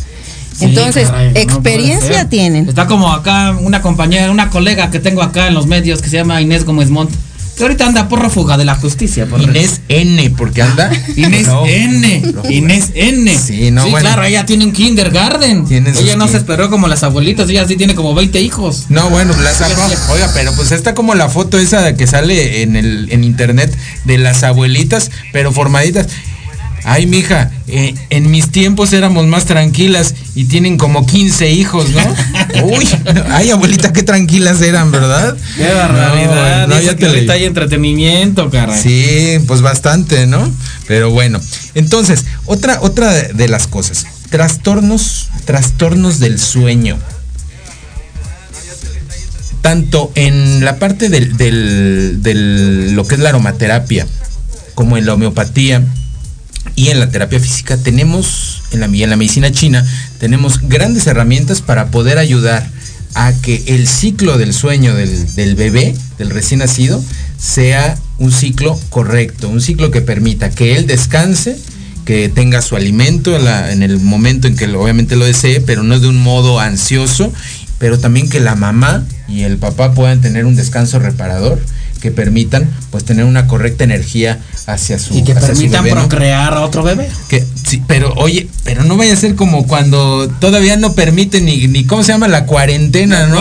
Sí, 0.57 0.65
Entonces, 0.65 1.09
caray, 1.09 1.31
experiencia 1.35 2.27
tienen. 2.29 2.67
Está 2.67 2.87
como 2.87 3.11
acá 3.13 3.55
una 3.59 3.81
compañera, 3.81 4.31
una 4.31 4.49
colega 4.49 4.89
que 4.89 4.99
tengo 4.99 5.21
acá 5.21 5.47
en 5.47 5.53
los 5.53 5.67
medios 5.67 6.01
que 6.01 6.09
se 6.09 6.17
llama 6.17 6.41
Inés 6.41 6.65
Gómez 6.65 6.89
Montt. 6.89 7.11
Que 7.55 7.63
ahorita 7.63 7.87
anda 7.87 8.07
por 8.07 8.29
fuga 8.29 8.55
de 8.55 8.65
la 8.65 8.75
justicia. 8.75 9.25
por- 9.25 9.41
Inés 9.41 9.81
N, 9.89 10.29
porque 10.37 10.61
anda. 10.61 10.91
Inés 11.15 11.47
No, 11.47 11.65
N. 11.65 12.21
no, 12.35 12.51
Inés 12.51 12.91
N. 12.93 13.35
Sí, 13.35 13.71
no, 13.71 13.81
bueno. 13.89 13.97
claro, 14.07 14.23
ella 14.23 14.45
tiene 14.45 14.63
un 14.65 14.71
kindergarten. 14.73 15.65
Ella 15.69 16.15
no 16.17 16.27
se 16.27 16.37
esperó 16.37 16.69
como 16.69 16.87
las 16.87 17.01
abuelitas, 17.01 17.49
ella 17.49 17.67
sí 17.67 17.75
tiene 17.75 17.95
como 17.95 18.13
20 18.13 18.39
hijos. 18.41 18.85
No, 18.89 19.09
bueno, 19.09 19.33
la 19.41 19.51
sacó. 19.55 19.81
Oiga, 20.11 20.29
pero 20.35 20.53
pues 20.53 20.71
está 20.71 20.93
como 20.93 21.15
la 21.15 21.29
foto 21.29 21.57
esa 21.57 21.95
que 21.95 22.05
sale 22.05 22.61
en 22.61 22.75
el 22.75 23.11
en 23.11 23.23
internet 23.23 23.75
de 24.05 24.19
las 24.19 24.43
abuelitas, 24.43 25.09
pero 25.33 25.51
formaditas. 25.51 26.07
Ay, 26.89 27.05
mija, 27.05 27.51
eh, 27.67 27.93
en 28.09 28.31
mis 28.31 28.49
tiempos 28.49 28.93
éramos 28.93 29.27
más 29.27 29.43
tranquilas 29.43 30.15
y 30.35 30.45
tienen 30.45 30.77
como 30.77 31.05
15 31.05 31.49
hijos, 31.51 31.89
¿no? 31.91 32.63
Uy, 32.65 32.87
ay, 33.29 33.49
abuelita, 33.49 33.91
qué 33.91 34.03
tranquilas 34.03 34.61
eran, 34.61 34.89
¿verdad? 34.89 35.35
Qué 35.57 35.67
barbaridad. 35.73 36.65
No, 36.69 36.75
no, 36.75 36.81
ya 36.81 36.95
que 36.95 37.05
ahorita 37.07 37.33
hay 37.33 37.43
entretenimiento, 37.43 38.49
caray. 38.49 38.81
Sí, 38.81 39.43
pues 39.47 39.59
bastante, 39.61 40.27
¿no? 40.27 40.49
Pero 40.87 41.11
bueno, 41.11 41.41
entonces, 41.75 42.23
otra, 42.45 42.79
otra 42.81 43.11
de- 43.11 43.33
de 43.33 43.49
las 43.49 43.67
cosas, 43.67 44.05
trastornos, 44.29 45.27
trastornos 45.43 46.19
del 46.19 46.39
sueño. 46.39 46.97
Tanto 49.61 50.11
en 50.15 50.63
la 50.63 50.77
parte 50.79 51.09
del, 51.09 51.35
del- 51.35 52.19
del- 52.23 52.93
lo 52.93 53.05
que 53.05 53.15
es 53.15 53.21
la 53.21 53.29
aromaterapia, 53.29 54.07
como 54.75 54.95
en 54.97 55.05
la 55.05 55.15
homeopatía 55.15 55.83
y 56.77 56.89
en 56.89 56.99
la 56.99 57.09
terapia 57.09 57.39
física, 57.39 57.75
tenemos, 57.75 58.61
en 58.71 58.79
la, 58.81 58.85
en 58.85 59.09
la 59.09 59.17
medicina 59.17 59.51
china, 59.51 59.83
tenemos 60.19 60.61
grandes 60.61 61.07
herramientas 61.07 61.61
para 61.61 61.87
poder 61.87 62.19
ayudar 62.19 62.69
a 63.15 63.33
que 63.33 63.63
el 63.65 63.87
ciclo 63.87 64.37
del 64.37 64.53
sueño 64.53 64.93
del, 64.93 65.35
del 65.35 65.55
bebé, 65.55 65.95
del 66.19 66.29
recién 66.29 66.59
nacido, 66.59 67.03
sea 67.39 67.97
un 68.19 68.31
ciclo 68.31 68.79
correcto, 68.91 69.49
un 69.49 69.59
ciclo 69.59 69.89
que 69.89 70.01
permita 70.01 70.51
que 70.51 70.75
él 70.77 70.85
descanse, 70.85 71.57
que 72.05 72.29
tenga 72.29 72.61
su 72.61 72.75
alimento 72.75 73.35
en, 73.35 73.81
el 73.81 73.99
momento 73.99 74.47
en 74.47 74.55
que 74.55 74.65
obviamente 74.67 75.15
lo 75.15 75.25
desee, 75.25 75.61
pero 75.61 75.81
no 75.81 75.99
de 75.99 76.07
un 76.07 76.21
modo 76.21 76.59
ansioso, 76.59 77.33
pero 77.79 77.97
también 77.97 78.29
que 78.29 78.39
la 78.39 78.55
mamá 78.55 79.03
y 79.27 79.41
el 79.41 79.57
papá 79.57 79.95
puedan 79.95 80.21
tener 80.21 80.45
un 80.45 80.55
descanso 80.55 80.99
reparador 80.99 81.59
que 81.97 82.11
permitan 82.11 82.69
pues 82.91 83.03
tener 83.05 83.25
una 83.25 83.47
correcta 83.47 83.83
energía 83.83 84.39
hacia 84.65 84.99
su 84.99 85.15
Y 85.17 85.23
que 85.23 85.33
permitan 85.35 85.83
bebé, 85.83 85.95
¿no? 85.95 86.07
procrear 86.07 86.53
a 86.53 86.61
otro 86.61 86.83
bebé. 86.83 87.09
Que, 87.29 87.43
sí, 87.65 87.81
pero 87.87 88.13
oye, 88.15 88.47
pero 88.63 88.83
no 88.83 88.97
vaya 88.97 89.13
a 89.13 89.17
ser 89.17 89.35
como 89.35 89.65
cuando 89.67 90.29
todavía 90.39 90.77
no 90.77 90.93
permiten 90.93 91.45
ni, 91.45 91.67
ni 91.67 91.85
cómo 91.85 92.03
se 92.03 92.11
llama 92.11 92.27
la 92.27 92.45
cuarentena, 92.45 93.27
¿no? 93.27 93.39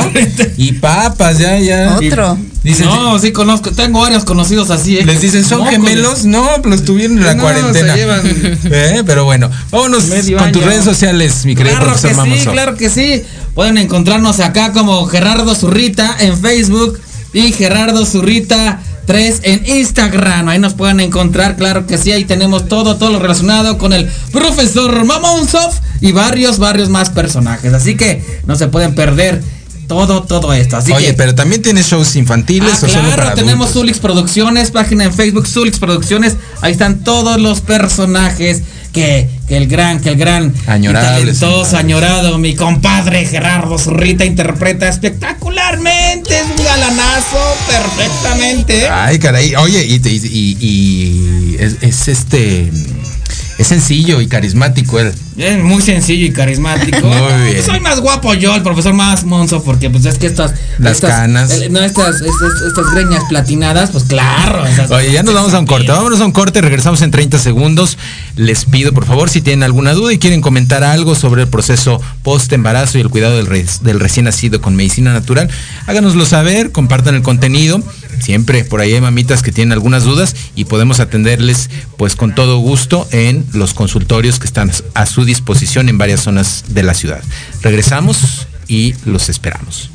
Y 0.56 0.72
papas, 0.74 1.38
ya, 1.38 1.58
ya. 1.58 1.96
Otro. 2.00 2.38
Y 2.64 2.70
dicen, 2.70 2.86
no, 2.86 3.16
sí 3.20 3.30
conozco, 3.32 3.70
tengo 3.70 4.00
varios 4.00 4.24
conocidos 4.24 4.70
así. 4.70 4.98
¿eh? 4.98 5.04
les 5.04 5.20
dicen, 5.20 5.44
¿son 5.44 5.66
gemelos? 5.66 6.24
No, 6.24 6.48
los 6.64 6.84
tuvieron 6.84 7.18
en 7.18 7.24
la 7.24 7.34
No, 7.34 7.42
cuarentena. 7.44 7.92
se 7.92 7.98
llevan 7.98 8.22
Eh, 8.64 9.02
Pero 9.06 9.24
bueno, 9.24 9.48
vámonos 9.70 10.06
medio 10.06 10.36
con 10.38 10.50
tus 10.52 10.64
redes 10.64 10.84
sociales, 10.84 11.44
mi 11.44 11.54
querido 11.54 11.76
Claro 11.76 11.92
profesor 11.92 12.10
que 12.10 12.14
sí, 12.14 12.20
Mamoso. 12.30 12.52
claro 12.52 12.76
que 12.76 12.90
sí. 12.90 13.22
Pueden 13.54 13.78
encontrarnos 13.78 14.40
acá 14.40 14.72
como 14.72 15.06
Gerardo 15.06 15.54
Zurrita 15.54 16.16
en 16.18 16.36
Facebook 16.38 17.00
y 17.36 17.52
Gerardo 17.52 18.06
Zurrita 18.06 18.80
3 19.04 19.40
en 19.42 19.66
Instagram. 19.66 20.48
Ahí 20.48 20.58
nos 20.58 20.72
pueden 20.72 21.00
encontrar, 21.00 21.56
claro 21.56 21.86
que 21.86 21.98
sí. 21.98 22.10
Ahí 22.10 22.24
tenemos 22.24 22.66
todo, 22.66 22.96
todo 22.96 23.10
lo 23.10 23.18
relacionado 23.18 23.76
con 23.76 23.92
el 23.92 24.10
profesor 24.32 25.04
Mamonsov 25.04 25.72
y 26.00 26.12
varios, 26.12 26.58
varios 26.58 26.88
más 26.88 27.10
personajes. 27.10 27.74
Así 27.74 27.94
que 27.94 28.24
no 28.46 28.56
se 28.56 28.68
pueden 28.68 28.94
perder 28.94 29.42
todo, 29.86 30.22
todo 30.22 30.54
esto. 30.54 30.78
Así 30.78 30.92
Oye, 30.92 31.08
que, 31.08 31.12
pero 31.12 31.34
también 31.34 31.60
tienes 31.60 31.86
shows 31.86 32.16
infantiles 32.16 32.72
Ah, 32.72 32.86
o 32.86 32.88
solo 32.88 33.02
claro, 33.02 33.22
para 33.22 33.34
tenemos? 33.34 33.70
Zulix 33.70 33.98
Producciones, 33.98 34.70
página 34.70 35.04
en 35.04 35.12
Facebook, 35.12 35.46
Zulix 35.46 35.78
Producciones. 35.78 36.36
Ahí 36.62 36.72
están 36.72 37.04
todos 37.04 37.38
los 37.38 37.60
personajes 37.60 38.62
que, 38.96 39.28
que 39.46 39.58
el 39.58 39.66
gran, 39.68 40.00
que 40.00 40.08
el 40.08 40.16
gran 40.16 40.54
y 40.66 40.70
Añorables, 40.70 41.38
talentoso, 41.38 41.76
añorado, 41.76 42.38
mi 42.38 42.54
compadre 42.54 43.26
Gerardo 43.26 43.76
Zurrita 43.78 44.24
interpreta 44.24 44.88
espectacularmente, 44.88 46.34
es 46.34 46.46
un 46.58 46.64
galanazo 46.64 47.38
perfectamente. 47.68 48.88
Ay, 48.88 49.18
caray. 49.18 49.54
Oye, 49.56 49.84
y, 49.84 49.96
y- 49.96 50.08
y- 50.32 50.56
y 50.60 51.56
es, 51.60 51.76
es 51.82 52.08
este. 52.08 52.70
Es 53.58 53.68
sencillo 53.68 54.20
y 54.20 54.26
carismático 54.26 55.00
él. 55.00 55.12
Es 55.38 55.62
muy 55.62 55.80
sencillo 55.82 56.26
y 56.26 56.30
carismático. 56.30 57.06
Muy 57.06 57.52
bien. 57.52 57.64
Soy 57.64 57.80
más 57.80 58.00
guapo 58.00 58.34
yo, 58.34 58.54
el 58.54 58.62
profesor 58.62 58.92
más 58.92 59.24
monzo, 59.24 59.62
porque 59.62 59.88
pues 59.88 60.04
es 60.04 60.18
que 60.18 60.26
estas... 60.26 60.52
Las 60.78 60.96
estas- 60.96 61.10
canas. 61.10 61.50
eh, 61.52 61.68
No, 61.70 61.80
estas, 61.82 62.16
estas, 62.16 62.52
estas 62.68 62.90
greñas 62.92 63.24
platinadas, 63.30 63.90
pues 63.92 64.04
claro. 64.04 64.66
esas- 64.66 64.90
Oye, 64.90 65.10
ya 65.12 65.22
nos 65.22 65.32
vamos 65.34 65.54
a 65.54 65.58
un 65.58 65.66
corte. 65.66 65.90
Vámonos 65.90 66.20
a 66.20 66.26
un 66.26 66.32
corte, 66.32 66.60
regresamos 66.60 67.00
en 67.00 67.10
30 67.10 67.38
segundos. 67.38 67.96
Les 68.36 68.66
pido, 68.66 68.92
por 68.92 69.06
favor, 69.06 69.30
si 69.30 69.40
tienen 69.40 69.62
alguna 69.62 69.92
duda 69.94 70.12
y 70.12 70.18
quieren 70.18 70.42
comentar 70.42 70.84
algo 70.84 71.14
sobre 71.14 71.42
el 71.42 71.48
proceso 71.48 72.00
post-embarazo 72.22 72.98
y 72.98 73.00
el 73.00 73.08
cuidado 73.08 73.36
del 73.42 74.00
recién 74.00 74.24
nacido 74.24 74.60
con 74.60 74.76
medicina 74.76 75.14
natural, 75.14 75.48
háganoslo 75.86 76.26
saber, 76.26 76.72
compartan 76.72 77.14
el 77.14 77.22
contenido. 77.22 77.82
Siempre 78.20 78.64
por 78.64 78.80
ahí 78.80 78.94
hay 78.94 79.00
mamitas 79.00 79.42
que 79.42 79.52
tienen 79.52 79.72
algunas 79.72 80.04
dudas 80.04 80.34
y 80.54 80.64
podemos 80.64 81.00
atenderles 81.00 81.70
pues 81.96 82.16
con 82.16 82.34
todo 82.34 82.58
gusto 82.58 83.08
en 83.12 83.46
los 83.52 83.74
consultorios 83.74 84.38
que 84.38 84.46
están 84.46 84.70
a 84.94 85.06
su 85.06 85.24
disposición 85.24 85.88
en 85.88 85.98
varias 85.98 86.20
zonas 86.20 86.64
de 86.68 86.82
la 86.82 86.94
ciudad. 86.94 87.22
Regresamos 87.62 88.46
y 88.68 88.94
los 89.04 89.28
esperamos. 89.28 89.90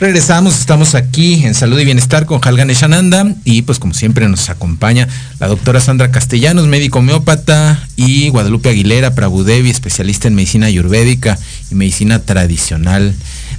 Regresamos, 0.00 0.58
estamos 0.58 0.94
aquí 0.94 1.44
en 1.44 1.52
Salud 1.52 1.78
y 1.78 1.84
Bienestar 1.84 2.24
con 2.24 2.40
Halgan 2.42 2.70
Eshananda 2.70 3.34
y 3.44 3.60
pues 3.60 3.78
como 3.78 3.92
siempre 3.92 4.26
nos 4.30 4.48
acompaña 4.48 5.06
la 5.38 5.46
doctora 5.46 5.78
Sandra 5.78 6.10
Castellanos, 6.10 6.66
médico 6.66 7.00
homeópata 7.00 7.86
y 7.96 8.30
Guadalupe 8.30 8.70
Aguilera, 8.70 9.14
Prabhudevi, 9.14 9.68
especialista 9.68 10.26
en 10.26 10.36
medicina 10.36 10.68
ayurvédica 10.68 11.38
y 11.70 11.74
medicina 11.74 12.18
tradicional 12.18 13.14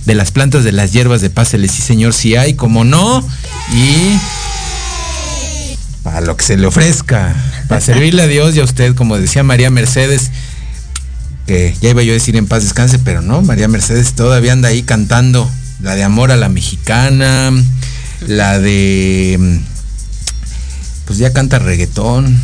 de 0.08 0.16
las 0.16 0.32
plantas 0.32 0.64
de 0.64 0.72
las 0.72 0.92
hierbas 0.94 1.22
de 1.22 1.30
páseles, 1.30 1.74
sí 1.74 1.84
señor, 1.84 2.12
sí 2.12 2.36
hay, 2.36 2.56
como 2.56 2.86
no, 2.86 3.24
y 3.76 4.18
para 6.02 6.22
lo 6.22 6.36
que 6.38 6.44
se 6.44 6.58
le 6.58 6.66
ofrezca, 6.66 7.36
para 7.68 7.82
servirle 7.82 8.24
a 8.24 8.28
Dios 8.28 8.56
y 8.56 8.62
a 8.62 8.64
usted, 8.64 8.96
como 8.96 9.16
decía 9.20 9.44
María 9.44 9.70
Mercedes, 9.70 10.32
que 11.46 11.76
ya 11.82 11.92
iba 11.92 12.02
yo 12.02 12.14
a 12.14 12.16
decir 12.16 12.36
en 12.36 12.48
paz 12.48 12.64
descanse, 12.64 12.98
pero 12.98 13.22
no, 13.22 13.44
María 13.44 13.68
Mercedes 13.68 14.14
todavía 14.14 14.54
anda 14.54 14.70
ahí 14.70 14.82
cantando 14.82 15.48
la 15.82 15.96
de 15.96 16.04
Amor 16.04 16.32
a 16.32 16.38
la 16.38 16.50
Mexicana, 16.50 17.52
la 18.28 18.60
de 18.60 19.38
mm, 19.40 19.58
pues 21.06 21.20
ya 21.20 21.34
canta 21.34 21.60
reggaetón. 21.60 22.40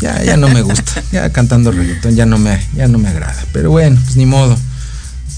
Ya, 0.00 0.22
ya 0.22 0.36
no 0.36 0.48
me 0.48 0.62
gusta. 0.62 1.02
Ya 1.12 1.30
cantando 1.30 1.70
reggaetón 1.72 2.16
ya 2.16 2.26
no 2.26 2.38
me, 2.38 2.60
ya 2.74 2.88
no 2.88 2.98
me 2.98 3.08
agrada. 3.08 3.44
Pero 3.52 3.70
bueno, 3.70 4.00
pues 4.02 4.16
ni 4.16 4.26
modo. 4.26 4.56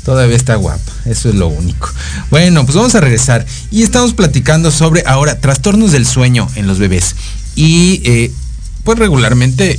Todavía 0.05 0.37
está 0.37 0.55
guapa. 0.55 0.93
Eso 1.05 1.29
es 1.29 1.35
lo 1.35 1.49
único. 1.49 1.91
Bueno, 2.31 2.65
pues 2.65 2.77
vamos 2.77 2.95
a 2.95 3.01
regresar. 3.01 3.45
Y 3.71 3.83
estamos 3.83 4.15
platicando 4.15 4.71
sobre 4.71 5.03
ahora 5.07 5.39
trastornos 5.41 5.93
del 5.93 6.07
sueño 6.07 6.49
en 6.55 6.67
los 6.67 6.79
bebés. 6.79 7.15
Y 7.57 8.01
eh, 8.05 8.33
pues 8.85 8.99
regularmente 8.99 9.79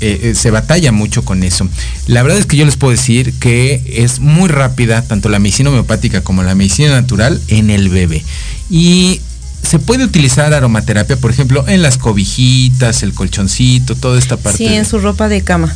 eh, 0.00 0.20
eh, 0.30 0.34
se 0.34 0.50
batalla 0.50 0.92
mucho 0.92 1.24
con 1.24 1.42
eso. 1.42 1.68
La 2.06 2.22
verdad 2.22 2.38
es 2.38 2.46
que 2.46 2.56
yo 2.56 2.64
les 2.64 2.76
puedo 2.76 2.90
decir 2.92 3.32
que 3.40 3.82
es 4.04 4.20
muy 4.20 4.48
rápida, 4.48 5.02
tanto 5.02 5.28
la 5.28 5.38
medicina 5.38 5.70
homeopática 5.70 6.22
como 6.22 6.42
la 6.42 6.54
medicina 6.54 6.90
natural, 6.90 7.40
en 7.48 7.70
el 7.70 7.88
bebé. 7.88 8.24
Y 8.70 9.20
se 9.62 9.78
puede 9.78 10.04
utilizar 10.04 10.52
aromaterapia, 10.54 11.16
por 11.16 11.30
ejemplo, 11.30 11.66
en 11.68 11.82
las 11.82 11.98
cobijitas, 11.98 13.02
el 13.02 13.12
colchoncito, 13.12 13.94
toda 13.94 14.18
esta 14.18 14.36
parte. 14.36 14.58
Sí, 14.58 14.64
de- 14.68 14.76
en 14.76 14.84
su 14.86 14.98
ropa 14.98 15.28
de 15.28 15.42
cama. 15.42 15.74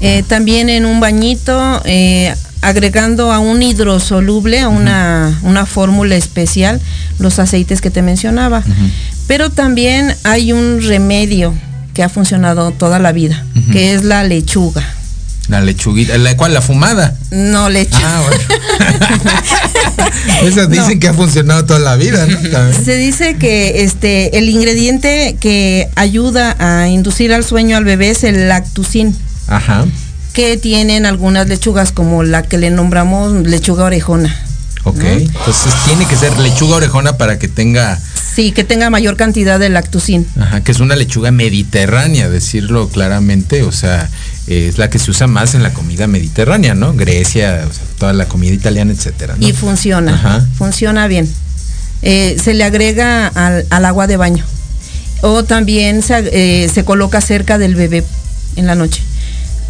Eh, 0.00 0.22
también 0.28 0.68
en 0.68 0.84
un 0.84 1.00
bañito, 1.00 1.80
eh, 1.84 2.34
agregando 2.60 3.32
a 3.32 3.38
un 3.38 3.62
hidrosoluble, 3.62 4.60
a 4.60 4.68
una, 4.68 5.38
una 5.42 5.64
fórmula 5.66 6.14
especial, 6.16 6.80
los 7.18 7.38
aceites 7.38 7.80
que 7.80 7.90
te 7.90 8.02
mencionaba. 8.02 8.62
Pero 9.26 9.50
también 9.50 10.14
hay 10.24 10.52
un 10.52 10.82
remedio 10.82 11.54
que 11.94 12.02
ha 12.02 12.08
funcionado 12.08 12.70
toda 12.72 12.98
la 12.98 13.12
vida, 13.12 13.44
que 13.72 13.94
es 13.94 14.04
la 14.04 14.24
lechuga. 14.24 14.82
La 15.48 15.60
lechuguita, 15.60 16.16
la 16.18 16.36
cual 16.36 16.54
la 16.54 16.62
fumada. 16.62 17.16
No 17.30 17.68
lechuga. 17.68 18.20
Ah, 18.20 18.30
Esas 20.42 20.70
dicen 20.70 21.00
que 21.00 21.08
ha 21.08 21.14
funcionado 21.14 21.64
toda 21.64 21.78
la 21.80 21.96
vida, 21.96 22.26
¿no? 22.26 22.38
También. 22.50 22.84
Se 22.84 22.96
dice 22.96 23.36
que 23.36 23.82
este 23.82 24.38
el 24.38 24.48
ingrediente 24.48 25.36
que 25.40 25.88
ayuda 25.96 26.56
a 26.58 26.88
inducir 26.88 27.32
al 27.32 27.44
sueño 27.44 27.76
al 27.76 27.84
bebé 27.84 28.10
es 28.10 28.24
el 28.24 28.48
lactucin, 28.48 29.16
Ajá. 29.48 29.84
que 30.32 30.56
tienen 30.56 31.06
algunas 31.06 31.48
lechugas 31.48 31.92
como 31.92 32.22
la 32.22 32.42
que 32.44 32.58
le 32.58 32.70
nombramos 32.70 33.32
lechuga 33.46 33.84
orejona. 33.84 34.34
Ok. 34.84 35.00
Entonces 35.02 35.72
tiene 35.86 36.06
que 36.06 36.16
ser 36.16 36.36
lechuga 36.38 36.76
orejona 36.76 37.16
para 37.16 37.38
que 37.38 37.48
tenga, 37.48 38.00
Sí, 38.34 38.52
que 38.52 38.64
tenga 38.64 38.88
mayor 38.90 39.16
cantidad 39.16 39.58
de 39.60 39.68
lactucin. 39.68 40.26
ajá, 40.40 40.62
que 40.64 40.72
es 40.72 40.80
una 40.80 40.96
lechuga 40.96 41.30
mediterránea, 41.30 42.28
decirlo 42.30 42.88
claramente, 42.88 43.62
o 43.62 43.72
sea, 43.72 44.08
eh, 44.46 44.68
es 44.68 44.78
la 44.78 44.88
que 44.88 44.98
se 44.98 45.10
usa 45.10 45.26
más 45.26 45.54
en 45.54 45.62
la 45.62 45.72
comida 45.74 46.06
mediterránea, 46.06 46.74
¿no? 46.74 46.94
Grecia, 46.94 47.66
o 47.68 47.72
sea, 47.72 47.82
toda 47.98 48.12
la 48.14 48.26
comida 48.26 48.52
italiana, 48.54 48.92
etcétera, 48.92 49.36
¿no? 49.38 49.46
Y 49.46 49.52
funciona, 49.52 50.14
Ajá. 50.14 50.46
funciona 50.56 51.06
bien. 51.08 51.28
Eh, 52.02 52.36
se 52.42 52.54
le 52.54 52.64
agrega 52.64 53.26
al, 53.28 53.66
al 53.70 53.84
agua 53.84 54.06
de 54.06 54.16
baño. 54.16 54.44
O 55.20 55.44
también 55.44 56.02
se, 56.02 56.64
eh, 56.64 56.68
se 56.68 56.84
coloca 56.84 57.20
cerca 57.20 57.58
del 57.58 57.74
bebé 57.76 58.02
en 58.56 58.66
la 58.66 58.74
noche. 58.74 59.02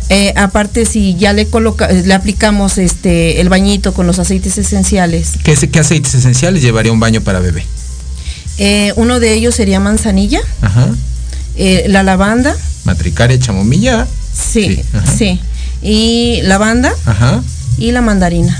Eh, 0.08 0.32
aparte, 0.36 0.86
si 0.86 1.14
ya 1.16 1.32
le 1.32 1.46
coloca, 1.46 1.86
eh, 1.90 2.02
le 2.06 2.14
aplicamos 2.14 2.78
este 2.78 3.40
el 3.40 3.48
bañito 3.48 3.92
con 3.92 4.06
los 4.06 4.18
aceites 4.18 4.56
esenciales, 4.58 5.32
¿Qué, 5.44 5.54
qué 5.56 5.78
aceites 5.78 6.14
esenciales 6.14 6.62
llevaría 6.62 6.92
un 6.92 7.00
baño 7.00 7.20
para 7.20 7.40
bebé? 7.40 7.64
Eh, 8.58 8.92
uno 8.96 9.20
de 9.20 9.34
ellos 9.34 9.54
sería 9.54 9.80
manzanilla, 9.80 10.40
Ajá. 10.60 10.88
eh, 11.56 11.84
la 11.88 12.02
lavanda, 12.02 12.54
Matricaria, 12.84 13.38
chamomilla. 13.38 14.06
sí, 14.32 14.82
sí, 15.16 15.40
y 15.82 16.40
lavanda 16.42 16.92
Ajá. 17.06 17.42
y 17.78 17.92
la 17.92 18.02
mandarina. 18.02 18.56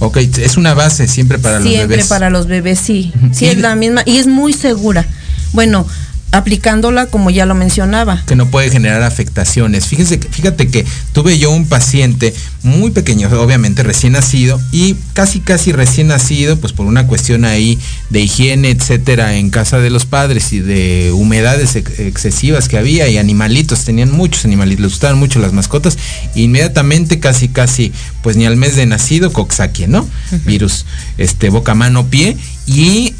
Ok, 0.00 0.18
es 0.18 0.56
una 0.56 0.74
base 0.74 1.08
siempre 1.08 1.38
para 1.38 1.58
los 1.58 1.66
Siempre 1.68 1.88
bebés. 1.96 2.06
para 2.06 2.30
los 2.30 2.46
bebés, 2.46 2.78
sí. 2.78 3.12
Sí, 3.32 3.46
es 3.46 3.58
la 3.58 3.74
misma 3.74 4.02
y 4.06 4.18
es 4.18 4.28
muy 4.28 4.52
segura. 4.52 5.04
Bueno, 5.52 5.84
aplicándola 6.30 7.06
como 7.06 7.30
ya 7.30 7.46
lo 7.46 7.54
mencionaba. 7.54 8.22
que 8.26 8.36
no 8.36 8.50
puede 8.50 8.70
generar 8.70 9.02
afectaciones. 9.02 9.86
Fíjese, 9.86 10.18
que- 10.20 10.28
fíjate 10.28 10.68
que 10.68 10.84
tuve 11.12 11.38
yo 11.38 11.50
un 11.50 11.66
paciente 11.66 12.34
muy 12.62 12.90
pequeño, 12.90 13.28
obviamente 13.40 13.82
recién 13.82 14.12
nacido, 14.12 14.60
y 14.72 14.94
casi 15.14 15.40
casi 15.40 15.72
recién 15.72 16.08
nacido, 16.08 16.56
pues 16.58 16.72
por 16.72 16.86
una 16.86 17.06
cuestión 17.06 17.44
ahí 17.44 17.78
de 18.10 18.20
higiene, 18.20 18.70
etcétera, 18.70 19.36
en 19.36 19.50
casa 19.50 19.78
de 19.78 19.90
los 19.90 20.04
padres 20.06 20.52
y 20.52 20.60
de 20.60 21.12
humedades 21.14 21.76
ex- 21.76 21.98
excesivas 22.00 22.68
que 22.68 22.76
había 22.78 23.08
y 23.08 23.16
animalitos, 23.18 23.84
tenían 23.84 24.10
muchos 24.12 24.44
animalitos, 24.44 24.82
les 24.82 24.90
gustaban 24.92 25.18
mucho 25.18 25.38
las 25.38 25.52
mascotas, 25.52 25.96
inmediatamente 26.34 27.20
casi 27.20 27.48
casi, 27.48 27.92
pues 28.22 28.36
ni 28.36 28.44
al 28.46 28.56
mes 28.56 28.76
de 28.76 28.86
nacido, 28.86 29.32
coxsackie, 29.32 29.86
¿no? 29.86 30.06
Virus, 30.44 30.84
este, 31.16 31.48
boca, 31.50 31.74
mano, 31.74 32.06
pie, 32.08 32.36
y 32.66 33.14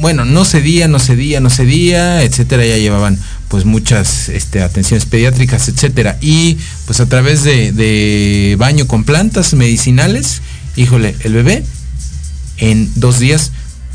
bueno, 0.00 0.24
no 0.24 0.44
cedía, 0.44 0.88
no 0.88 0.98
cedía, 0.98 1.40
no 1.40 1.50
cedía, 1.50 2.22
etcétera, 2.22 2.64
ya 2.64 2.76
llevaban 2.76 3.18
pues 3.48 3.64
muchas 3.64 4.28
este, 4.28 4.62
atenciones 4.62 5.06
pediátricas, 5.06 5.68
etcétera. 5.68 6.18
Y 6.20 6.58
pues 6.86 7.00
a 7.00 7.06
través 7.06 7.44
de, 7.44 7.72
de 7.72 8.56
baño 8.58 8.86
con 8.86 9.04
plantas 9.04 9.54
medicinales, 9.54 10.40
híjole, 10.76 11.16
el 11.24 11.32
bebé 11.34 11.64
en 12.58 12.90
dos 12.96 13.18
días 13.18 13.52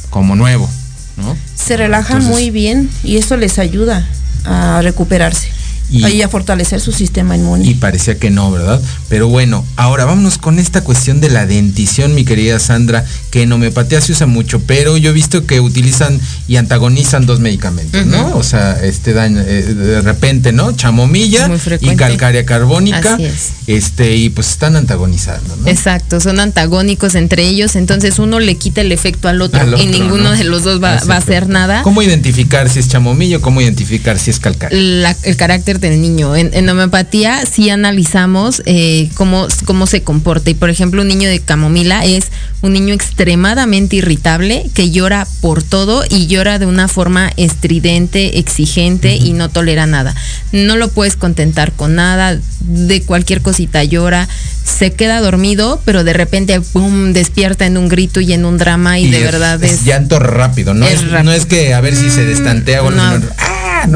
como 0.09 0.35
nuevo, 0.35 0.69
¿no? 1.17 1.35
Se 1.55 1.77
relajan 1.77 2.17
Entonces- 2.17 2.29
muy 2.41 2.49
bien 2.51 2.89
y 3.03 3.17
eso 3.17 3.37
les 3.37 3.59
ayuda 3.59 4.07
a 4.45 4.81
recuperarse 4.81 5.49
Y- 5.91 6.05
y 6.07 6.21
a 6.23 6.29
fortalecer 6.29 6.79
su 6.81 6.91
sistema 6.91 7.35
inmune. 7.35 7.65
Y 7.65 7.75
parecía 7.75 8.17
que 8.17 8.29
no, 8.31 8.51
¿verdad? 8.51 8.81
Pero 9.09 9.27
bueno, 9.27 9.63
ahora 9.75 10.05
vámonos 10.05 10.37
con 10.39 10.57
esta 10.57 10.83
cuestión 10.83 11.21
de 11.21 11.29
la 11.29 11.45
dentición, 11.45 12.15
mi 12.15 12.25
querida 12.25 12.57
Sandra, 12.59 13.05
que 13.29 13.43
en 13.43 13.51
homeopatía 13.51 14.01
se 14.01 14.11
usa 14.13 14.25
mucho, 14.25 14.59
pero 14.61 14.97
yo 14.97 15.11
he 15.11 15.13
visto 15.13 15.45
que 15.45 15.59
utilizan 15.59 16.19
y 16.47 16.55
antagonizan 16.55 17.25
dos 17.25 17.39
medicamentos, 17.39 18.05
¿no? 18.07 18.35
O 18.35 18.43
sea, 18.43 18.83
este 18.83 19.13
daño, 19.13 19.41
eh, 19.41 19.61
de 19.63 20.01
repente, 20.01 20.51
¿no? 20.51 20.71
Chamomilla 20.71 21.49
y 21.81 21.95
calcárea 21.95 22.45
carbónica. 22.45 23.13
Así 23.15 23.25
es. 23.25 23.49
Este, 23.67 24.15
y 24.15 24.29
pues 24.29 24.49
están 24.49 24.75
antagonizando, 24.75 25.55
¿no? 25.57 25.67
Exacto, 25.67 26.19
son 26.19 26.39
antagónicos 26.39 27.15
entre 27.15 27.43
ellos, 27.47 27.75
entonces 27.75 28.19
uno 28.19 28.39
le 28.39 28.55
quita 28.55 28.81
el 28.81 28.91
efecto 28.91 29.27
al 29.27 29.41
otro, 29.41 29.59
Al 29.61 29.79
y 29.79 29.85
ninguno 29.85 30.23
¿no? 30.23 30.31
de 30.31 30.43
los 30.43 30.63
dos 30.63 30.81
va, 30.81 30.93
a 30.93 31.17
hacer 31.17 31.47
nada. 31.49 31.83
¿Cómo 31.83 32.01
identificar 32.01 32.69
si 32.69 32.79
es 32.79 32.87
chamomillo? 32.87 33.41
¿Cómo 33.41 33.61
identificar 33.61 34.17
si 34.19 34.31
es 34.31 34.39
calcárea? 34.39 34.77
la- 34.79 35.15
el 35.23 35.35
carácter 35.37 35.72
del 35.79 36.01
niño. 36.01 36.35
En, 36.35 36.53
en 36.53 36.69
homeopatía 36.69 37.45
sí 37.45 37.69
analizamos 37.69 38.61
eh, 38.65 39.09
cómo, 39.15 39.47
cómo 39.65 39.87
se 39.87 40.01
comporta. 40.03 40.49
Y 40.49 40.53
por 40.53 40.69
ejemplo, 40.69 41.01
un 41.01 41.07
niño 41.07 41.29
de 41.29 41.39
camomila 41.39 42.05
es 42.05 42.25
un 42.61 42.73
niño 42.73 42.93
extremadamente 42.93 43.97
irritable 43.97 44.65
que 44.73 44.91
llora 44.91 45.27
por 45.41 45.63
todo 45.63 46.03
y 46.09 46.27
llora 46.27 46.59
de 46.59 46.65
una 46.65 46.87
forma 46.87 47.31
estridente, 47.37 48.39
exigente 48.39 49.15
y 49.15 49.33
no 49.33 49.49
tolera 49.49 49.85
nada. 49.85 50.15
No 50.51 50.75
lo 50.77 50.89
puedes 50.89 51.15
contentar 51.15 51.71
con 51.73 51.95
nada, 51.95 52.39
de 52.61 53.01
cualquier 53.01 53.41
cosita 53.41 53.83
llora. 53.83 54.27
Se 54.63 54.93
queda 54.93 55.19
dormido, 55.19 55.81
pero 55.83 56.03
de 56.05 56.13
repente 56.13 56.61
pum, 56.61 57.11
despierta 57.11 57.65
en 57.65 57.77
un 57.77 57.89
grito 57.89 58.21
y 58.21 58.31
en 58.31 58.45
un 58.45 58.57
drama 58.57 58.97
y, 58.99 59.09
de 59.11 59.17
es- 59.17 59.23
verdad 59.23 59.61
es, 59.63 59.71
es, 59.73 59.85
llanto 59.85 60.19
rápido, 60.19 60.73
¿no? 60.73 60.85
es 60.87 60.93
Es, 60.95 61.01
rápido. 61.01 61.23
Mm, 61.23 61.25
no 61.25 61.31
es 61.33 61.45
que 61.45 61.73
a 61.73 61.81
ver 61.81 61.95
si 61.95 62.09
se 62.09 62.25
destantea 62.25 62.81
o 62.81 62.87
algo, 62.87 63.01
no. 63.01 63.19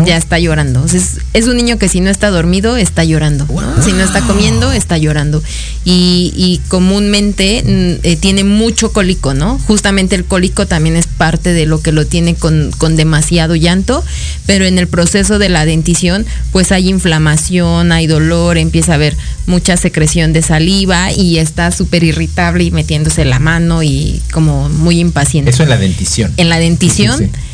Ya 0.05 0.17
está 0.17 0.39
llorando. 0.39 0.81
O 0.83 0.87
sea, 0.87 0.99
es, 0.99 1.17
es 1.33 1.47
un 1.47 1.57
niño 1.57 1.77
que 1.77 1.89
si 1.89 2.01
no 2.01 2.09
está 2.09 2.29
dormido, 2.29 2.77
está 2.77 3.03
llorando. 3.03 3.45
¿no? 3.47 3.83
Si 3.83 3.91
no 3.91 4.03
está 4.03 4.21
comiendo, 4.21 4.71
está 4.71 4.97
llorando. 4.97 5.43
Y, 5.85 6.33
y 6.35 6.61
comúnmente 6.67 7.63
mm, 7.65 8.05
eh, 8.05 8.15
tiene 8.17 8.43
mucho 8.43 8.91
cólico, 8.91 9.33
¿no? 9.33 9.59
Justamente 9.59 10.15
el 10.15 10.25
cólico 10.25 10.65
también 10.65 10.95
es 10.95 11.07
parte 11.07 11.53
de 11.53 11.65
lo 11.65 11.81
que 11.81 11.91
lo 11.91 12.05
tiene 12.05 12.35
con, 12.35 12.71
con 12.77 12.95
demasiado 12.95 13.55
llanto, 13.55 14.03
pero 14.45 14.65
en 14.65 14.77
el 14.77 14.87
proceso 14.87 15.39
de 15.39 15.49
la 15.49 15.65
dentición, 15.65 16.25
pues 16.51 16.71
hay 16.71 16.89
inflamación, 16.89 17.91
hay 17.91 18.07
dolor, 18.07 18.57
empieza 18.57 18.93
a 18.93 18.95
haber 18.95 19.15
mucha 19.45 19.77
secreción 19.77 20.33
de 20.33 20.41
saliva 20.41 21.11
y 21.11 21.37
está 21.37 21.71
súper 21.71 22.03
irritable 22.03 22.65
y 22.65 22.71
metiéndose 22.71 23.25
la 23.25 23.39
mano 23.39 23.83
y 23.83 24.21
como 24.31 24.69
muy 24.69 24.99
impaciente. 24.99 25.51
Eso 25.51 25.63
en 25.63 25.69
la 25.69 25.77
dentición. 25.77 26.33
En 26.37 26.49
la 26.49 26.59
dentición. 26.59 27.17
Sí, 27.17 27.25
sí, 27.25 27.31
sí. 27.33 27.46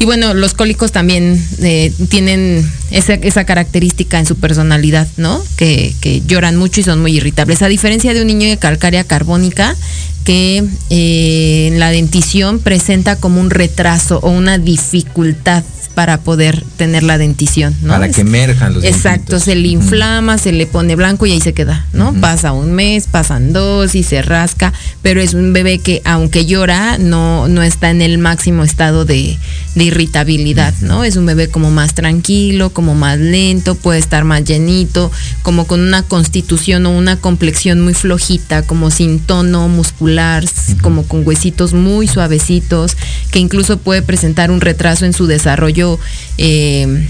Y 0.00 0.06
bueno, 0.06 0.32
los 0.32 0.54
cólicos 0.54 0.92
también 0.92 1.38
eh, 1.60 1.92
tienen 2.08 2.66
esa, 2.90 3.44
característica 3.44 4.18
en 4.18 4.24
su 4.24 4.34
personalidad, 4.36 5.06
¿no? 5.18 5.44
Que, 5.56 5.94
que 6.00 6.22
lloran 6.22 6.56
mucho 6.56 6.80
y 6.80 6.84
son 6.84 7.02
muy 7.02 7.18
irritables. 7.18 7.60
A 7.60 7.68
diferencia 7.68 8.14
de 8.14 8.22
un 8.22 8.26
niño 8.26 8.48
de 8.48 8.56
calcárea 8.56 9.04
carbónica, 9.04 9.76
que 10.24 10.64
eh, 10.88 11.68
en 11.70 11.78
la 11.78 11.90
dentición 11.90 12.60
presenta 12.60 13.16
como 13.16 13.42
un 13.42 13.50
retraso 13.50 14.20
o 14.22 14.30
una 14.30 14.56
dificultad 14.56 15.64
para 16.00 16.16
poder 16.16 16.64
tener 16.78 17.02
la 17.02 17.18
dentición, 17.18 17.76
¿no? 17.82 17.92
Para 17.92 18.08
que 18.08 18.22
emerjan 18.22 18.72
los 18.72 18.84
Exacto, 18.84 19.36
dientitos. 19.36 19.42
se 19.42 19.54
le 19.54 19.68
inflama, 19.68 20.38
se 20.38 20.50
le 20.50 20.66
pone 20.66 20.96
blanco 20.96 21.26
y 21.26 21.32
ahí 21.32 21.42
se 21.42 21.52
queda, 21.52 21.84
¿no? 21.92 22.14
Pasa 22.22 22.52
un 22.52 22.72
mes, 22.72 23.06
pasan 23.06 23.52
dos 23.52 23.94
y 23.94 24.02
se 24.02 24.22
rasca, 24.22 24.72
pero 25.02 25.20
es 25.20 25.34
un 25.34 25.52
bebé 25.52 25.78
que 25.78 26.00
aunque 26.06 26.46
llora, 26.46 26.96
no, 26.96 27.48
no 27.48 27.62
está 27.62 27.90
en 27.90 28.00
el 28.00 28.16
máximo 28.16 28.64
estado 28.64 29.04
de, 29.04 29.36
de 29.74 29.84
irritabilidad, 29.84 30.72
¿no? 30.80 31.04
Es 31.04 31.16
un 31.16 31.26
bebé 31.26 31.48
como 31.48 31.70
más 31.70 31.92
tranquilo, 31.92 32.70
como 32.70 32.94
más 32.94 33.18
lento, 33.18 33.74
puede 33.74 33.98
estar 33.98 34.24
más 34.24 34.42
llenito, 34.44 35.12
como 35.42 35.66
con 35.66 35.80
una 35.80 36.02
constitución 36.02 36.86
o 36.86 36.96
una 36.96 37.16
complexión 37.16 37.82
muy 37.82 37.92
flojita, 37.92 38.62
como 38.62 38.90
sin 38.90 39.20
tono 39.20 39.68
muscular, 39.68 40.46
como 40.80 41.02
con 41.02 41.26
huesitos 41.26 41.74
muy 41.74 42.08
suavecitos, 42.08 42.96
que 43.30 43.38
incluso 43.38 43.76
puede 43.76 44.00
presentar 44.00 44.50
un 44.50 44.62
retraso 44.62 45.04
en 45.04 45.12
su 45.12 45.26
desarrollo. 45.26 45.89
Eh, 46.38 47.06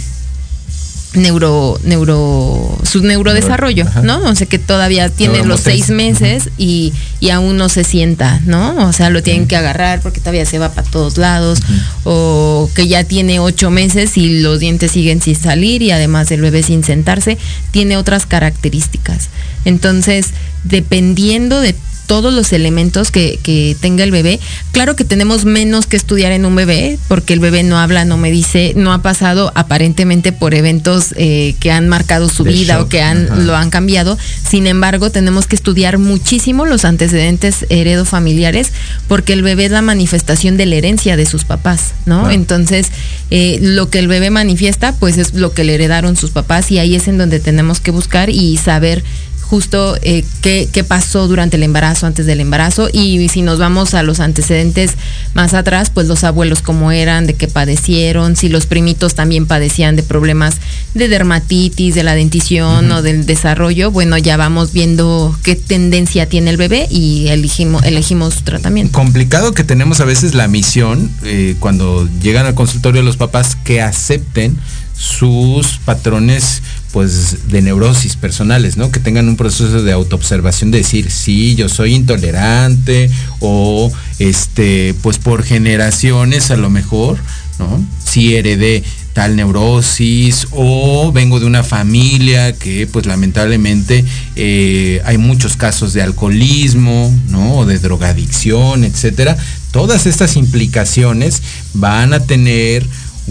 neuro, 1.15 1.79
neuro, 1.83 2.79
su 2.85 3.03
neurodesarrollo, 3.03 3.85
Ajá. 3.85 4.03
¿no? 4.03 4.19
O 4.29 4.35
sea 4.35 4.47
que 4.47 4.59
todavía 4.59 5.09
tiene 5.09 5.45
los 5.45 5.61
seis 5.61 5.91
meses 5.91 6.51
y, 6.57 6.93
y 7.19 7.31
aún 7.31 7.57
no 7.57 7.69
se 7.69 7.83
sienta, 7.83 8.41
¿no? 8.47 8.87
O 8.87 8.93
sea, 8.93 9.11
lo 9.11 9.23
tienen 9.23 9.49
que 9.49 9.57
agarrar 9.57 10.01
porque 10.01 10.21
todavía 10.21 10.45
se 10.45 10.59
va 10.59 10.73
para 10.73 10.89
todos 10.89 11.19
lados, 11.19 11.61
o 12.05 12.71
que 12.75 12.87
ya 12.87 13.05
tiene 13.05 13.41
ocho 13.41 13.71
meses 13.71 14.17
y 14.17 14.41
los 14.41 14.61
dientes 14.61 14.93
siguen 14.93 15.21
sin 15.21 15.35
salir 15.35 15.83
y 15.83 15.91
además 15.91 16.31
el 16.31 16.41
bebé 16.41 16.63
sin 16.63 16.85
sentarse, 16.85 17.39
tiene 17.73 17.97
otras 17.97 18.27
características. 18.27 19.31
Entonces, 19.65 20.29
dependiendo 20.65 21.61
de 21.61 21.75
todos 22.11 22.35
los 22.35 22.53
elementos 22.53 23.13
que, 23.13 23.39
que 23.41 23.77
tenga 23.81 24.03
el 24.03 24.11
bebé. 24.11 24.41
Claro 24.73 24.97
que 24.97 25.05
tenemos 25.05 25.45
menos 25.45 25.87
que 25.87 25.97
estudiar 25.97 26.33
en 26.33 26.45
un 26.45 26.57
bebé, 26.57 26.99
porque 27.07 27.35
el 27.35 27.39
bebé 27.39 27.63
no 27.63 27.79
habla, 27.79 28.05
no 28.05 28.17
me 28.17 28.33
dice, 28.33 28.73
no 28.75 28.93
ha 28.93 29.01
pasado 29.01 29.53
aparentemente 29.55 30.33
por 30.33 30.55
eventos 30.55 31.15
eh, 31.17 31.55
que 31.61 31.71
han 31.71 31.89
marcado 31.89 32.29
su 32.29 32.43
vida 32.43 32.81
o 32.81 32.89
que 32.89 33.01
han, 33.01 33.27
ajá. 33.27 33.37
lo 33.37 33.55
han 33.55 33.71
cambiado. 33.71 34.19
Sin 34.45 34.67
embargo, 34.67 35.11
tenemos 35.11 35.47
que 35.47 35.55
estudiar 35.55 35.99
muchísimo 35.99 36.67
los 36.67 36.85
antecedentes 36.85 37.65
heredofamiliares, 37.69 38.73
porque 39.07 39.33
el 39.33 39.45
bebé 39.45 39.67
es 39.67 39.71
la 39.71 39.81
manifestación 39.81 40.57
de 40.57 40.67
la 40.67 40.75
herencia 40.75 41.17
de 41.17 41.27
sus 41.27 41.45
papás, 41.45 41.95
¿no? 42.07 42.29
Entonces, 42.33 42.89
eh, 43.31 43.61
lo 43.63 43.89
que 43.89 44.01
el 44.01 44.09
bebé 44.09 44.31
manifiesta, 44.31 44.97
pues 44.97 45.17
es 45.17 45.35
lo 45.35 45.53
que 45.53 45.63
le 45.63 45.77
heredaron 45.77 46.17
sus 46.17 46.33
papás 46.33 46.73
y 46.73 46.81
ahí 46.81 46.97
es 46.97 47.07
en 47.07 47.19
donde 47.19 47.39
tenemos 47.39 47.79
que 47.79 47.93
buscar 47.93 48.31
y 48.31 48.57
saber 48.57 49.05
justo 49.51 49.97
eh, 50.03 50.25
qué, 50.43 50.69
qué 50.73 50.85
pasó 50.85 51.27
durante 51.27 51.57
el 51.57 51.65
embarazo, 51.65 52.07
antes 52.07 52.25
del 52.25 52.39
embarazo, 52.39 52.89
y 52.93 53.29
si 53.29 53.43
nos 53.43 53.59
vamos 53.59 53.95
a 53.95 54.05
los 54.05 54.21
antecedentes 54.21 54.93
más 55.35 55.55
atrás, 55.55 55.91
pues 55.91 56.07
los 56.07 56.23
abuelos 56.23 56.63
cómo 56.63 56.93
eran, 56.93 57.27
de 57.27 57.35
qué 57.35 57.49
padecieron, 57.49 58.37
si 58.37 58.49
los 58.49 58.67
primitos 58.67 59.17
también 59.17 59.47
padecían 59.47 59.97
de 59.97 60.05
problemas 60.05 60.55
de 60.95 61.09
dermatitis, 61.09 61.97
de 61.97 62.05
la 62.05 62.15
dentición 62.15 62.93
o 62.93 63.03
del 63.03 63.27
desarrollo, 63.27 63.91
bueno, 63.91 64.17
ya 64.19 64.37
vamos 64.37 64.73
viendo 64.73 65.37
qué 65.43 65.57
tendencia 65.57 66.27
tiene 66.27 66.51
el 66.51 66.57
bebé 66.57 66.87
y 66.89 67.27
elegimos, 67.27 67.83
elegimos 67.83 68.35
su 68.35 68.43
tratamiento. 68.43 68.93
complicado 68.93 69.53
que 69.53 69.65
tenemos 69.65 69.99
a 69.99 70.05
veces 70.05 70.35
la 70.37 70.47
misión 70.47 71.11
eh, 71.25 71.57
cuando 71.59 72.09
llegan 72.23 72.47
al 72.47 72.55
consultorio 72.55 73.03
los 73.03 73.17
papás 73.17 73.57
que 73.57 73.83
acepten 73.83 74.57
sus 75.01 75.79
patrones 75.85 76.63
pues 76.93 77.49
de 77.49 77.63
neurosis 77.63 78.17
personales, 78.17 78.77
¿no? 78.77 78.91
Que 78.91 79.01
tengan 79.01 79.29
un 79.29 79.37
proceso 79.37 79.83
de 79.83 79.93
autoobservación 79.93 80.71
de 80.71 80.79
decir, 80.79 81.11
sí, 81.11 81.55
yo 81.55 81.69
soy 81.69 81.95
intolerante 81.95 83.11
o 83.41 83.93
este 84.19 84.95
pues 85.03 85.19
por 85.19 85.43
generaciones 85.43 86.51
a 86.51 86.57
lo 86.57 86.71
mejor, 86.71 87.19
¿no? 87.59 87.85
Si 88.05 88.35
heredé 88.35 88.83
tal 89.13 89.37
neurosis 89.37 90.47
o 90.53 91.11
vengo 91.13 91.41
de 91.41 91.47
una 91.47 91.65
familia 91.65 92.53
que 92.53 92.87
pues 92.87 93.07
lamentablemente 93.07 94.05
eh, 94.37 95.03
hay 95.05 95.19
muchos 95.19 95.57
casos 95.57 95.93
de 95.93 96.03
alcoholismo, 96.03 97.13
¿no? 97.29 97.59
O 97.59 97.67
de 97.67 97.79
drogadicción, 97.79 98.85
etcétera. 98.85 99.37
Todas 99.73 100.07
estas 100.07 100.37
implicaciones 100.37 101.43
van 101.75 102.13
a 102.13 102.21
tener 102.21 102.87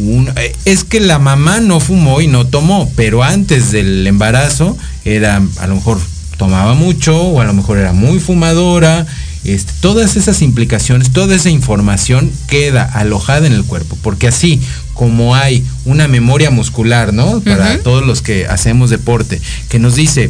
un, 0.07 0.31
eh, 0.35 0.55
es 0.65 0.83
que 0.83 0.99
la 0.99 1.19
mamá 1.19 1.59
no 1.59 1.79
fumó 1.79 2.21
y 2.21 2.27
no 2.27 2.47
tomó, 2.47 2.91
pero 2.95 3.23
antes 3.23 3.71
del 3.71 4.05
embarazo 4.07 4.77
era 5.05 5.41
a 5.59 5.67
lo 5.67 5.75
mejor 5.75 5.99
tomaba 6.37 6.73
mucho 6.73 7.21
o 7.21 7.41
a 7.41 7.45
lo 7.45 7.53
mejor 7.53 7.77
era 7.77 7.93
muy 7.93 8.19
fumadora. 8.19 9.05
Este, 9.45 9.71
todas 9.79 10.17
esas 10.17 10.41
implicaciones, 10.41 11.11
toda 11.11 11.35
esa 11.35 11.49
información 11.49 12.31
queda 12.47 12.83
alojada 12.83 13.47
en 13.47 13.53
el 13.53 13.63
cuerpo, 13.63 13.97
porque 14.01 14.27
así 14.27 14.61
como 14.93 15.33
hay 15.35 15.63
una 15.85 16.07
memoria 16.09 16.51
muscular, 16.51 17.13
¿no? 17.13 17.39
Para 17.39 17.79
todos 17.79 18.05
los 18.05 18.21
que 18.21 18.47
hacemos 18.47 18.89
deporte, 18.89 19.39
que 19.69 19.79
nos 19.79 19.95
dice, 19.95 20.29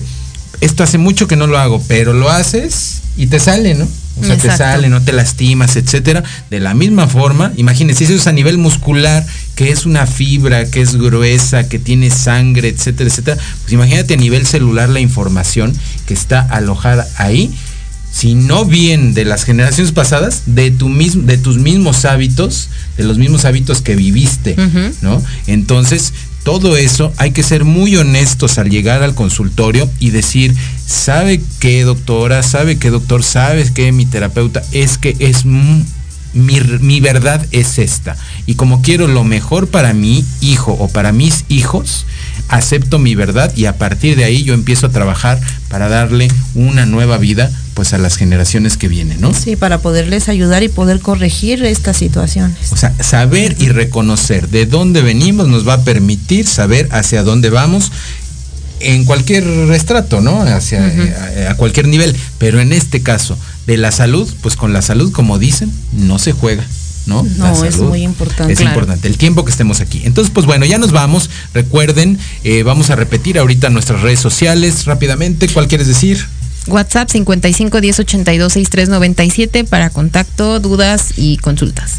esto 0.62 0.84
hace 0.84 0.98
mucho 0.98 1.28
que 1.28 1.36
no 1.36 1.48
lo 1.48 1.58
hago, 1.58 1.82
pero 1.88 2.14
lo 2.14 2.30
haces 2.30 3.02
y 3.18 3.28
te 3.28 3.40
sale, 3.40 3.74
¿no? 3.74 3.88
O 4.22 4.26
sea, 4.26 4.38
te 4.38 4.56
sale, 4.56 4.90
no 4.90 5.02
te 5.02 5.14
lastimas, 5.14 5.76
etcétera. 5.76 6.24
De 6.50 6.60
la 6.60 6.74
misma 6.74 7.08
forma, 7.08 7.54
imagínense, 7.56 8.04
eso 8.04 8.14
es 8.14 8.28
a 8.28 8.32
nivel 8.32 8.58
muscular, 8.58 9.26
que 9.60 9.72
es 9.72 9.86
una 9.86 10.08
fibra, 10.08 10.72
que 10.72 10.80
es 10.80 10.96
gruesa, 10.96 11.68
que 11.68 11.80
tiene 11.80 12.12
sangre, 12.12 12.70
etcétera, 12.70 13.10
etcétera. 13.10 13.38
Pues 13.60 13.74
imagínate 13.74 14.14
a 14.14 14.18
nivel 14.18 14.48
celular 14.48 14.88
la 14.88 15.02
información 15.02 15.76
que 16.06 16.14
está 16.14 16.40
alojada 16.40 17.06
ahí. 17.18 17.54
Si 18.10 18.36
no 18.36 18.64
bien 18.64 19.14
de 19.14 19.26
las 19.26 19.44
generaciones 19.44 19.92
pasadas, 19.92 20.44
de, 20.46 20.72
tu 20.72 20.88
mismo, 20.88 21.24
de 21.24 21.38
tus 21.38 21.58
mismos 21.58 22.06
hábitos, 22.06 22.70
de 22.96 23.04
los 23.04 23.18
mismos 23.18 23.44
hábitos 23.44 23.82
que 23.82 23.98
viviste, 23.98 24.56
¿no? 25.02 25.22
Entonces, 25.46 26.14
todo 26.44 26.78
eso 26.78 27.12
hay 27.18 27.32
que 27.32 27.44
ser 27.44 27.66
muy 27.66 27.98
honestos 27.98 28.60
al 28.60 28.70
llegar 28.70 29.04
al 29.04 29.14
consultorio 29.14 29.90
y 30.00 30.12
decir, 30.12 30.56
¿sabe 30.88 31.42
qué 31.60 31.84
doctora? 31.84 32.44
¿Sabe 32.44 32.78
qué 32.78 32.92
doctor? 32.92 33.26
¿Sabe 33.26 33.70
qué 33.74 33.92
mi 33.92 34.06
terapeuta? 34.06 34.64
Es 34.72 34.98
que 34.98 35.18
es 35.20 35.44
mi, 36.34 36.60
mi 36.60 37.00
verdad 37.00 37.46
es 37.52 37.80
esta. 37.80 38.16
Y 38.46 38.56
como 38.56 38.82
quiero 38.82 39.08
lo 39.08 39.24
mejor 39.24 39.68
para 39.68 39.94
mi 39.94 40.26
hijo 40.42 40.74
o 40.74 40.88
para 40.88 41.12
mis 41.12 41.46
hijos, 41.50 42.06
acepto 42.50 43.00
mi 43.00 43.16
verdad 43.16 43.56
y 43.56 43.66
a 43.66 43.78
partir 43.78 44.16
de 44.16 44.24
ahí 44.24 44.44
yo 44.44 44.54
empiezo 44.54 44.88
a 44.88 44.92
trabajar 44.92 45.40
para 45.70 45.88
darle 45.88 46.28
una 46.56 46.86
nueva 46.86 47.18
vida 47.18 47.52
pues 47.76 47.94
a 47.94 47.98
las 47.98 48.18
generaciones 48.18 48.76
que 48.76 48.88
vienen, 48.88 49.22
¿no? 49.22 49.34
Sí, 49.34 49.56
para 49.56 49.78
poderles 49.78 50.28
ayudar 50.28 50.64
y 50.64 50.68
poder 50.68 51.00
corregir 51.00 51.64
estas 51.64 51.96
situaciones. 51.96 52.72
O 52.72 52.76
sea, 52.76 52.94
saber 53.02 53.56
y 53.60 53.70
reconocer 53.70 54.50
de 54.50 54.66
dónde 54.66 55.02
venimos 55.02 55.48
nos 55.48 55.68
va 55.68 55.76
a 55.76 55.84
permitir 55.84 56.46
saber 56.48 56.90
hacia 56.92 57.24
dónde 57.24 57.50
vamos 57.50 57.92
en 58.82 59.06
cualquier 59.06 59.44
estrato, 59.74 60.20
¿no? 60.22 60.42
Hacia 60.42 60.88
eh, 60.88 61.46
a, 61.48 61.52
a 61.52 61.56
cualquier 61.56 61.88
nivel, 61.88 62.16
pero 62.38 62.60
en 62.60 62.74
este 62.74 63.02
caso 63.02 63.38
de 63.70 63.78
la 63.78 63.92
salud, 63.92 64.28
pues 64.42 64.56
con 64.56 64.74
la 64.74 64.82
salud, 64.82 65.12
como 65.12 65.38
dicen, 65.40 65.72
no 65.94 66.18
se 66.20 66.32
juega. 66.34 66.66
¿no? 67.06 67.24
No, 67.38 67.64
es 67.66 67.78
muy 67.78 68.04
importante. 68.04 68.54
Es 68.54 68.60
Claro. 68.60 68.76
importante, 68.76 69.08
el 69.08 69.18
tiempo 69.18 69.44
que 69.44 69.50
estemos 69.52 69.80
aquí. 69.80 70.02
Entonces, 70.04 70.32
pues 70.32 70.46
bueno, 70.46 70.66
ya 70.66 70.78
nos 70.78 70.92
vamos. 70.92 71.30
Recuerden, 71.56 72.20
eh, 72.44 72.62
vamos 72.64 72.90
a 72.92 72.96
repetir 72.96 73.40
ahorita 73.40 73.70
nuestras 73.72 74.02
redes 74.02 74.20
sociales 74.20 74.86
rápidamente. 74.86 75.48
¿Cuál 75.48 75.68
quieres 75.68 75.88
decir? 75.88 76.24
WhatsApp 76.68 77.10
55 77.10 77.82
10 77.82 78.00
82 78.02 78.54
63 78.54 78.90
97 78.90 79.64
para 79.64 79.90
contacto, 79.90 80.60
dudas 80.60 81.14
y 81.18 81.38
consultas. 81.38 81.94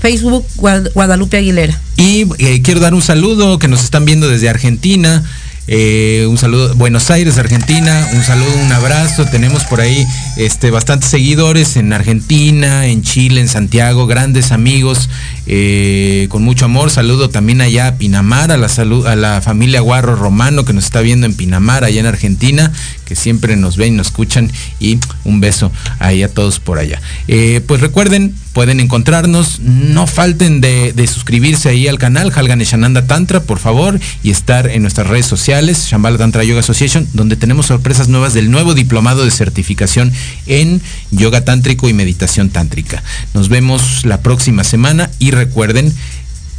Facebook 0.00 0.44
Guad- 0.56 0.90
Guadalupe 0.92 1.38
Aguilera. 1.38 1.80
Y 1.96 2.26
eh, 2.38 2.60
quiero 2.62 2.80
dar 2.80 2.92
un 2.92 3.00
saludo 3.02 3.58
que 3.58 3.68
nos 3.68 3.82
están 3.82 4.04
viendo 4.04 4.28
desde 4.28 4.50
Argentina. 4.50 5.22
Eh, 5.66 6.26
un 6.28 6.36
saludo, 6.36 6.74
Buenos 6.74 7.10
Aires, 7.10 7.38
Argentina, 7.38 8.08
un 8.12 8.22
saludo, 8.22 8.54
un 8.62 8.72
abrazo. 8.72 9.24
Tenemos 9.24 9.64
por 9.64 9.80
ahí 9.80 10.04
este, 10.36 10.70
bastantes 10.70 11.08
seguidores 11.08 11.76
en 11.76 11.92
Argentina, 11.92 12.86
en 12.86 13.02
Chile, 13.02 13.40
en 13.40 13.48
Santiago, 13.48 14.06
grandes 14.06 14.52
amigos, 14.52 15.08
eh, 15.46 16.26
con 16.30 16.42
mucho 16.42 16.64
amor. 16.64 16.90
Saludo 16.90 17.30
también 17.30 17.60
allá 17.60 17.88
a 17.88 17.94
Pinamar, 17.96 18.50
a 18.50 18.56
la, 18.56 18.68
salud, 18.68 19.06
a 19.06 19.16
la 19.16 19.40
familia 19.40 19.80
Guarro 19.80 20.16
Romano 20.16 20.64
que 20.64 20.72
nos 20.72 20.84
está 20.84 21.00
viendo 21.00 21.26
en 21.26 21.34
Pinamar, 21.34 21.84
allá 21.84 22.00
en 22.00 22.06
Argentina, 22.06 22.72
que 23.04 23.16
siempre 23.16 23.56
nos 23.56 23.76
ven 23.76 23.94
y 23.94 23.96
nos 23.96 24.08
escuchan. 24.08 24.50
Y 24.80 24.98
un 25.24 25.40
beso 25.40 25.70
ahí 25.98 26.22
a 26.22 26.28
todos 26.28 26.60
por 26.60 26.78
allá. 26.78 27.00
Eh, 27.28 27.60
pues 27.66 27.80
recuerden, 27.80 28.34
pueden 28.52 28.80
encontrarnos, 28.80 29.60
no 29.60 30.06
falten 30.06 30.60
de, 30.60 30.92
suscribirse 31.12 31.68
ahí 31.68 31.88
al 31.88 31.98
canal 31.98 32.32
Halgan 32.34 32.60
Shananda 32.60 33.06
Tantra, 33.06 33.42
por 33.42 33.58
favor, 33.58 34.00
y 34.22 34.30
estar 34.30 34.68
en 34.68 34.82
nuestras 34.82 35.08
redes 35.08 35.26
sociales, 35.26 35.88
Shambhala 35.90 36.18
Tantra 36.18 36.44
Yoga 36.44 36.60
Association, 36.60 37.06
donde 37.12 37.36
tenemos 37.36 37.66
sorpresas 37.66 38.08
nuevas 38.08 38.32
del 38.32 38.50
nuevo 38.50 38.74
diplomado 38.74 39.24
de 39.24 39.30
certificación 39.30 40.12
en 40.46 40.80
yoga 41.10 41.44
tántrico 41.44 41.88
y 41.88 41.92
meditación 41.92 42.48
tántrica. 42.48 43.02
Nos 43.34 43.48
vemos 43.48 44.04
la 44.04 44.20
próxima 44.20 44.64
semana 44.64 45.10
y 45.18 45.32
recuerden 45.34 45.92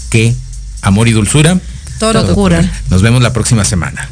que 0.10 0.36
amor 0.82 1.08
y 1.08 1.12
dulzura. 1.12 1.60
Todo 2.00 2.34
cura. 2.34 2.70
Nos 2.90 3.02
vemos 3.02 3.22
la 3.22 3.34
próxima 3.34 3.66
semana. 3.66 4.10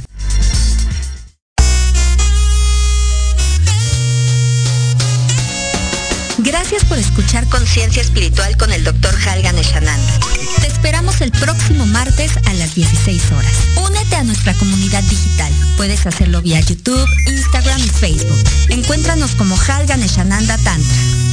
Gracias 6.39 6.83
por 6.85 6.97
escuchar 6.97 7.47
Conciencia 7.47 8.01
Espiritual 8.01 8.57
con 8.57 8.71
el 8.71 8.83
Dr. 8.83 9.15
Halgan 9.27 9.57
Eshananda. 9.57 10.19
Te 10.59 10.67
esperamos 10.67 11.21
el 11.21 11.31
próximo 11.31 11.85
martes 11.85 12.31
a 12.45 12.53
las 12.53 12.75
16 12.75 13.31
horas. 13.31 13.53
Únete 13.77 14.15
a 14.15 14.23
nuestra 14.23 14.53
comunidad 14.55 15.03
digital. 15.03 15.53
Puedes 15.77 16.05
hacerlo 16.05 16.41
vía 16.41 16.59
YouTube, 16.59 17.07
Instagram 17.27 17.79
y 17.79 17.89
Facebook. 17.89 18.43
Encuéntranos 18.69 19.35
como 19.35 19.55
Halgan 19.55 20.03
Eshananda 20.03 20.57
Tantra. 20.57 21.32